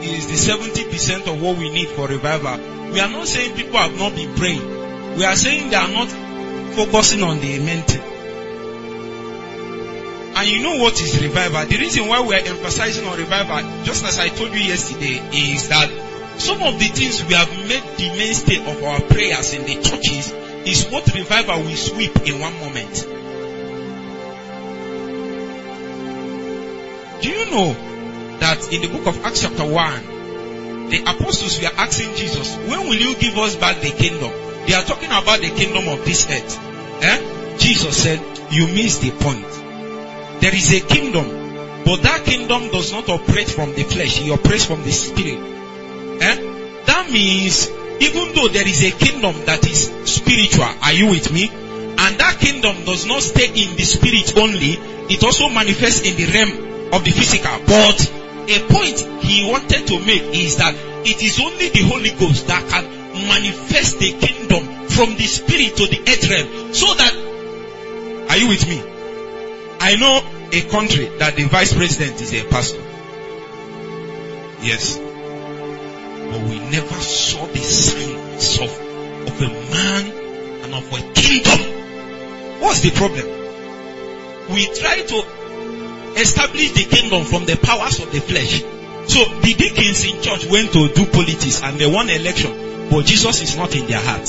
is 0.01 0.27
the 0.27 0.53
70% 0.53 1.27
of 1.27 1.41
what 1.41 1.57
we 1.57 1.69
need 1.69 1.87
for 1.89 2.07
revival, 2.07 2.57
we 2.91 2.99
are 2.99 3.09
not 3.09 3.27
saying 3.27 3.55
people 3.55 3.77
have 3.77 3.97
not 3.97 4.15
been 4.15 4.33
praying. 4.35 5.15
We 5.17 5.25
are 5.25 5.35
saying 5.35 5.69
they 5.69 5.75
are 5.75 5.87
not 5.87 6.07
focusing 6.75 7.23
on 7.23 7.39
the 7.39 7.59
main 7.59 7.81
thing. 7.83 8.01
And 10.35 10.47
you 10.47 10.61
know 10.61 10.77
what 10.77 11.01
is 11.01 11.19
revival? 11.21 11.65
The 11.65 11.77
reason 11.77 12.07
why 12.07 12.21
we 12.21 12.35
are 12.35 12.45
emphasizing 12.45 13.07
on 13.07 13.17
revival, 13.17 13.83
just 13.83 14.05
as 14.05 14.19
I 14.19 14.29
told 14.29 14.51
you 14.53 14.59
yesterday, 14.59 15.19
is 15.33 15.69
that 15.69 15.89
some 16.37 16.61
of 16.61 16.77
the 16.77 16.87
things 16.87 17.25
we 17.25 17.33
have 17.33 17.49
made 17.67 17.83
the 17.97 18.09
mainstay 18.15 18.59
of 18.61 18.83
our 18.83 19.01
prayers 19.01 19.53
in 19.53 19.63
the 19.65 19.81
churches 19.81 20.31
is 20.67 20.87
what 20.91 21.11
revival 21.15 21.61
will 21.63 21.75
sweep 21.75 22.15
in 22.27 22.39
one 22.39 22.53
moment. 22.59 23.07
Do 27.23 27.29
you 27.29 27.49
know 27.49 27.96
that 28.39 28.71
in 28.71 28.81
the 28.81 28.87
book 28.87 29.07
of 29.07 29.23
Acts 29.25 29.41
chapter 29.41 29.65
1, 29.65 30.89
the 30.89 31.01
apostles 31.01 31.61
were 31.61 31.69
asking 31.77 32.15
Jesus, 32.15 32.55
when 32.67 32.87
will 32.87 32.95
you 32.95 33.15
give 33.15 33.37
us 33.37 33.55
back 33.55 33.81
the 33.81 33.91
kingdom? 33.91 34.31
They 34.65 34.73
are 34.73 34.83
talking 34.83 35.09
about 35.09 35.41
the 35.41 35.49
kingdom 35.49 35.87
of 35.87 36.05
this 36.05 36.29
earth. 36.29 36.57
Eh? 37.03 37.57
Jesus 37.57 38.03
said, 38.03 38.19
you 38.51 38.67
missed 38.67 39.01
the 39.01 39.11
point. 39.11 39.45
There 40.41 40.53
is 40.55 40.73
a 40.73 40.85
kingdom, 40.85 41.25
but 41.83 42.01
that 42.03 42.23
kingdom 42.25 42.69
does 42.71 42.91
not 42.91 43.09
operate 43.09 43.49
from 43.49 43.73
the 43.73 43.83
flesh, 43.83 44.21
it 44.21 44.31
operates 44.31 44.65
from 44.65 44.83
the 44.83 44.91
spirit. 44.91 45.39
Eh? 46.21 46.83
That 46.85 47.09
means 47.11 47.69
even 47.99 48.35
though 48.35 48.47
there 48.47 48.67
is 48.67 48.83
a 48.83 48.91
kingdom 48.91 49.33
that 49.45 49.65
is 49.67 49.89
spiritual, 50.05 50.69
are 50.83 50.93
you 50.93 51.09
with 51.09 51.31
me? 51.31 51.49
And 51.49 52.19
that 52.19 52.37
kingdom 52.39 52.85
does 52.85 53.05
not 53.05 53.23
stay 53.23 53.47
in 53.47 53.75
the 53.75 53.83
spirit 53.83 54.37
only, 54.37 54.77
it 55.09 55.23
also 55.23 55.49
manifests 55.49 56.05
in 56.05 56.15
the 56.15 56.25
realm 56.31 56.93
of 56.93 57.03
the 57.03 57.11
physical. 57.11 57.57
But 57.65 57.97
a 58.49 58.67
point 58.67 58.99
he 59.23 59.49
wanted 59.49 59.87
to 59.87 59.99
make 59.99 60.23
is 60.35 60.57
that 60.57 60.73
it 61.05 61.21
is 61.21 61.39
only 61.39 61.69
the 61.69 61.83
Holy 61.83 62.11
Ghost 62.11 62.47
that 62.47 62.67
can 62.69 62.85
manifest 63.27 63.99
the 63.99 64.11
kingdom 64.13 64.87
from 64.87 65.15
the 65.15 65.25
spirit 65.25 65.75
to 65.77 65.87
the 65.87 65.99
earth 66.01 66.29
realm. 66.29 66.73
So 66.73 66.93
that, 66.93 67.13
are 68.29 68.37
you 68.37 68.47
with 68.49 68.67
me? 68.67 68.81
I 69.79 69.95
know 69.95 70.21
a 70.51 70.61
country 70.69 71.05
that 71.19 71.35
the 71.35 71.43
vice 71.43 71.73
president 71.73 72.21
is 72.21 72.33
a 72.33 72.45
pastor. 72.45 72.81
Yes. 74.61 74.97
But 74.97 76.41
we 76.49 76.59
never 76.59 76.95
saw 76.95 77.45
the 77.45 77.59
signs 77.59 78.59
of, 78.59 78.69
of 79.27 79.41
a 79.41 79.49
man 79.49 80.11
and 80.63 80.73
of 80.73 80.91
a 80.91 81.13
kingdom. 81.13 82.61
What's 82.61 82.81
the 82.81 82.91
problem? 82.91 83.25
We 84.49 84.65
try 84.73 85.01
to 85.01 85.46
establish 86.17 86.71
the 86.71 86.83
kingdom 86.83 87.23
from 87.23 87.45
the 87.45 87.55
powers 87.57 87.99
of 87.99 88.11
the 88.11 88.19
flesh. 88.19 88.61
So 89.07 89.23
the 89.39 89.53
deacons 89.53 90.03
in 90.03 90.21
church 90.21 90.45
went 90.47 90.73
to 90.73 90.89
do 90.93 91.05
politics 91.05 91.61
and 91.63 91.79
they 91.79 91.87
won 91.87 92.09
election, 92.09 92.89
but 92.89 93.05
Jesus 93.05 93.41
is 93.41 93.55
not 93.55 93.75
in 93.75 93.87
their 93.87 94.01
heart. 94.01 94.27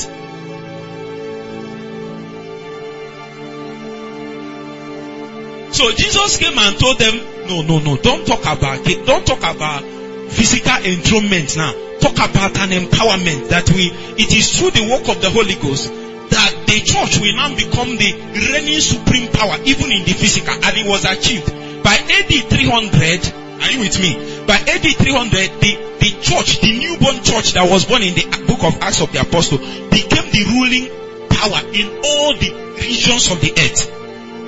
So 5.73 5.91
Jesus 5.91 6.37
came 6.37 6.57
and 6.57 6.79
told 6.79 6.97
them, 6.97 7.15
no, 7.47 7.61
no, 7.61 7.79
no, 7.79 7.97
don't 7.97 8.25
talk 8.25 8.41
about 8.41 8.85
it. 8.87 9.05
Don't 9.05 9.25
talk 9.25 9.39
about 9.39 9.83
physical 10.29 10.75
enthronement 10.85 11.57
now. 11.57 11.73
Talk 11.99 12.15
about 12.15 12.57
an 12.57 12.69
empowerment 12.69 13.49
that 13.49 13.69
we, 13.69 13.91
it 14.17 14.33
is 14.33 14.57
through 14.57 14.71
the 14.71 14.89
work 14.89 15.07
of 15.09 15.21
the 15.21 15.29
Holy 15.29 15.55
Ghost 15.55 15.91
that 16.29 16.67
the 16.67 16.79
church 16.79 17.19
will 17.19 17.35
now 17.35 17.55
become 17.55 17.97
the 17.97 18.13
reigning 18.53 18.79
supreme 18.79 19.31
power, 19.31 19.57
even 19.65 19.91
in 19.91 20.05
the 20.05 20.13
physical, 20.13 20.53
and 20.53 20.77
it 20.77 20.85
was 20.87 21.05
achieved 21.05 21.49
by 21.89 21.95
AD 21.95 22.29
300. 22.29 23.33
Are 23.65 23.71
you 23.71 23.79
with 23.79 23.97
me? 23.99 24.13
By 24.45 24.61
AD 24.61 24.85
300, 24.85 25.57
the, 25.57 25.73
the 25.97 26.21
church, 26.21 26.61
the 26.61 26.77
newborn 26.77 27.23
church 27.25 27.53
that 27.53 27.65
was 27.65 27.85
born 27.85 28.03
in 28.03 28.13
the 28.13 28.45
book 28.45 28.61
of 28.61 28.77
Acts 28.79 29.01
of 29.01 29.11
the 29.11 29.21
Apostle, 29.21 29.57
became 29.89 30.29
the 30.29 30.43
ruling 30.53 30.85
power 31.33 31.65
in 31.73 31.89
all 32.05 32.37
the 32.37 32.77
regions 32.77 33.31
of 33.31 33.41
the 33.41 33.49
earth. 33.57 33.89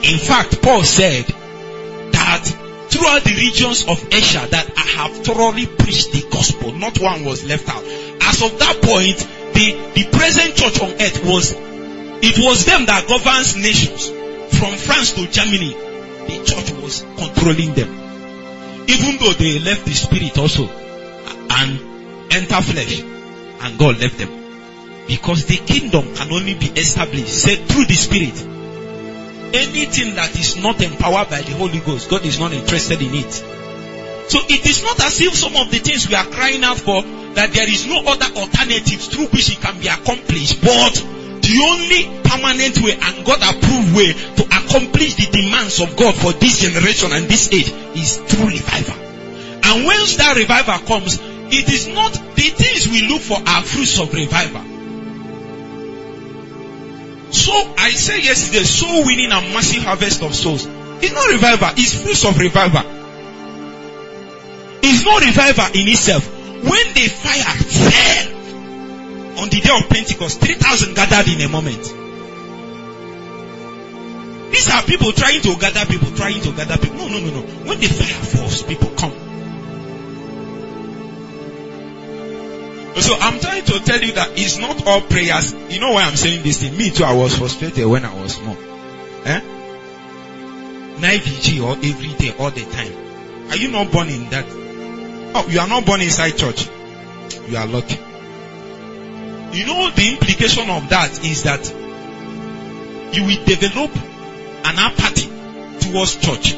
In 0.06 0.20
fact, 0.22 0.62
Paul 0.62 0.84
said 0.84 1.26
that 2.14 2.46
throughout 2.94 3.24
the 3.26 3.34
regions 3.34 3.90
of 3.90 3.98
Asia 4.14 4.46
that 4.46 4.70
I 4.78 4.86
have 5.02 5.26
thoroughly 5.26 5.66
preached 5.66 6.14
the 6.14 6.22
gospel, 6.30 6.74
not 6.74 7.00
one 7.00 7.26
was 7.26 7.44
left 7.44 7.68
out. 7.68 7.84
As 8.22 8.38
of 8.46 8.54
that 8.60 8.86
point, 8.86 9.18
the, 9.58 9.66
the 9.98 10.06
present 10.16 10.54
church 10.54 10.80
on 10.80 10.94
earth 10.94 11.26
was, 11.26 11.58
it 11.58 12.38
was 12.38 12.66
them 12.66 12.86
that 12.86 13.08
governs 13.08 13.58
nations. 13.58 14.14
From 14.62 14.78
France 14.78 15.14
to 15.14 15.26
Germany, 15.26 15.74
the 15.74 16.46
church 16.46 16.81
was 16.92 17.06
controlling 17.18 17.74
them. 17.74 17.90
Even 18.88 19.18
though 19.18 19.34
they 19.34 19.60
left 19.60 19.86
the 19.86 19.94
spirit 19.94 20.38
also 20.38 20.68
and 20.68 22.34
enter 22.34 22.62
flesh 22.62 23.02
and 23.02 23.80
God 23.80 24.00
left 24.00 24.18
them. 24.18 24.30
Because 25.08 25.46
the 25.46 25.58
kingdom 25.58 26.14
can 26.16 26.32
only 26.32 26.56
be 26.56 26.68
established 26.68 27.30
said 27.30 27.60
through 27.68 27.86
the 27.86 27.94
spirit. 27.94 28.36
Anything 29.54 30.16
that 30.16 30.36
is 30.38 30.58
not 30.58 30.82
empowered 30.82 31.30
by 31.30 31.42
the 31.42 31.54
Holy 31.54 31.80
Ghost, 31.80 32.10
God 32.10 32.26
is 32.26 32.40
not 32.40 32.54
interested 32.54 33.02
in 33.02 33.14
it. 33.14 33.32
So 33.32 34.40
it 34.48 34.66
is 34.66 34.84
not 34.84 35.00
as 35.02 35.20
if 35.20 35.36
some 35.36 35.56
of 35.58 35.72
the 35.72 35.80
things 35.80 36.08
we 36.08 36.16
are 36.16 36.26
crying 36.26 36.64
out 36.64 36.78
for 36.78 37.02
that 37.36 37.52
there 37.52 37.70
is 37.70 37.88
no 37.88 38.00
other 38.06 38.28
alternatives 38.40 39.08
through 39.08 39.28
which 39.28 39.52
it 39.52 39.62
can 39.62 39.80
be 39.80 39.88
accomplished, 39.88 40.62
but 40.62 41.20
the 41.52 41.60
only 41.68 42.07
permanent 42.23 42.80
way 42.80 42.95
and 42.95 43.26
God 43.26 43.44
approved 43.44 43.95
way 43.95 44.14
to 44.14 44.44
accomplish 44.48 45.15
the 45.15 45.28
demands 45.32 45.82
of 45.82 45.98
God 45.98 46.15
for 46.15 46.32
this 46.34 46.60
generation 46.60 47.11
and 47.11 47.26
this 47.28 47.52
age 47.52 47.69
is 47.98 48.18
through 48.18 48.48
revival. 48.48 48.95
And 48.95 49.86
once 49.86 50.15
that 50.18 50.38
revival 50.38 50.80
comes, 50.88 51.19
it 51.19 51.68
is 51.68 51.88
not 51.90 52.14
the 52.14 52.48
things 52.56 52.88
we 52.88 53.07
look 53.07 53.22
for 53.22 53.38
are 53.38 53.64
fruits 53.64 53.99
of 53.99 54.14
revival. 54.14 54.64
So 57.32 57.52
I 57.78 57.91
said 57.91 58.23
yesterday, 58.23 58.64
soul 58.64 59.06
winning 59.06 59.32
and 59.32 59.53
massive 59.53 59.84
harvest 59.84 60.22
of 60.23 60.34
souls. 60.34 60.65
It's 61.02 61.14
not 61.14 61.28
revival, 61.28 61.69
it's 61.76 62.02
fruits 62.02 62.23
of 62.26 62.38
revival. 62.40 62.84
It's 64.84 65.03
not 65.03 65.22
revival 65.22 65.68
in 65.76 65.88
itself. 65.88 66.28
When 66.64 66.94
the 66.94 67.07
fire 67.07 67.56
fell 67.60 68.31
on 69.38 69.49
the 69.49 69.62
day 69.62 69.78
of 69.78 69.90
Pentecost, 69.90 70.41
3,000 70.41 70.95
gathered 70.95 71.28
in 71.34 71.41
a 71.41 71.49
moment. 71.49 71.84
These 74.52 74.70
are 74.70 74.84
people 74.84 75.12
trying 75.14 75.41
to 75.41 75.56
gather 75.58 75.86
people, 75.86 76.12
trying 76.16 76.41
to 76.41 76.52
gather 76.52 76.78
people. 76.78 76.98
No, 76.98 77.08
no, 77.08 77.20
no, 77.20 77.32
no. 77.32 77.41
When 77.66 77.80
the 77.80 77.88
fire 77.88 78.24
falls, 78.24 78.64
people 78.64 78.90
come. 78.90 79.12
So 83.02 83.16
I'm 83.18 83.40
trying 83.40 83.64
to 83.66 83.80
tell 83.80 84.02
you 84.02 84.12
that 84.14 84.38
it's 84.38 84.58
not 84.58 84.86
all 84.86 85.02
prayers. 85.02 85.53
You 85.70 85.80
know 85.80 85.94
why 85.94 86.03
I'm 86.03 86.16
saying 86.16 86.44
this 86.44 86.60
thing? 86.62 86.78
Me 86.78 86.91
too, 86.91 87.03
I 87.03 87.14
was 87.14 87.38
frustrated 87.38 87.88
when 87.88 88.06
I 88.06 88.14
was 88.22 88.36
small. 88.36 88.58
Eh? 89.26 89.41
Night 90.99 91.22
vigil 91.22 91.66
or 91.66 91.78
every 91.78 92.14
day, 92.14 92.36
all 92.38 92.52
the 92.52 92.66
time. 92.66 93.49
Are 93.49 93.56
you 93.56 93.72
not 93.72 93.91
born 93.91 94.10
in 94.10 94.30
that? 94.30 94.45
Oh, 95.34 95.48
you 95.49 95.60
are 95.60 95.68
not 95.68 95.86
born 95.86 96.02
inside 96.02 96.38
church. 96.38 96.68
You 97.48 97.58
are 97.58 97.66
lucky. 97.66 97.98
You 99.53 99.65
know 99.65 99.90
the 99.90 100.10
implication 100.14 100.69
of 100.69 100.90
that 100.90 101.26
is 101.26 101.44
that 101.44 101.68
you 103.14 103.26
will 103.26 103.45
develop 103.45 103.91
an 104.64 104.80
apathy 104.80 105.30
towards 105.80 106.15
church. 106.15 106.56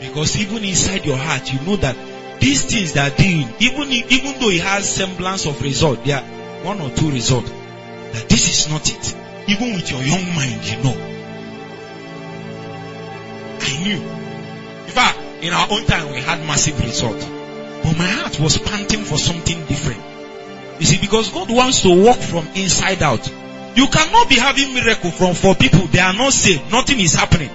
Because 0.00 0.36
even 0.36 0.64
inside 0.64 1.04
your 1.06 1.16
heart, 1.16 1.52
you 1.52 1.60
know 1.60 1.76
that 1.76 1.96
these 2.40 2.64
things 2.64 2.92
that 2.94 3.12
are 3.12 3.16
doing, 3.16 3.48
even 3.60 3.90
if, 3.90 4.10
even 4.10 4.40
though 4.40 4.50
it 4.50 4.60
has 4.62 4.88
semblance 4.88 5.46
of 5.46 5.62
result, 5.62 6.04
there 6.04 6.18
are 6.18 6.64
one 6.64 6.80
or 6.80 6.90
two 6.90 7.10
result. 7.10 7.46
That 7.46 8.28
this 8.28 8.48
is 8.48 8.70
not 8.70 8.88
it. 8.90 9.16
Even 9.48 9.74
with 9.74 9.90
your 9.90 10.02
young 10.02 10.34
mind, 10.34 10.64
you 10.64 10.82
know. 10.82 10.96
I 13.60 13.82
knew. 13.82 14.02
In 14.84 14.90
fact, 14.90 15.23
in 15.44 15.52
our 15.52 15.68
own 15.70 15.84
time, 15.84 16.10
we 16.10 16.20
had 16.20 16.40
massive 16.46 16.80
result. 16.80 17.20
But 17.82 17.98
my 17.98 18.08
heart 18.08 18.40
was 18.40 18.56
panting 18.56 19.04
for 19.04 19.18
something 19.18 19.66
different. 19.66 20.00
You 20.80 20.86
see, 20.86 20.98
because 20.98 21.30
God 21.30 21.50
wants 21.50 21.82
to 21.82 22.04
work 22.04 22.16
from 22.16 22.46
inside 22.54 23.02
out. 23.02 23.28
You 23.76 23.86
cannot 23.88 24.28
be 24.28 24.36
having 24.36 24.72
miracle 24.72 25.10
from 25.10 25.34
for 25.34 25.54
people. 25.54 25.86
They 25.88 25.98
are 25.98 26.14
not 26.14 26.32
saved. 26.32 26.70
Nothing 26.72 27.00
is 27.00 27.14
happening. 27.14 27.50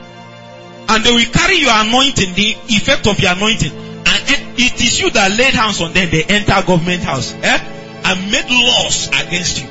And 0.88 1.04
they 1.04 1.12
will 1.12 1.32
carry 1.32 1.58
your 1.58 1.74
anointing, 1.74 2.34
the 2.36 2.56
effect 2.68 3.08
of 3.08 3.20
your 3.20 3.32
anointing. 3.34 3.72
And 3.72 4.24
it 4.58 4.82
is 4.82 5.00
you 5.00 5.10
that 5.12 5.32
laid 5.32 5.54
hands 5.54 5.82
on 5.82 5.94
them. 5.94 6.10
They 6.12 6.24
enter 6.24 6.62
government 6.66 7.04
house. 7.04 7.34
Eh? 7.34 7.58
And 8.06 8.32
made 8.32 8.50
laws 8.50 9.08
against 9.08 9.62
you. 9.62 9.68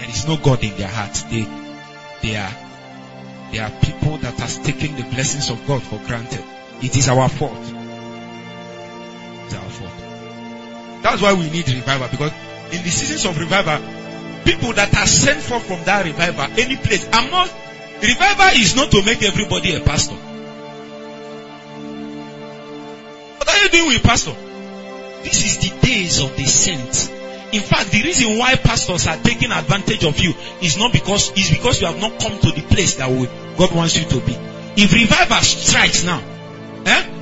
There 0.00 0.10
is 0.10 0.26
no 0.26 0.36
God 0.36 0.62
in 0.64 0.76
their 0.76 0.88
heart. 0.88 1.14
They, 1.30 1.46
they 2.22 2.36
are, 2.36 2.52
they 3.52 3.58
are 3.58 3.70
people 3.70 4.16
that 4.18 4.34
has 4.40 4.58
taken 4.58 4.96
the 4.96 5.02
blessings 5.02 5.50
of 5.50 5.66
God 5.66 5.82
for 5.82 5.98
granted. 6.06 6.42
It 6.80 6.96
is 6.96 7.08
our 7.08 7.28
fault. 7.28 7.52
It's 9.44 9.54
our 9.54 9.68
fault. 9.68 11.02
That's 11.02 11.20
why 11.20 11.34
we 11.34 11.50
need 11.50 11.68
revival 11.68 12.08
because 12.08 12.32
in 12.72 12.82
the 12.82 12.90
seasons 12.90 13.26
of 13.26 13.38
revival, 13.38 13.78
people 14.44 14.72
that 14.72 14.96
are 14.96 15.06
sent 15.06 15.40
forth 15.42 15.64
from 15.66 15.84
that 15.84 16.06
revival, 16.06 16.46
any 16.58 16.76
place, 16.76 17.06
I'm 17.12 17.30
not, 17.30 17.52
revival 18.00 18.60
is 18.60 18.74
not 18.74 18.90
to 18.90 19.04
make 19.04 19.22
everybody 19.22 19.74
a 19.74 19.80
pastor. 19.80 20.14
What 23.36 23.48
are 23.48 23.58
you 23.64 23.68
doing 23.68 23.88
with 23.88 24.02
pastor? 24.02 24.34
This 25.24 25.44
is 25.44 25.58
the 25.58 25.86
days 25.86 26.20
of 26.22 26.34
the 26.36 26.44
saints. 26.44 27.10
In 27.52 27.60
fact, 27.60 27.90
the 27.90 28.02
reason 28.02 28.38
why 28.38 28.56
pastors 28.56 29.06
are 29.06 29.18
taking 29.18 29.52
advantage 29.52 30.04
of 30.04 30.18
you 30.18 30.32
is 30.62 30.78
not 30.78 30.90
because, 30.92 31.30
is 31.36 31.50
because 31.50 31.82
you 31.82 31.86
have 31.86 32.00
not 32.00 32.18
come 32.18 32.38
to 32.38 32.50
the 32.50 32.62
place 32.62 32.94
that 32.94 33.10
God 33.56 33.74
wants 33.74 33.96
you 33.96 34.04
to 34.04 34.20
be. 34.26 34.36
If 34.76 34.92
revival 34.92 35.42
strikes 35.42 36.04
now, 36.04 36.22
eh? 36.86 37.12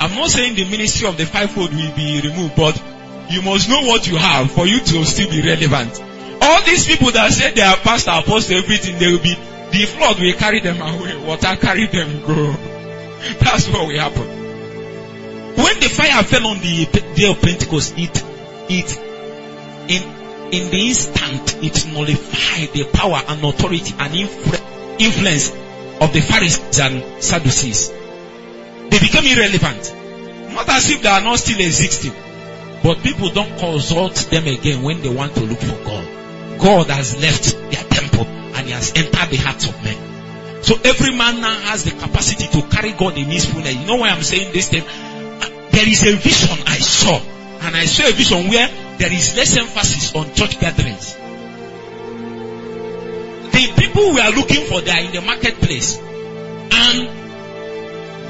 I'm 0.00 0.14
not 0.14 0.30
saying 0.30 0.54
the 0.54 0.64
ministry 0.64 1.06
of 1.06 1.18
the 1.18 1.26
fivefold 1.26 1.72
will 1.74 1.94
be 1.94 2.22
removed, 2.24 2.56
but 2.56 2.82
you 3.28 3.42
must 3.42 3.68
know 3.68 3.82
what 3.82 4.08
you 4.08 4.16
have 4.16 4.50
for 4.50 4.66
you 4.66 4.80
to 4.80 5.04
still 5.04 5.28
be 5.28 5.42
relevant. 5.42 6.02
All 6.40 6.62
these 6.64 6.86
people 6.86 7.10
that 7.10 7.30
said 7.32 7.54
they 7.54 7.60
are 7.60 7.76
pastor, 7.76 8.12
apostle, 8.12 8.56
everything, 8.56 8.98
they 8.98 9.12
will 9.12 9.22
be, 9.22 9.34
the 9.34 9.84
flood 9.84 10.18
will 10.18 10.32
carry 10.32 10.60
them 10.60 10.80
away, 10.80 11.22
water 11.22 11.54
carry 11.56 11.86
them 11.86 12.22
go. 12.26 12.52
That's 13.40 13.68
what 13.68 13.88
will 13.88 13.98
happen. 13.98 14.26
When 15.62 15.80
the 15.80 15.90
fire 15.90 16.22
fell 16.22 16.46
on 16.46 16.60
the 16.60 16.86
day 17.14 17.30
of 17.30 17.42
Pentecost, 17.42 17.92
it, 17.98 18.24
it, 18.70 18.98
in, 19.90 20.19
in 20.52 20.70
the 20.70 20.88
instant, 20.88 21.62
it 21.62 21.86
nullified 21.92 22.72
the 22.72 22.84
power 22.92 23.20
and 23.28 23.44
authority 23.44 23.94
and 23.98 24.14
influence 25.00 25.50
of 26.00 26.12
the 26.12 26.20
Pharisees 26.20 26.78
and 26.80 27.22
Sadducees. 27.22 27.90
They 28.90 28.98
became 28.98 29.26
irrelevant. 29.26 29.94
Not 30.54 30.68
as 30.68 30.90
if 30.90 31.02
they 31.02 31.08
are 31.08 31.20
not 31.20 31.38
still 31.38 31.60
existing. 31.60 32.12
But 32.82 33.02
people 33.02 33.28
don't 33.30 33.58
consult 33.58 34.14
them 34.30 34.46
again 34.46 34.82
when 34.82 35.02
they 35.02 35.14
want 35.14 35.34
to 35.34 35.40
look 35.42 35.60
for 35.60 35.84
God. 35.84 36.58
God 36.58 36.90
has 36.90 37.20
left 37.20 37.54
their 37.70 37.84
temple 37.84 38.26
and 38.26 38.66
he 38.66 38.72
has 38.72 38.92
entered 38.96 39.30
the 39.30 39.36
hearts 39.36 39.68
of 39.68 39.84
men. 39.84 40.62
So 40.62 40.76
every 40.84 41.14
man 41.14 41.40
now 41.40 41.54
has 41.70 41.84
the 41.84 41.92
capacity 41.92 42.46
to 42.48 42.66
carry 42.68 42.92
God 42.92 43.16
in 43.16 43.26
his 43.26 43.46
fullness. 43.46 43.74
You 43.74 43.86
know 43.86 43.96
why 43.96 44.08
I'm 44.08 44.22
saying 44.22 44.52
this 44.52 44.68
thing? 44.68 44.84
There 45.70 45.88
is 45.88 46.02
a 46.02 46.16
vision 46.16 46.58
I 46.66 46.78
saw. 46.78 47.20
And 47.62 47.76
I 47.76 47.84
saw 47.84 48.08
a 48.08 48.12
vision 48.12 48.48
where 48.48 48.68
there 49.00 49.10
is 49.10 49.34
less 49.34 49.56
emphasis 49.56 50.14
on 50.14 50.30
church 50.34 50.60
gatherings. 50.60 51.14
The 53.50 53.72
people 53.80 54.12
we 54.12 54.20
are 54.20 54.30
looking 54.30 54.66
for, 54.66 54.82
they 54.82 54.90
are 54.90 55.00
in 55.00 55.12
the 55.12 55.22
marketplace. 55.22 55.96
And 55.96 57.08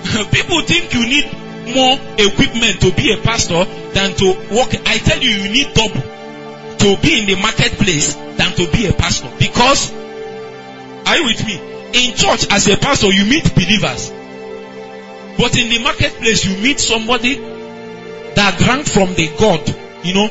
people 0.31 0.63
think 0.63 0.95
you 0.95 1.01
need 1.07 1.27
more 1.75 1.99
equipment 2.19 2.81
to 2.83 2.93
be 2.95 3.13
a 3.13 3.17
pastor 3.21 3.65
than 3.65 4.15
to 4.15 4.27
work. 4.55 4.71
I 4.87 4.99
tell 4.99 5.21
you, 5.21 5.31
you 5.31 5.51
need 5.51 5.75
double 5.75 6.03
to 6.79 6.97
be 7.03 7.19
in 7.19 7.27
the 7.27 7.35
marketplace 7.43 8.15
than 8.15 8.55
to 8.55 8.71
be 8.71 8.87
a 8.87 8.93
pastor. 8.93 9.29
Because, 9.41 9.93
are 9.93 11.17
you 11.19 11.25
with 11.25 11.45
me? 11.47 11.59
In 11.95 12.15
church, 12.15 12.47
as 12.49 12.69
a 12.69 12.77
pastor, 12.77 13.09
you 13.09 13.25
meet 13.25 13.53
believers. 13.57 14.11
But 15.37 15.59
in 15.59 15.69
the 15.69 15.81
marketplace, 15.83 16.45
you 16.45 16.63
meet 16.63 16.79
somebody 16.79 17.39
that 17.39 18.57
drank 18.61 18.87
from 18.87 19.15
the 19.15 19.29
God, 19.37 19.69
you 20.07 20.15
know, 20.15 20.31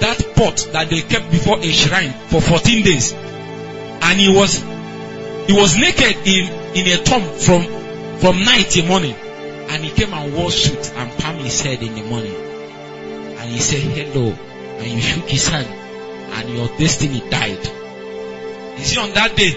that 0.00 0.34
pot 0.36 0.68
that 0.72 0.90
they 0.90 1.02
kept 1.02 1.30
before 1.30 1.58
a 1.58 1.70
shrine 1.70 2.12
for 2.28 2.40
14 2.40 2.84
days. 2.84 3.12
And 3.12 4.18
he 4.18 4.34
was, 4.34 4.60
he 5.46 5.52
was 5.52 5.76
naked 5.76 6.26
in, 6.26 6.48
in 6.74 7.00
a 7.00 7.02
tomb 7.04 7.22
from 7.38 7.80
from 8.20 8.44
night 8.44 8.68
till 8.68 8.86
morning. 8.86 9.14
And 9.14 9.84
he 9.84 9.90
came 9.90 10.12
and 10.12 10.34
wore 10.34 10.50
suit 10.50 10.92
and 10.94 11.18
palm 11.18 11.36
his 11.36 11.60
head 11.62 11.82
in 11.82 11.94
the 11.94 12.02
morning. 12.02 12.34
And 12.34 13.50
he 13.50 13.58
said 13.58 13.80
hello. 13.80 14.36
And 14.78 14.86
you 14.86 15.00
shook 15.00 15.28
his 15.28 15.48
hand. 15.48 15.66
And 15.66 16.50
your 16.50 16.68
destiny 16.76 17.20
died. 17.30 17.58
Is 18.78 18.92
it 18.92 18.98
on 18.98 19.12
that 19.14 19.36
day? 19.36 19.54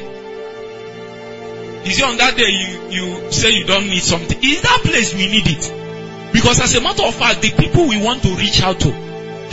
Is 1.86 2.00
it 2.00 2.04
on 2.06 2.18
that 2.18 2.38
day 2.38 2.50
you, 2.50 2.90
you 2.90 3.32
say 3.32 3.52
you 3.52 3.66
don't 3.66 3.88
need 3.88 4.02
something? 4.02 4.38
Is 4.42 4.62
that 4.62 4.80
place 4.84 5.14
we 5.14 5.28
need 5.28 5.48
it? 5.48 6.32
Because 6.32 6.62
as 6.62 6.74
a 6.76 6.82
matter 6.82 7.04
of 7.04 7.14
fact, 7.14 7.42
the 7.42 7.52
people 7.52 7.88
we 7.88 8.02
want 8.02 8.24
to 8.24 8.34
reach 8.36 8.64
out 8.64 8.80
to, 8.80 8.90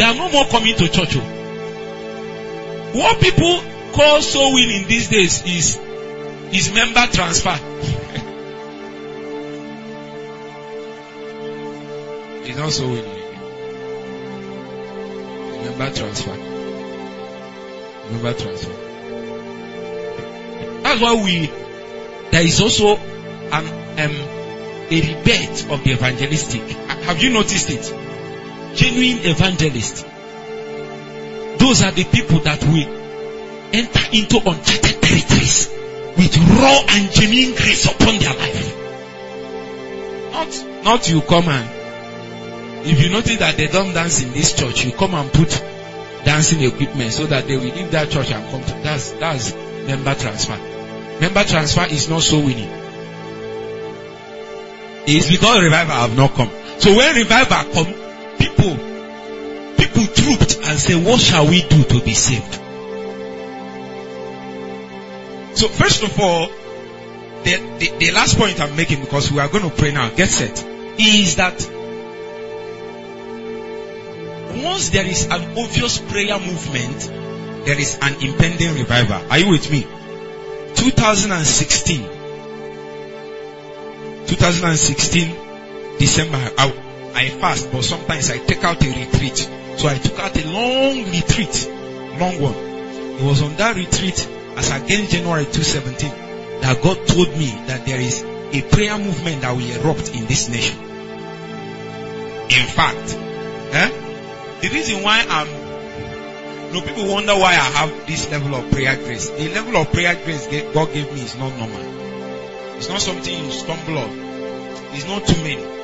they 0.00 0.06
are 0.06 0.14
no 0.14 0.30
more 0.30 0.46
coming 0.46 0.74
to 0.74 0.88
church. 0.88 1.14
oh. 1.16 1.20
What 2.94 3.20
people 3.20 3.60
call 3.92 4.22
soul 4.22 4.54
winning 4.54 4.88
these 4.88 5.08
days 5.10 5.44
is 5.44 5.78
is 6.56 6.72
member 6.72 7.06
transfer. 7.12 7.50
it's 12.46 12.56
not 12.56 12.72
winning. 12.88 13.20
Member 15.66 15.94
transfer. 15.94 16.36
Member 18.10 18.32
transfer. 18.32 18.72
That's 20.82 21.00
why 21.02 21.22
we 21.22 21.50
there 22.30 22.42
is 22.46 22.58
also 22.62 22.96
an 22.96 23.66
um 24.00 24.16
a 24.90 25.00
rebate 25.02 25.66
of 25.70 25.84
the 25.84 25.90
evangelistic. 25.92 26.62
Have 26.62 27.22
you 27.22 27.28
noticed 27.34 27.68
it? 27.68 27.99
Genuine 28.74 29.26
evangelist. 29.26 30.06
Those 31.58 31.82
are 31.82 31.92
the 31.92 32.04
people 32.04 32.38
that 32.40 32.62
will 32.64 32.88
enter 33.72 34.00
into 34.12 34.38
uncharted 34.38 35.02
territories 35.02 35.68
with 36.16 36.36
raw 36.36 36.82
and 36.88 37.10
genuine 37.12 37.54
grace 37.54 37.84
upon 37.86 38.18
their 38.18 38.34
life. 38.34 38.76
Not, 40.32 40.84
not 40.84 41.08
you 41.08 41.20
come 41.22 41.48
and, 41.48 42.86
if 42.86 43.02
you 43.02 43.10
notice 43.10 43.38
that 43.38 43.56
they 43.56 43.66
don't 43.66 43.92
dance 43.92 44.22
in 44.22 44.32
this 44.32 44.54
church, 44.54 44.84
you 44.84 44.92
come 44.92 45.14
and 45.14 45.30
put 45.32 45.50
dancing 46.24 46.62
equipment 46.62 47.12
so 47.12 47.26
that 47.26 47.46
they 47.46 47.56
will 47.56 47.64
leave 47.64 47.90
that 47.90 48.10
church 48.10 48.30
and 48.30 48.50
come 48.50 48.62
to, 48.62 48.82
that's, 48.82 49.10
that's 49.12 49.54
member 49.86 50.14
transfer. 50.14 50.56
Member 51.20 51.44
transfer 51.44 51.86
is 51.90 52.08
not 52.08 52.22
so 52.22 52.38
winning. 52.38 52.70
It's 55.06 55.30
because 55.30 55.62
revival 55.62 55.94
have 55.94 56.16
not 56.16 56.34
come. 56.34 56.50
So 56.78 56.96
when 56.96 57.14
revival 57.16 57.72
come, 57.72 57.94
people, 58.40 58.74
people 59.76 60.06
trooped 60.14 60.58
and 60.64 60.78
say, 60.78 60.94
what 60.94 61.20
shall 61.20 61.46
we 61.46 61.62
do 61.62 61.84
to 61.84 62.00
be 62.02 62.14
saved? 62.14 62.54
So 65.56 65.68
first 65.68 66.02
of 66.02 66.18
all, 66.18 66.48
the, 67.44 67.56
the, 67.78 67.92
the 67.98 68.10
last 68.12 68.36
point 68.36 68.60
I'm 68.60 68.76
making 68.76 69.00
because 69.00 69.30
we 69.30 69.40
are 69.40 69.48
going 69.48 69.68
to 69.68 69.76
pray 69.76 69.92
now, 69.92 70.10
get 70.10 70.30
set, 70.30 70.64
is 70.98 71.36
that 71.36 71.54
once 74.64 74.90
there 74.90 75.06
is 75.06 75.26
an 75.26 75.58
obvious 75.58 75.98
prayer 75.98 76.38
movement, 76.38 77.66
there 77.66 77.78
is 77.78 77.98
an 78.00 78.22
impending 78.22 78.74
revival. 78.74 79.22
Are 79.30 79.38
you 79.38 79.50
with 79.50 79.70
me? 79.70 79.86
2016. 80.74 82.02
2016 84.26 85.36
December, 86.00 86.38
I, 86.56 86.72
I 87.14 87.28
fast, 87.28 87.70
but 87.72 87.82
sometimes 87.84 88.30
I 88.30 88.38
take 88.38 88.64
out 88.64 88.82
a 88.82 88.88
retreat. 88.88 89.36
So 89.76 89.88
I 89.88 89.98
took 89.98 90.18
out 90.18 90.36
a 90.36 90.46
long 90.48 91.10
retreat, 91.10 91.68
long 92.18 92.40
one. 92.40 92.54
It 92.54 93.24
was 93.24 93.42
on 93.42 93.56
that 93.56 93.76
retreat 93.76 94.28
as 94.56 94.70
against 94.70 95.12
January 95.12 95.44
2017 95.44 96.60
that 96.60 96.82
God 96.82 97.06
told 97.06 97.28
me 97.36 97.50
that 97.66 97.86
there 97.86 98.00
is 98.00 98.22
a 98.22 98.62
prayer 98.62 98.98
movement 98.98 99.42
that 99.42 99.56
will 99.56 99.70
erupt 99.80 100.14
in 100.14 100.26
this 100.26 100.48
nation. 100.48 100.78
In 102.50 102.66
fact, 102.66 103.16
eh, 103.72 103.90
the 104.60 104.68
reason 104.68 105.02
why 105.02 105.24
I'm 105.28 105.70
no 106.72 106.80
people 106.82 107.08
wonder 107.08 107.32
why 107.34 107.50
I 107.50 107.70
have 107.82 108.06
this 108.06 108.30
level 108.30 108.54
of 108.54 108.70
prayer 108.70 108.96
grace. 108.96 109.28
The 109.30 109.48
level 109.54 109.76
of 109.76 109.92
prayer 109.92 110.14
grace 110.24 110.46
God 110.72 110.92
gave 110.92 111.12
me 111.12 111.20
is 111.20 111.36
not 111.36 111.56
normal. 111.58 111.80
It's 112.76 112.88
not 112.88 113.00
something 113.00 113.44
you 113.44 113.50
stumble 113.50 113.98
on. 113.98 114.10
It's 114.92 115.06
not 115.06 115.26
too 115.26 115.42
many. 115.42 115.79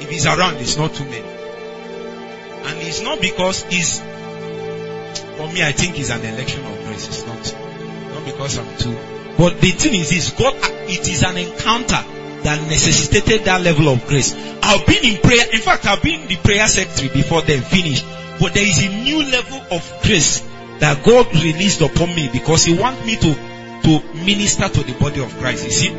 If 0.00 0.12
it's 0.12 0.26
around, 0.26 0.56
it's 0.56 0.76
not 0.76 0.94
too 0.94 1.04
many. 1.04 1.18
And 1.18 2.82
it's 2.82 3.02
not 3.02 3.20
because 3.20 3.64
it's 3.68 4.00
for 5.36 5.52
me, 5.52 5.62
I 5.62 5.72
think 5.72 5.98
it's 5.98 6.10
an 6.10 6.24
election 6.24 6.64
of 6.64 6.84
grace. 6.84 7.06
It's 7.08 7.26
not 7.26 7.54
not 8.14 8.24
because 8.24 8.58
I'm 8.58 8.76
too. 8.78 8.96
But 9.36 9.60
the 9.60 9.70
thing 9.70 9.94
is 9.94 10.10
this: 10.10 10.30
God, 10.30 10.54
it 10.88 11.08
is 11.08 11.22
an 11.22 11.36
encounter 11.36 12.02
that 12.42 12.60
necessitated 12.68 13.44
that 13.44 13.60
level 13.60 13.88
of 13.88 14.06
grace. 14.06 14.34
I've 14.62 14.86
been 14.86 15.04
in 15.04 15.20
prayer. 15.20 15.46
In 15.52 15.60
fact, 15.60 15.86
I've 15.86 16.02
been 16.02 16.26
the 16.26 16.36
prayer 16.36 16.66
secretary 16.66 17.10
before 17.10 17.42
then 17.42 17.60
finished. 17.60 18.04
But 18.40 18.54
there 18.54 18.66
is 18.66 18.84
a 18.84 18.88
new 18.88 19.22
level 19.30 19.60
of 19.70 20.00
grace 20.02 20.40
that 20.80 21.04
God 21.04 21.26
released 21.34 21.82
upon 21.82 22.08
me 22.14 22.28
because 22.32 22.64
He 22.64 22.74
wants 22.74 23.04
me 23.04 23.16
to 23.16 23.34
to 23.84 24.14
minister 24.24 24.68
to 24.68 24.82
the 24.82 24.94
body 24.98 25.22
of 25.22 25.36
Christ. 25.38 25.64
You 25.64 25.70
see, 25.70 25.90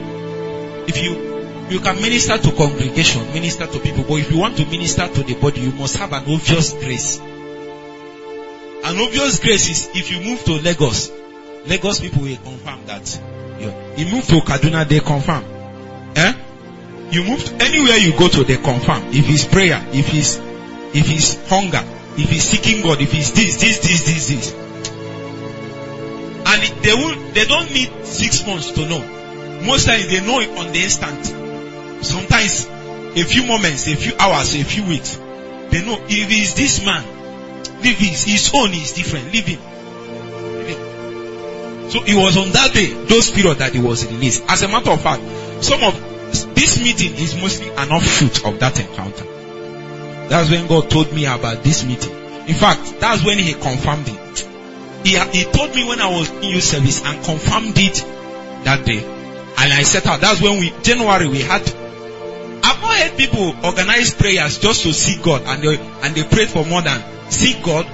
if 0.87 1.01
you 1.01 1.26
you 1.69 1.79
can 1.81 2.01
minister 2.01 2.37
to 2.37 2.51
congregation, 2.53 3.25
minister 3.33 3.67
to 3.67 3.79
people, 3.79 4.03
but 4.03 4.15
if 4.15 4.31
you 4.31 4.37
want 4.37 4.55
to 4.57 4.65
minister 4.65 5.07
to 5.07 5.23
the 5.23 5.33
body, 5.35 5.61
you 5.61 5.71
must 5.73 5.97
have 5.97 6.13
an 6.13 6.23
obvious 6.27 6.73
grace. 6.73 7.19
An 7.19 8.97
obvious 8.99 9.39
grace 9.39 9.69
is 9.69 9.89
if 9.93 10.11
you 10.11 10.21
move 10.21 10.43
to 10.45 10.53
Lagos, 10.61 11.11
Lagos 11.65 11.99
people 11.99 12.21
will 12.21 12.37
confirm 12.37 12.85
that. 12.85 13.21
You, 13.59 14.05
move 14.05 14.25
to 14.27 14.39
Kaduna, 14.39 14.87
they 14.87 14.99
confirm. 14.99 15.43
Eh? 16.15 16.33
You 17.11 17.23
move 17.23 17.43
to, 17.43 17.55
anywhere 17.55 17.97
you 17.97 18.17
go 18.17 18.29
to, 18.29 18.43
they 18.43 18.57
confirm. 18.57 19.03
If 19.07 19.29
it's 19.29 19.45
prayer, 19.45 19.83
if 19.91 20.13
it's 20.13 20.37
if 20.95 21.11
it's 21.11 21.49
hunger, 21.49 21.83
if 22.17 22.31
it's 22.31 22.43
seeking 22.43 22.81
God, 22.81 23.01
if 23.01 23.13
it's 23.13 23.31
this, 23.31 23.57
this, 23.59 23.79
this, 23.79 24.03
this, 24.05 24.27
this. 24.29 24.53
And 26.47 26.83
they 26.83 26.93
will 26.93 27.31
they 27.33 27.45
don't 27.45 27.73
need 27.73 28.05
six 28.05 28.45
months 28.47 28.71
to 28.71 28.87
know. 28.87 28.99
Most 29.65 29.85
times 29.85 30.07
they 30.07 30.25
know 30.25 30.39
it 30.39 30.49
on 30.57 30.71
the 30.71 30.83
instant. 30.83 31.46
Sometimes 32.01 32.67
a 32.67 33.23
few 33.23 33.45
moments, 33.45 33.87
a 33.87 33.95
few 33.95 34.13
hours, 34.17 34.55
a 34.55 34.63
few 34.63 34.85
weeks. 34.85 35.15
They 35.15 35.85
know 35.85 35.99
if 36.07 36.31
it's 36.31 36.53
this 36.53 36.85
man, 36.85 37.03
leave 37.81 37.97
his 37.97 38.51
own 38.53 38.71
is 38.73 38.93
different. 38.93 39.31
Leave 39.31 39.47
him. 39.47 39.59
So 41.89 42.03
it 42.03 42.15
was 42.15 42.35
on 42.37 42.51
that 42.51 42.73
day, 42.73 42.93
those 43.05 43.31
period 43.31 43.59
that 43.59 43.73
it 43.73 43.79
was 43.79 44.05
released. 44.05 44.43
As 44.47 44.61
a 44.61 44.67
matter 44.67 44.91
of 44.91 45.01
fact, 45.01 45.23
some 45.63 45.81
of 45.83 45.95
this 46.53 46.79
meeting 46.79 47.15
is 47.15 47.35
mostly 47.35 47.69
an 47.69 47.89
offshoot 47.91 48.45
of 48.45 48.59
that 48.59 48.79
encounter. 48.79 49.23
That's 50.27 50.49
when 50.49 50.67
God 50.67 50.89
told 50.89 51.13
me 51.13 51.25
about 51.25 51.63
this 51.63 51.85
meeting. 51.85 52.11
In 52.47 52.55
fact, 52.55 52.99
that's 52.99 53.23
when 53.23 53.39
He 53.39 53.53
confirmed 53.53 54.07
it. 54.07 54.49
He, 55.05 55.17
he 55.37 55.45
told 55.45 55.73
me 55.73 55.87
when 55.87 56.01
I 56.01 56.09
was 56.11 56.29
in 56.29 56.43
youth 56.43 56.63
service 56.63 57.01
and 57.05 57.23
confirmed 57.23 57.77
it 57.77 58.03
that 58.65 58.85
day. 58.85 59.03
And 59.57 59.73
I 59.73 59.83
set 59.83 60.05
out. 60.05 60.19
That's 60.19 60.41
when 60.41 60.59
we, 60.59 60.73
January, 60.81 61.27
we 61.27 61.39
had, 61.39 61.63
I've 62.67 62.81
not 62.81 62.97
heard 62.97 63.17
people 63.17 63.55
organize 63.63 64.13
prayers 64.13 64.59
just 64.59 64.83
to 64.83 64.91
see 64.91 65.21
God 65.21 65.43
and 65.45 65.63
they, 65.63 65.77
and 65.77 66.13
they 66.13 66.23
prayed 66.23 66.49
for 66.49 66.65
more 66.65 66.81
than 66.81 67.01
see 67.31 67.53
God. 67.63 67.85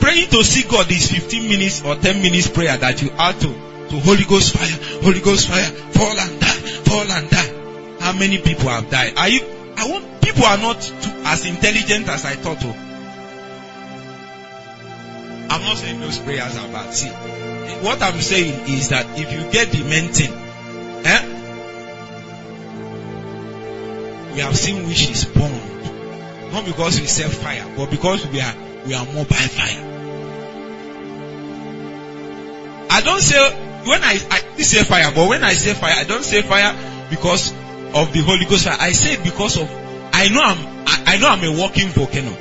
Praying 0.00 0.30
to 0.30 0.42
see 0.42 0.68
God 0.68 0.90
is 0.90 1.12
15 1.12 1.48
minutes 1.48 1.84
or 1.84 1.94
10 1.94 2.22
minutes 2.22 2.48
prayer 2.48 2.76
that 2.76 3.00
you 3.00 3.10
add 3.10 3.40
to, 3.42 3.46
to 3.46 4.00
Holy 4.00 4.24
Ghost 4.24 4.56
fire, 4.56 5.02
Holy 5.02 5.20
Ghost 5.20 5.46
fire, 5.46 5.62
fall 5.62 6.18
and 6.18 6.40
die, 6.40 6.60
fall 6.82 7.08
and 7.08 7.30
die. 7.30 8.00
How 8.00 8.12
many 8.12 8.38
people 8.38 8.70
have 8.70 8.90
died? 8.90 9.16
Are 9.16 9.28
you, 9.28 9.42
I 9.76 9.88
want, 9.88 10.20
people 10.20 10.46
are 10.46 10.58
not 10.58 10.80
too, 10.80 11.12
as 11.26 11.46
intelligent 11.46 12.08
as 12.08 12.24
I 12.24 12.34
thought. 12.34 12.58
Oh. 12.62 12.74
I'm 15.48 15.62
not 15.62 15.76
saying 15.76 16.00
those 16.00 16.18
prayers 16.18 16.56
are 16.56 16.68
bad. 16.72 16.92
See, 16.92 17.08
what 17.86 18.02
I'm 18.02 18.20
saying 18.20 18.68
is 18.68 18.88
that 18.88 19.06
if 19.16 19.30
you 19.32 19.48
get 19.52 19.70
the 19.70 19.84
main 19.84 20.08
thing, 20.08 20.45
We 24.36 24.42
have 24.42 24.54
seen 24.54 24.86
which 24.86 25.08
is 25.10 25.24
born. 25.24 25.50
Not 26.52 26.66
because 26.66 27.00
we 27.00 27.06
serve 27.06 27.32
fire, 27.32 27.64
but 27.74 27.90
because 27.90 28.26
we 28.26 28.42
are 28.42 28.54
we 28.86 28.92
are 28.92 29.06
mobile 29.06 29.24
fire. 29.24 29.82
I 32.90 33.00
don't 33.00 33.22
say 33.22 33.40
when 33.86 34.04
I, 34.04 34.18
I 34.30 34.60
say 34.60 34.82
fire, 34.84 35.10
but 35.14 35.26
when 35.26 35.42
I 35.42 35.54
say 35.54 35.72
fire, 35.72 35.94
I 35.96 36.04
don't 36.04 36.22
say 36.22 36.42
fire 36.42 36.76
because 37.08 37.50
of 37.94 38.12
the 38.12 38.20
Holy 38.20 38.44
Ghost 38.44 38.66
fire. 38.66 38.76
I 38.78 38.92
say 38.92 39.16
because 39.24 39.56
of 39.56 39.70
I 40.12 40.28
know 40.28 40.42
I'm 40.42 40.58
I, 40.86 41.14
I 41.14 41.16
know 41.16 41.28
I'm 41.28 41.42
a 41.42 41.58
walking 41.58 41.88
volcano. 41.88 42.36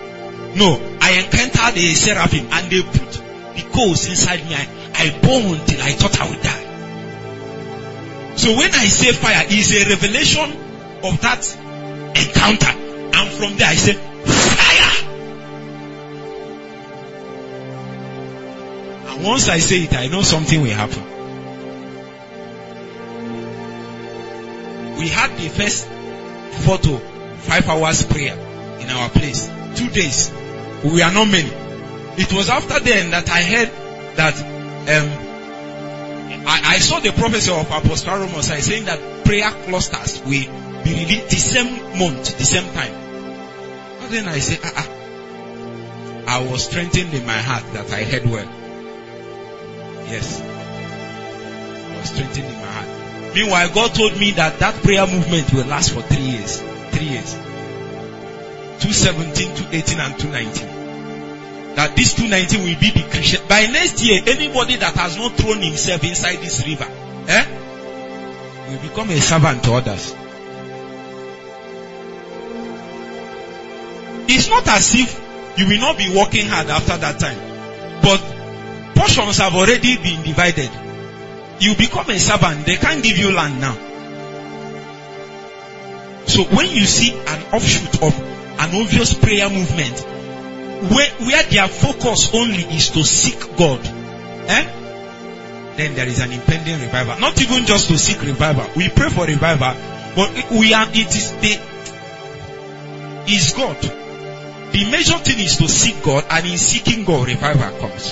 No, 0.54 0.98
I 1.00 1.24
encountered 1.24 1.78
a 1.78 1.94
seraphim 1.94 2.48
and 2.52 2.70
they 2.70 2.82
put 2.82 3.22
the 3.56 3.70
coals 3.74 4.06
inside 4.10 4.44
me. 4.44 4.54
I, 4.54 4.68
I 4.96 5.10
burned 5.22 5.66
till 5.66 5.82
I 5.82 5.92
thought 5.92 6.20
I 6.20 6.30
would 6.30 6.42
die. 6.42 8.36
So 8.36 8.50
when 8.58 8.76
I 8.76 8.86
say 8.88 9.14
fire, 9.14 9.46
is 9.50 9.72
a 9.72 9.88
revelation 9.90 10.52
of 11.02 11.22
that 11.22 11.65
encounter. 12.16 12.68
And 12.68 13.32
from 13.34 13.58
there 13.58 13.68
I 13.68 13.76
said, 13.76 13.96
fire. 13.96 15.06
And 19.10 19.24
once 19.24 19.50
I 19.50 19.60
say 19.60 19.84
it, 19.84 19.94
I 19.94 20.08
know 20.08 20.22
something 20.22 20.62
will 20.62 20.70
happen. 20.70 21.04
We 24.98 25.10
had 25.10 25.38
the 25.38 25.50
first 25.50 25.88
four 26.66 26.78
to 26.78 26.98
five 27.40 27.68
hours 27.68 28.04
prayer 28.06 28.38
in 28.80 28.90
our 28.90 29.10
place. 29.10 29.50
Two 29.76 29.90
days. 29.90 30.32
We 30.84 31.02
are 31.02 31.12
not 31.12 31.26
many. 31.26 31.52
It 32.18 32.32
was 32.32 32.50
after 32.50 32.80
then 32.80 33.12
that 33.12 33.30
I 33.30 33.42
heard 33.44 33.72
that 34.16 34.36
um, 34.88 35.26
I, 36.48 36.76
I 36.76 36.78
saw 36.80 37.00
the 37.00 37.12
prophecy 37.12 37.52
of 37.52 37.66
Apostle 37.70 38.14
Romos 38.14 38.62
saying 38.62 38.86
that 38.86 39.26
prayer 39.26 39.52
clusters 39.52 40.22
will 40.24 40.65
be 40.86 40.94
released 40.94 41.30
the 41.30 41.36
same 41.36 41.99
month, 41.99 42.38
the 42.38 42.45
same 42.45 42.72
time. 42.74 42.94
And 42.94 44.14
then 44.14 44.28
I 44.28 44.40
said, 44.40 44.60
ah, 44.64 44.72
ah. 44.78 44.90
I 46.28 46.48
was 46.49 46.66
strengthened 46.66 47.14
in 47.14 47.26
my 47.26 47.38
heart 47.38 47.64
that 47.74 47.91
I 47.91 48.03
heard 48.03 48.26
well. 48.26 48.45
Yes. 50.06 50.40
I 50.41 51.98
was 51.99 52.10
strengthened 52.10 52.45
in 52.45 52.53
my 52.53 52.72
heart. 52.72 53.36
Meanwhile, 53.36 53.70
God 53.74 53.95
told 53.95 54.20
me 54.20 54.32
that 54.32 54.60
that 54.60 54.76
prayer 54.84 55.07
movement 55.07 55.52
will 55.53 55.66
last 55.66 55.91
for 55.91 56.02
three 56.02 56.24
years. 56.24 56.62
Three 56.91 57.07
years. 57.07 57.34
217, 58.86 59.56
218 59.56 59.99
and 59.99 60.20
219 60.20 60.76
that 61.76 61.95
this 61.95 62.14
219 62.14 62.64
will 62.64 62.80
be 62.80 62.91
the 62.91 63.07
Christian. 63.10 63.41
By 63.48 63.68
next 63.68 64.02
year, 64.02 64.22
anybody 64.26 64.78
that 64.78 64.95
has 64.95 65.18
not 65.18 65.34
thrown 65.34 65.62
himself 65.62 66.03
inside 66.03 66.38
this 66.38 66.66
river, 66.66 66.88
eh, 67.28 67.45
will 68.70 68.80
become 68.80 69.10
a 69.10 69.20
servant 69.20 69.64
to 69.66 69.74
others. 69.74 70.16
It's 74.27 74.49
not 74.49 74.68
as 74.68 74.95
if 74.95 75.22
you 75.57 75.68
will 75.68 75.80
not 75.80 75.97
be 75.97 76.14
working 76.15 76.47
hard 76.47 76.68
after 76.68 76.97
that 76.97 77.19
time, 77.19 77.38
but 78.02 78.19
portions 78.95 79.38
have 79.38 79.56
already 79.56 79.97
been 79.97 80.23
divided. 80.23 80.69
You 81.60 81.76
become 81.76 82.10
a 82.10 82.19
servant, 82.19 82.65
they 82.65 82.76
can't 82.76 83.03
give 83.03 83.18
you 83.18 83.31
land 83.31 83.61
now. 83.61 83.76
So 86.27 86.43
when 86.43 86.69
you 86.69 86.85
see 86.85 87.14
an 87.14 87.53
offshoot 87.53 88.02
of 88.02 88.19
an 88.60 88.81
obvious 88.81 89.14
prayer 89.14 89.49
movement, 89.49 89.99
where, 90.91 91.10
where 91.11 91.43
their 91.43 91.68
focus 91.68 92.34
only 92.34 92.64
is 92.76 92.89
to 92.91 93.03
seek 93.03 93.56
God, 93.56 93.85
eh? 93.85 94.81
then 95.77 95.95
there 95.95 96.07
is 96.07 96.19
an 96.19 96.31
impending 96.31 96.80
revival. 96.81 97.19
Not 97.19 97.41
even 97.41 97.65
just 97.65 97.88
to 97.89 97.97
seek 97.97 98.22
revival. 98.22 98.65
We 98.76 98.89
pray 98.89 99.10
for 99.10 99.26
revival, 99.26 99.76
but 100.15 100.52
we 100.52 100.73
are, 100.73 100.88
it 100.89 101.15
is 101.15 101.31
the, 101.34 101.60
is 103.31 103.53
God. 103.53 104.05
The 104.76 104.84
major 104.91 105.18
thing 105.19 105.39
is 105.39 105.56
to 105.64 105.69
seek 105.69 106.03
God, 106.03 106.26
and 106.30 106.45
in 106.45 106.57
seeking 106.57 107.06
God, 107.06 107.30
revival 107.30 107.80
comes. 107.80 108.11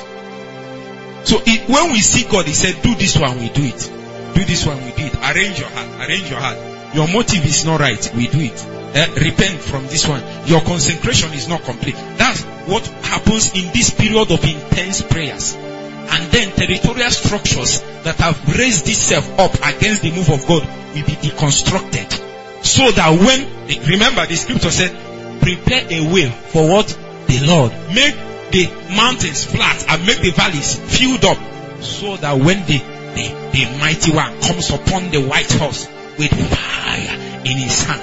So 1.28 1.44
it, 1.46 1.68
when 1.68 1.92
we 1.92 2.00
seek 2.00 2.30
God, 2.32 2.46
He 2.46 2.54
said, 2.54 2.82
do 2.82 2.96
this 2.96 3.18
one, 3.18 3.38
we 3.38 3.50
do 3.50 3.64
it. 3.66 3.92
Do 4.34 4.46
this 4.46 4.66
one, 4.66 4.78
we 4.78 4.92
do 4.92 5.04
it. 5.04 5.14
Arrange 5.28 5.60
your 5.60 5.68
heart, 5.68 6.08
arrange 6.08 6.30
your 6.30 6.40
heart. 6.40 6.96
Your 6.96 7.10
motive 7.10 7.44
is 7.44 7.66
not 7.66 7.82
right, 7.82 8.00
we 8.16 8.28
do 8.28 8.40
it. 8.40 8.66
Eh, 8.96 9.14
repent 9.20 9.60
from 9.60 9.88
this 9.88 10.08
one. 10.08 10.24
Your 10.48 10.62
consecration 10.62 11.34
is 11.34 11.50
not 11.50 11.64
complete. 11.64 11.96
That's 12.16 12.44
what 12.64 12.88
happens 13.12 13.54
in 13.54 13.74
this 13.74 13.90
period 13.90 14.32
of 14.32 14.42
intense 14.42 15.02
prayers. 15.02 15.56
And 15.56 16.32
then 16.32 16.56
territorial 16.56 17.12
structures 17.12 17.82
that 18.08 18.16
have 18.24 18.40
raised 18.58 18.88
itself 18.88 19.28
up 19.38 19.54
against 19.56 20.02
the 20.02 20.12
move 20.12 20.30
of 20.30 20.48
God 20.48 20.64
will 20.96 21.06
be 21.06 21.20
deconstructed. 21.28 22.64
So 22.64 22.90
that 22.90 23.20
when, 23.20 23.84
remember 23.84 24.26
the 24.28 24.38
scripture 24.38 24.72
said, 24.72 25.13
prepare 25.44 25.86
a 25.90 26.14
way 26.14 26.30
for 26.30 26.68
what? 26.68 26.88
The 27.28 27.40
Lord. 27.46 27.72
Make 27.94 28.16
the 28.52 28.68
mountains 28.96 29.44
flat 29.44 29.86
and 29.90 30.06
make 30.06 30.22
the 30.22 30.32
valleys 30.32 30.80
filled 30.80 31.26
up. 31.26 31.38
So 31.82 32.16
that 32.18 32.38
when 32.38 32.66
the, 32.66 32.78
the, 32.80 33.28
the 33.52 33.78
mighty 33.78 34.14
one 34.14 34.40
comes 34.42 34.70
upon 34.70 35.12
the 35.12 35.20
white 35.28 35.52
horse 35.52 35.88
with 36.18 36.32
fire 36.32 37.18
in 37.44 37.58
his 37.58 37.84
hand, 37.84 38.02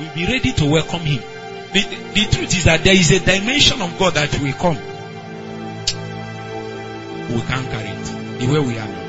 we'll 0.00 0.14
be 0.14 0.26
ready 0.26 0.52
to 0.52 0.66
welcome 0.66 1.00
him. 1.00 1.22
The, 1.72 1.80
the, 2.14 2.26
truth 2.30 2.56
is 2.56 2.64
that 2.64 2.82
there 2.84 2.94
is 2.94 3.12
a 3.12 3.20
dimension 3.20 3.80
of 3.80 3.98
God 3.98 4.14
that 4.14 4.38
will 4.40 4.52
come. 4.54 4.76
We 7.32 7.40
can't 7.42 7.70
carry 7.70 7.88
it 7.88 8.04
the 8.40 8.46
way 8.52 8.60
we 8.60 8.78
are. 8.78 9.02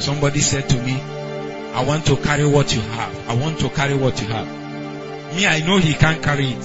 Somebody 0.00 0.40
said 0.40 0.68
to 0.70 0.76
me, 0.80 1.02
I 1.74 1.84
want 1.84 2.06
to 2.06 2.16
carry 2.16 2.46
what 2.46 2.74
you 2.74 2.80
have. 2.80 3.28
I 3.28 3.34
want 3.34 3.58
to 3.60 3.68
carry 3.68 3.94
what 3.94 4.20
you 4.20 4.28
have. 4.28 4.46
Me, 5.34 5.46
I 5.46 5.60
know 5.66 5.78
he 5.78 5.94
can't 5.94 6.22
carry 6.22 6.48
it. 6.48 6.62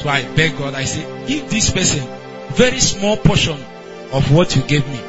So 0.00 0.08
I 0.08 0.22
beg 0.34 0.56
God, 0.56 0.74
I 0.74 0.84
say, 0.84 1.26
give 1.26 1.50
this 1.50 1.70
person 1.70 2.06
very 2.56 2.78
small 2.80 3.16
portion 3.16 3.58
of 4.12 4.32
what 4.32 4.54
you 4.56 4.62
gave 4.62 4.86
me. 4.88 5.00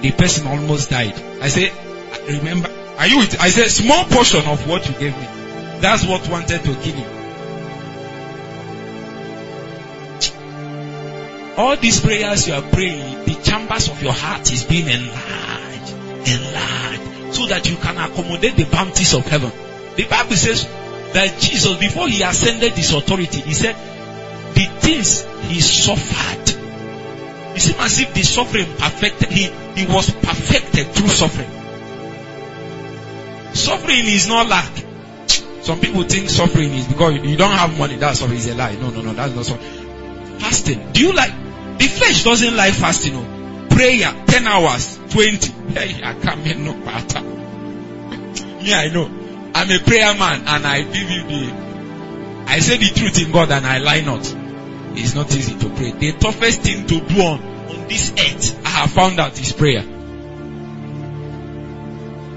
The 0.00 0.12
person 0.16 0.46
almost 0.46 0.90
died. 0.90 1.14
I 1.42 1.48
say, 1.48 1.70
remember, 2.28 2.70
are 2.98 3.06
you 3.06 3.18
with? 3.18 3.40
I 3.40 3.50
said, 3.50 3.68
small 3.68 4.04
portion 4.04 4.44
of 4.46 4.66
what 4.68 4.88
you 4.88 4.94
gave 4.94 5.16
me. 5.16 5.26
That's 5.80 6.06
what 6.06 6.28
wanted 6.28 6.62
to 6.62 6.74
kill 6.74 6.94
him. 6.94 7.16
All 11.58 11.76
these 11.76 12.00
prayers 12.00 12.48
you 12.48 12.54
are 12.54 12.62
praying, 12.62 13.24
the 13.26 13.34
chambers 13.42 13.88
of 13.88 14.02
your 14.02 14.14
heart 14.14 14.50
is 14.50 14.64
being 14.64 14.86
enlarged, 14.86 15.92
enlarged, 16.26 17.09
so 17.32 17.46
that 17.46 17.68
you 17.68 17.76
can 17.76 17.96
accommodate 17.98 18.56
the 18.56 18.64
bounties 18.64 19.14
of 19.14 19.24
heaven. 19.26 19.50
The 19.96 20.04
Bible 20.04 20.36
says 20.36 20.64
that 21.12 21.38
Jesus, 21.40 21.76
before 21.78 22.08
he 22.08 22.22
ascended 22.22 22.72
his 22.72 22.92
authority, 22.92 23.40
he 23.40 23.54
said, 23.54 23.74
the 24.54 24.64
things 24.80 25.24
he 25.48 25.60
suffered. 25.60 26.50
It 27.56 27.60
seems 27.60 27.78
as 27.78 28.00
if 28.00 28.14
the 28.14 28.22
suffering 28.22 28.66
perfected, 28.76 29.28
he, 29.30 29.50
he 29.74 29.86
was 29.86 30.10
perfected 30.10 30.88
through 30.92 31.08
suffering. 31.08 31.50
Suffering 33.54 34.06
is 34.06 34.28
not 34.28 34.48
lack. 34.48 34.72
Some 35.62 35.80
people 35.80 36.04
think 36.04 36.30
suffering 36.30 36.72
is 36.72 36.86
because 36.86 37.14
you 37.14 37.36
don't 37.36 37.52
have 37.52 37.76
money. 37.78 37.96
That's 37.96 38.22
all 38.22 38.30
is 38.32 38.46
a 38.48 38.54
lie. 38.54 38.76
No, 38.76 38.90
no, 38.90 39.02
no, 39.02 39.12
that's 39.12 39.34
not 39.34 39.44
so. 39.44 39.56
Fasting. 40.38 40.92
Do 40.92 41.00
you 41.00 41.12
like 41.12 41.32
the 41.78 41.86
flesh 41.86 42.24
doesn't 42.24 42.56
like 42.56 42.74
fasting? 42.74 43.14
No. 43.14 43.39
Prayer, 43.70 44.24
10 44.26 44.46
hours, 44.46 44.98
20. 45.10 45.52
Hey, 45.72 46.02
I 46.02 46.14
can't 46.14 46.44
make 46.44 46.58
no 46.58 46.74
pattern. 46.84 47.26
Me, 48.62 48.74
I 48.74 48.88
know. 48.88 49.06
I'm 49.54 49.70
a 49.70 49.78
prayer 49.78 50.14
man 50.14 50.42
and 50.46 50.66
I 50.66 50.82
give 50.82 51.10
you 51.10 51.24
the 51.24 51.70
I 52.50 52.58
say 52.58 52.78
the 52.78 52.88
truth 52.88 53.24
in 53.24 53.30
God 53.30 53.52
and 53.52 53.64
I 53.64 53.78
lie 53.78 54.00
not. 54.00 54.20
It's 54.98 55.14
not 55.14 55.32
easy 55.34 55.56
to 55.56 55.68
pray. 55.70 55.92
The 55.92 56.12
toughest 56.18 56.62
thing 56.62 56.84
to 56.88 57.00
do 57.00 57.22
on, 57.22 57.40
on 57.40 57.88
this 57.88 58.10
earth, 58.10 58.66
I 58.66 58.70
have 58.70 58.90
found 58.90 59.20
out 59.20 59.38
is 59.40 59.52
prayer. 59.52 59.82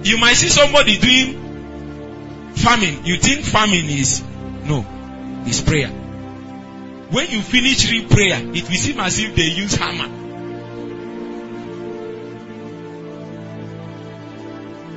You 0.04 0.18
might 0.18 0.36
see 0.36 0.50
somebody 0.50 1.00
doing 1.00 2.54
farming. 2.56 3.06
You 3.06 3.18
think 3.18 3.44
farming 3.44 3.90
is 3.90 4.24
no, 4.66 4.86
it's 5.48 5.62
prayer. 5.62 5.88
When 5.88 7.30
you 7.32 7.42
finish 7.42 7.90
read 7.90 8.12
prayer, 8.12 8.40
it 8.40 8.70
will 8.70 8.78
seem 8.78 9.00
as 9.00 9.18
if 9.18 9.36
they 9.36 9.48
use 9.48 9.76
hammer. 9.76 10.23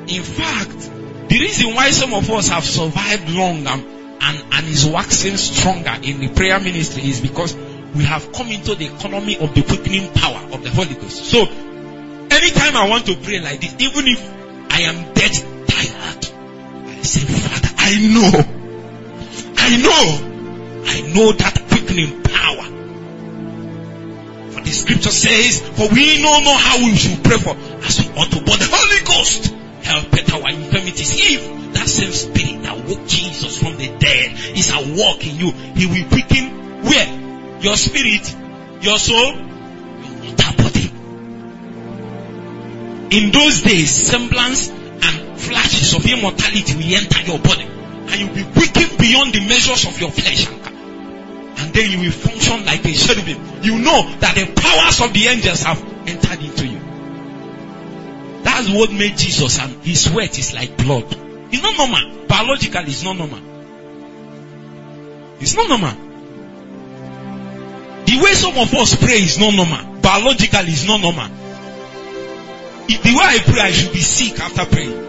In 0.08 0.22
fact, 0.22 0.90
the 1.28 1.40
reason 1.40 1.74
why 1.74 1.90
some 1.90 2.14
of 2.14 2.30
us 2.30 2.48
have 2.48 2.64
survived 2.64 3.28
long 3.28 3.66
and, 3.66 3.84
and, 4.20 4.44
and 4.52 4.68
is 4.68 4.86
waxing 4.86 5.36
stronger 5.36 5.96
in 6.02 6.20
the 6.20 6.28
prayer 6.28 6.60
ministry 6.60 7.02
is 7.02 7.20
because 7.20 7.56
we 7.94 8.04
have 8.04 8.32
come 8.32 8.48
into 8.48 8.76
the 8.76 8.86
economy 8.86 9.36
of 9.38 9.52
the 9.54 9.62
quickening 9.62 10.12
power 10.12 10.52
of 10.52 10.62
the 10.62 10.70
Holy 10.70 10.94
Ghost. 10.94 11.24
So, 11.24 11.40
anytime 11.40 12.76
I 12.76 12.88
want 12.88 13.06
to 13.06 13.16
pray 13.16 13.40
like 13.40 13.60
this, 13.60 13.74
even 13.80 14.06
if 14.06 14.22
I 14.70 14.82
am 14.82 15.12
dead 15.12 15.32
tired, 15.66 16.26
I 16.86 17.02
say, 17.02 17.20
Father, 17.20 17.74
I 17.76 17.98
know, 18.06 18.30
I 19.56 19.76
know, 19.82 20.82
I 20.86 21.00
know 21.12 21.32
that 21.32 21.64
quickening 21.68 22.22
power. 22.22 22.64
For 24.52 24.60
the 24.60 24.70
scripture 24.70 25.10
says, 25.10 25.60
for 25.60 25.88
we 25.88 26.22
know 26.22 26.38
not 26.40 26.60
how 26.60 26.78
we 26.84 26.94
should 26.94 27.24
pray 27.24 27.38
for 27.38 27.56
as 27.84 28.00
we 28.00 28.14
ought 28.14 28.30
to, 28.30 28.40
but 28.40 28.58
the 28.60 28.68
Holy 28.70 29.04
Ghost 29.04 29.54
help 29.86 30.12
at 30.14 30.32
our 30.32 30.50
infirmities. 30.50 31.14
If 31.14 31.72
that 31.74 31.88
same 31.88 32.12
spirit 32.12 32.62
that 32.64 32.76
woke 32.84 33.06
Jesus 33.06 33.58
from 33.62 33.76
the 33.76 33.88
dead 33.98 34.32
is 34.58 34.70
at 34.70 34.82
work 34.82 35.24
in 35.26 35.36
you, 35.36 35.52
he 35.78 35.86
will 35.86 36.08
quicken 36.08 36.82
where? 36.82 37.60
Your 37.60 37.76
spirit, 37.76 38.34
your 38.82 38.98
soul, 38.98 39.34
your 39.34 40.14
mortal 40.22 40.52
body. 40.58 40.90
In 43.16 43.30
those 43.32 43.62
days, 43.62 43.90
semblance 43.90 44.68
and 44.68 45.40
flashes 45.40 45.94
of 45.94 46.04
immortality 46.04 46.74
will 46.74 46.94
enter 46.94 47.22
your 47.22 47.38
body. 47.38 47.64
And 47.64 48.20
you'll 48.20 48.34
be 48.34 48.44
quickened 48.52 48.98
beyond 48.98 49.32
the 49.34 49.40
measures 49.48 49.86
of 49.86 50.00
your 50.00 50.10
flesh. 50.10 50.46
And 50.46 51.72
then 51.72 51.90
you 51.90 52.00
will 52.00 52.12
function 52.12 52.66
like 52.66 52.84
a 52.84 52.92
cherubim. 52.92 53.62
You 53.62 53.78
know 53.78 54.02
that 54.20 54.34
the 54.34 54.52
powers 54.60 55.00
of 55.00 55.12
the 55.12 55.26
angels 55.28 55.62
have 55.62 55.82
entered 56.06 56.42
into 56.44 56.66
you. 56.66 56.75
That's 58.56 58.70
what 58.70 58.90
made 58.90 59.18
Jesus 59.18 59.58
and 59.60 59.84
his 59.84 60.10
sweat 60.10 60.38
is 60.38 60.54
like 60.54 60.78
blood. 60.78 61.04
It's 61.52 61.62
not 61.62 61.76
normal. 61.76 62.26
Biologically, 62.26 62.84
it's 62.84 63.04
not 63.04 63.18
normal. 63.18 63.38
It's 65.38 65.54
not 65.54 65.68
normal. 65.68 65.90
The 68.06 68.18
way 68.18 68.32
some 68.32 68.56
of 68.56 68.72
us 68.72 68.96
pray 68.96 69.20
is 69.20 69.38
not 69.38 69.52
normal. 69.52 70.00
Biologically, 70.00 70.72
it's 70.72 70.86
not 70.86 71.02
normal. 71.02 71.26
If 72.88 73.02
the 73.02 73.10
way 73.10 73.24
I 73.24 73.38
pray, 73.44 73.60
I 73.60 73.72
should 73.72 73.92
be 73.92 74.00
sick 74.00 74.40
after 74.40 74.64
praying. 74.64 75.04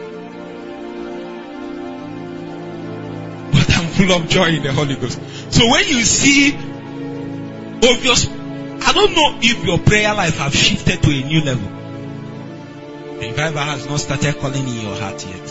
But 3.54 3.78
I'm 3.78 3.88
full 3.88 4.12
of 4.12 4.28
joy 4.28 4.48
in 4.48 4.64
the 4.64 4.74
Holy 4.74 4.96
Ghost. 4.96 5.22
So 5.54 5.66
when 5.70 5.88
you 5.88 6.04
see 6.04 6.54
obvious, 6.54 8.28
I 8.28 8.92
don't 8.92 9.16
know 9.16 9.40
if 9.42 9.64
your 9.64 9.80
prayer 9.80 10.14
life 10.14 10.38
have 10.40 10.54
shifted 10.54 11.02
to 11.02 11.10
a 11.12 11.24
new 11.24 11.46
level. 11.46 11.87
Revival 13.20 13.64
has 13.64 13.88
not 13.88 14.00
started 14.00 14.38
calling 14.38 14.68
in 14.68 14.82
your 14.82 14.96
heart 14.96 15.26
yet. 15.26 15.46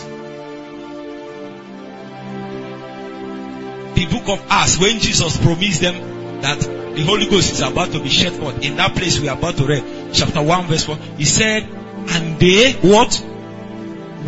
The 3.95 4.05
book 4.05 4.29
of 4.29 4.45
Acts, 4.49 4.79
when 4.79 4.99
Jesus 4.99 5.37
promised 5.37 5.81
them 5.81 6.41
that 6.41 6.59
the 6.61 7.03
Holy 7.03 7.27
Ghost 7.27 7.51
is 7.51 7.61
about 7.61 7.91
to 7.91 7.99
be 7.99 8.07
shed 8.09 8.31
forth 8.33 8.63
in 8.63 8.77
that 8.77 8.95
place 8.95 9.19
we 9.19 9.27
are 9.27 9.37
about 9.37 9.57
to 9.57 9.65
read, 9.65 9.83
chapter 10.13 10.41
1 10.41 10.67
verse 10.67 10.85
4, 10.85 10.95
he 11.17 11.25
said, 11.25 11.63
and 11.63 12.39
they 12.39 12.73
what? 12.73 13.21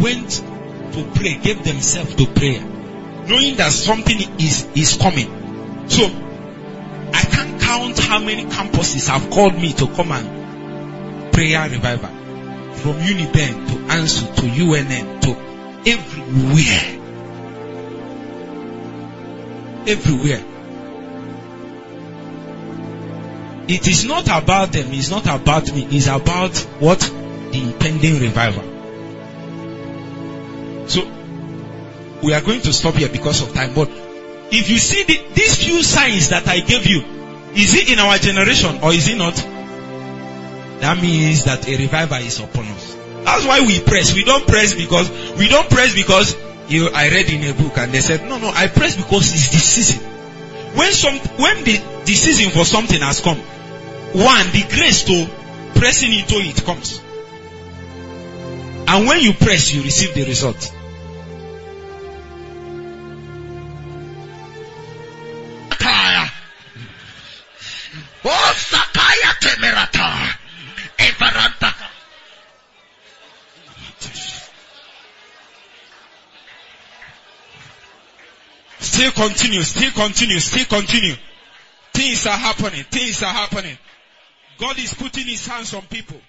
Went 0.02 0.30
to 0.94 1.12
pray, 1.16 1.38
gave 1.38 1.64
themselves 1.64 2.16
to 2.16 2.26
prayer, 2.26 2.62
knowing 2.62 3.56
that 3.56 3.72
something 3.72 4.18
is, 4.40 4.68
is 4.76 4.98
coming. 4.98 5.88
So, 5.88 6.04
I 7.14 7.22
can't 7.22 7.62
count 7.62 8.00
how 8.00 8.20
many 8.20 8.44
campuses 8.46 9.08
have 9.08 9.30
called 9.32 9.56
me 9.56 9.72
to 9.74 9.88
come 9.88 10.12
and 10.12 11.32
prayer 11.32 11.70
revival. 11.70 12.19
From 12.80 12.96
Uniben 12.96 13.68
to 13.68 13.76
ANSU 13.94 14.36
to 14.38 14.46
UNN 14.48 15.20
to 15.22 15.32
everywhere. 15.90 16.86
Everywhere. 19.88 20.44
It 23.68 23.88
is 23.88 24.06
not 24.06 24.28
about 24.28 24.72
them, 24.72 24.94
it's 24.94 25.12
not 25.12 25.26
about 25.28 25.72
me, 25.74 25.88
it's 25.92 26.08
about 26.08 26.58
what? 26.80 27.00
The 27.00 27.62
impending 27.62 28.20
revival. 28.20 28.64
So, 30.88 31.06
we 32.24 32.34
are 32.34 32.42
going 32.42 32.62
to 32.62 32.74
stop 32.74 32.96
here 32.96 33.10
because 33.10 33.42
of 33.42 33.54
time, 33.54 33.74
but 33.76 33.90
if 34.52 34.70
you 34.70 34.80
see 34.80 35.04
the, 35.04 35.22
these 35.34 35.64
few 35.64 35.84
signs 35.84 36.30
that 36.30 36.48
I 36.48 36.62
gave 36.62 36.88
you, 36.88 37.04
is 37.54 37.76
it 37.76 37.92
in 37.92 38.00
our 38.00 38.18
generation 38.18 38.80
or 38.82 38.92
is 38.92 39.08
it 39.08 39.18
not? 39.18 39.59
That 40.82 41.02
means 41.02 41.46
that 41.46 41.68
a 41.68 41.78
revival 41.78 42.18
is 42.20 42.40
upon 42.40 42.66
us. 42.66 42.96
That's 43.24 43.46
why 43.46 43.62
we 43.62 43.80
press. 43.82 44.14
We 44.14 44.24
don't 44.24 44.48
press 44.48 44.74
because 44.74 45.10
we 45.38 45.48
don't 45.48 45.70
press 45.70 45.94
because 45.94 46.36
you 46.70 46.90
I 46.90 47.10
read 47.10 47.30
in 47.30 47.44
a 47.50 47.54
book 47.54 47.78
and 47.78 47.92
they 47.92 48.02
said, 48.02 48.28
No, 48.28 48.38
no, 48.38 48.50
I 48.50 48.68
press 48.68 48.96
because 48.96 49.34
it's 49.34 49.50
the 49.50 49.58
season. 49.58 50.00
When 50.76 50.92
some 50.92 51.18
when 51.38 51.64
the, 51.64 51.82
the 52.06 52.14
season 52.14 52.52
for 52.52 52.66
something 52.66 53.02
has 53.02 53.20
come, 53.22 53.38
one, 53.38 54.46
the 54.52 54.66
grace 54.70 55.04
to 55.04 55.28
pressing 55.80 56.14
into 56.14 56.36
it 56.36 56.64
comes. 56.64 57.02
And 58.88 59.08
when 59.08 59.22
you 59.22 59.34
press, 59.34 59.74
you 59.74 59.84
receive 59.84 60.14
the 60.16 60.26
result. 60.26 60.74
Oh, 68.22 68.54
Sakaya 68.56 69.32
Temerata. 69.40 70.40
Everanta. 71.00 71.74
Still 78.80 79.12
continue, 79.12 79.62
still 79.64 79.92
continue, 79.92 80.40
still 80.40 80.66
continue. 80.66 81.16
Things 81.94 82.28
are 82.28 82.38
happening, 82.38 82.84
things 82.84 83.24
are 83.24 83.34
happening. 83.34 83.78
God 84.58 84.78
is 84.78 84.94
putting 84.94 85.26
his 85.26 85.46
hands 85.48 85.74
on 85.74 85.82
people. 85.84 86.20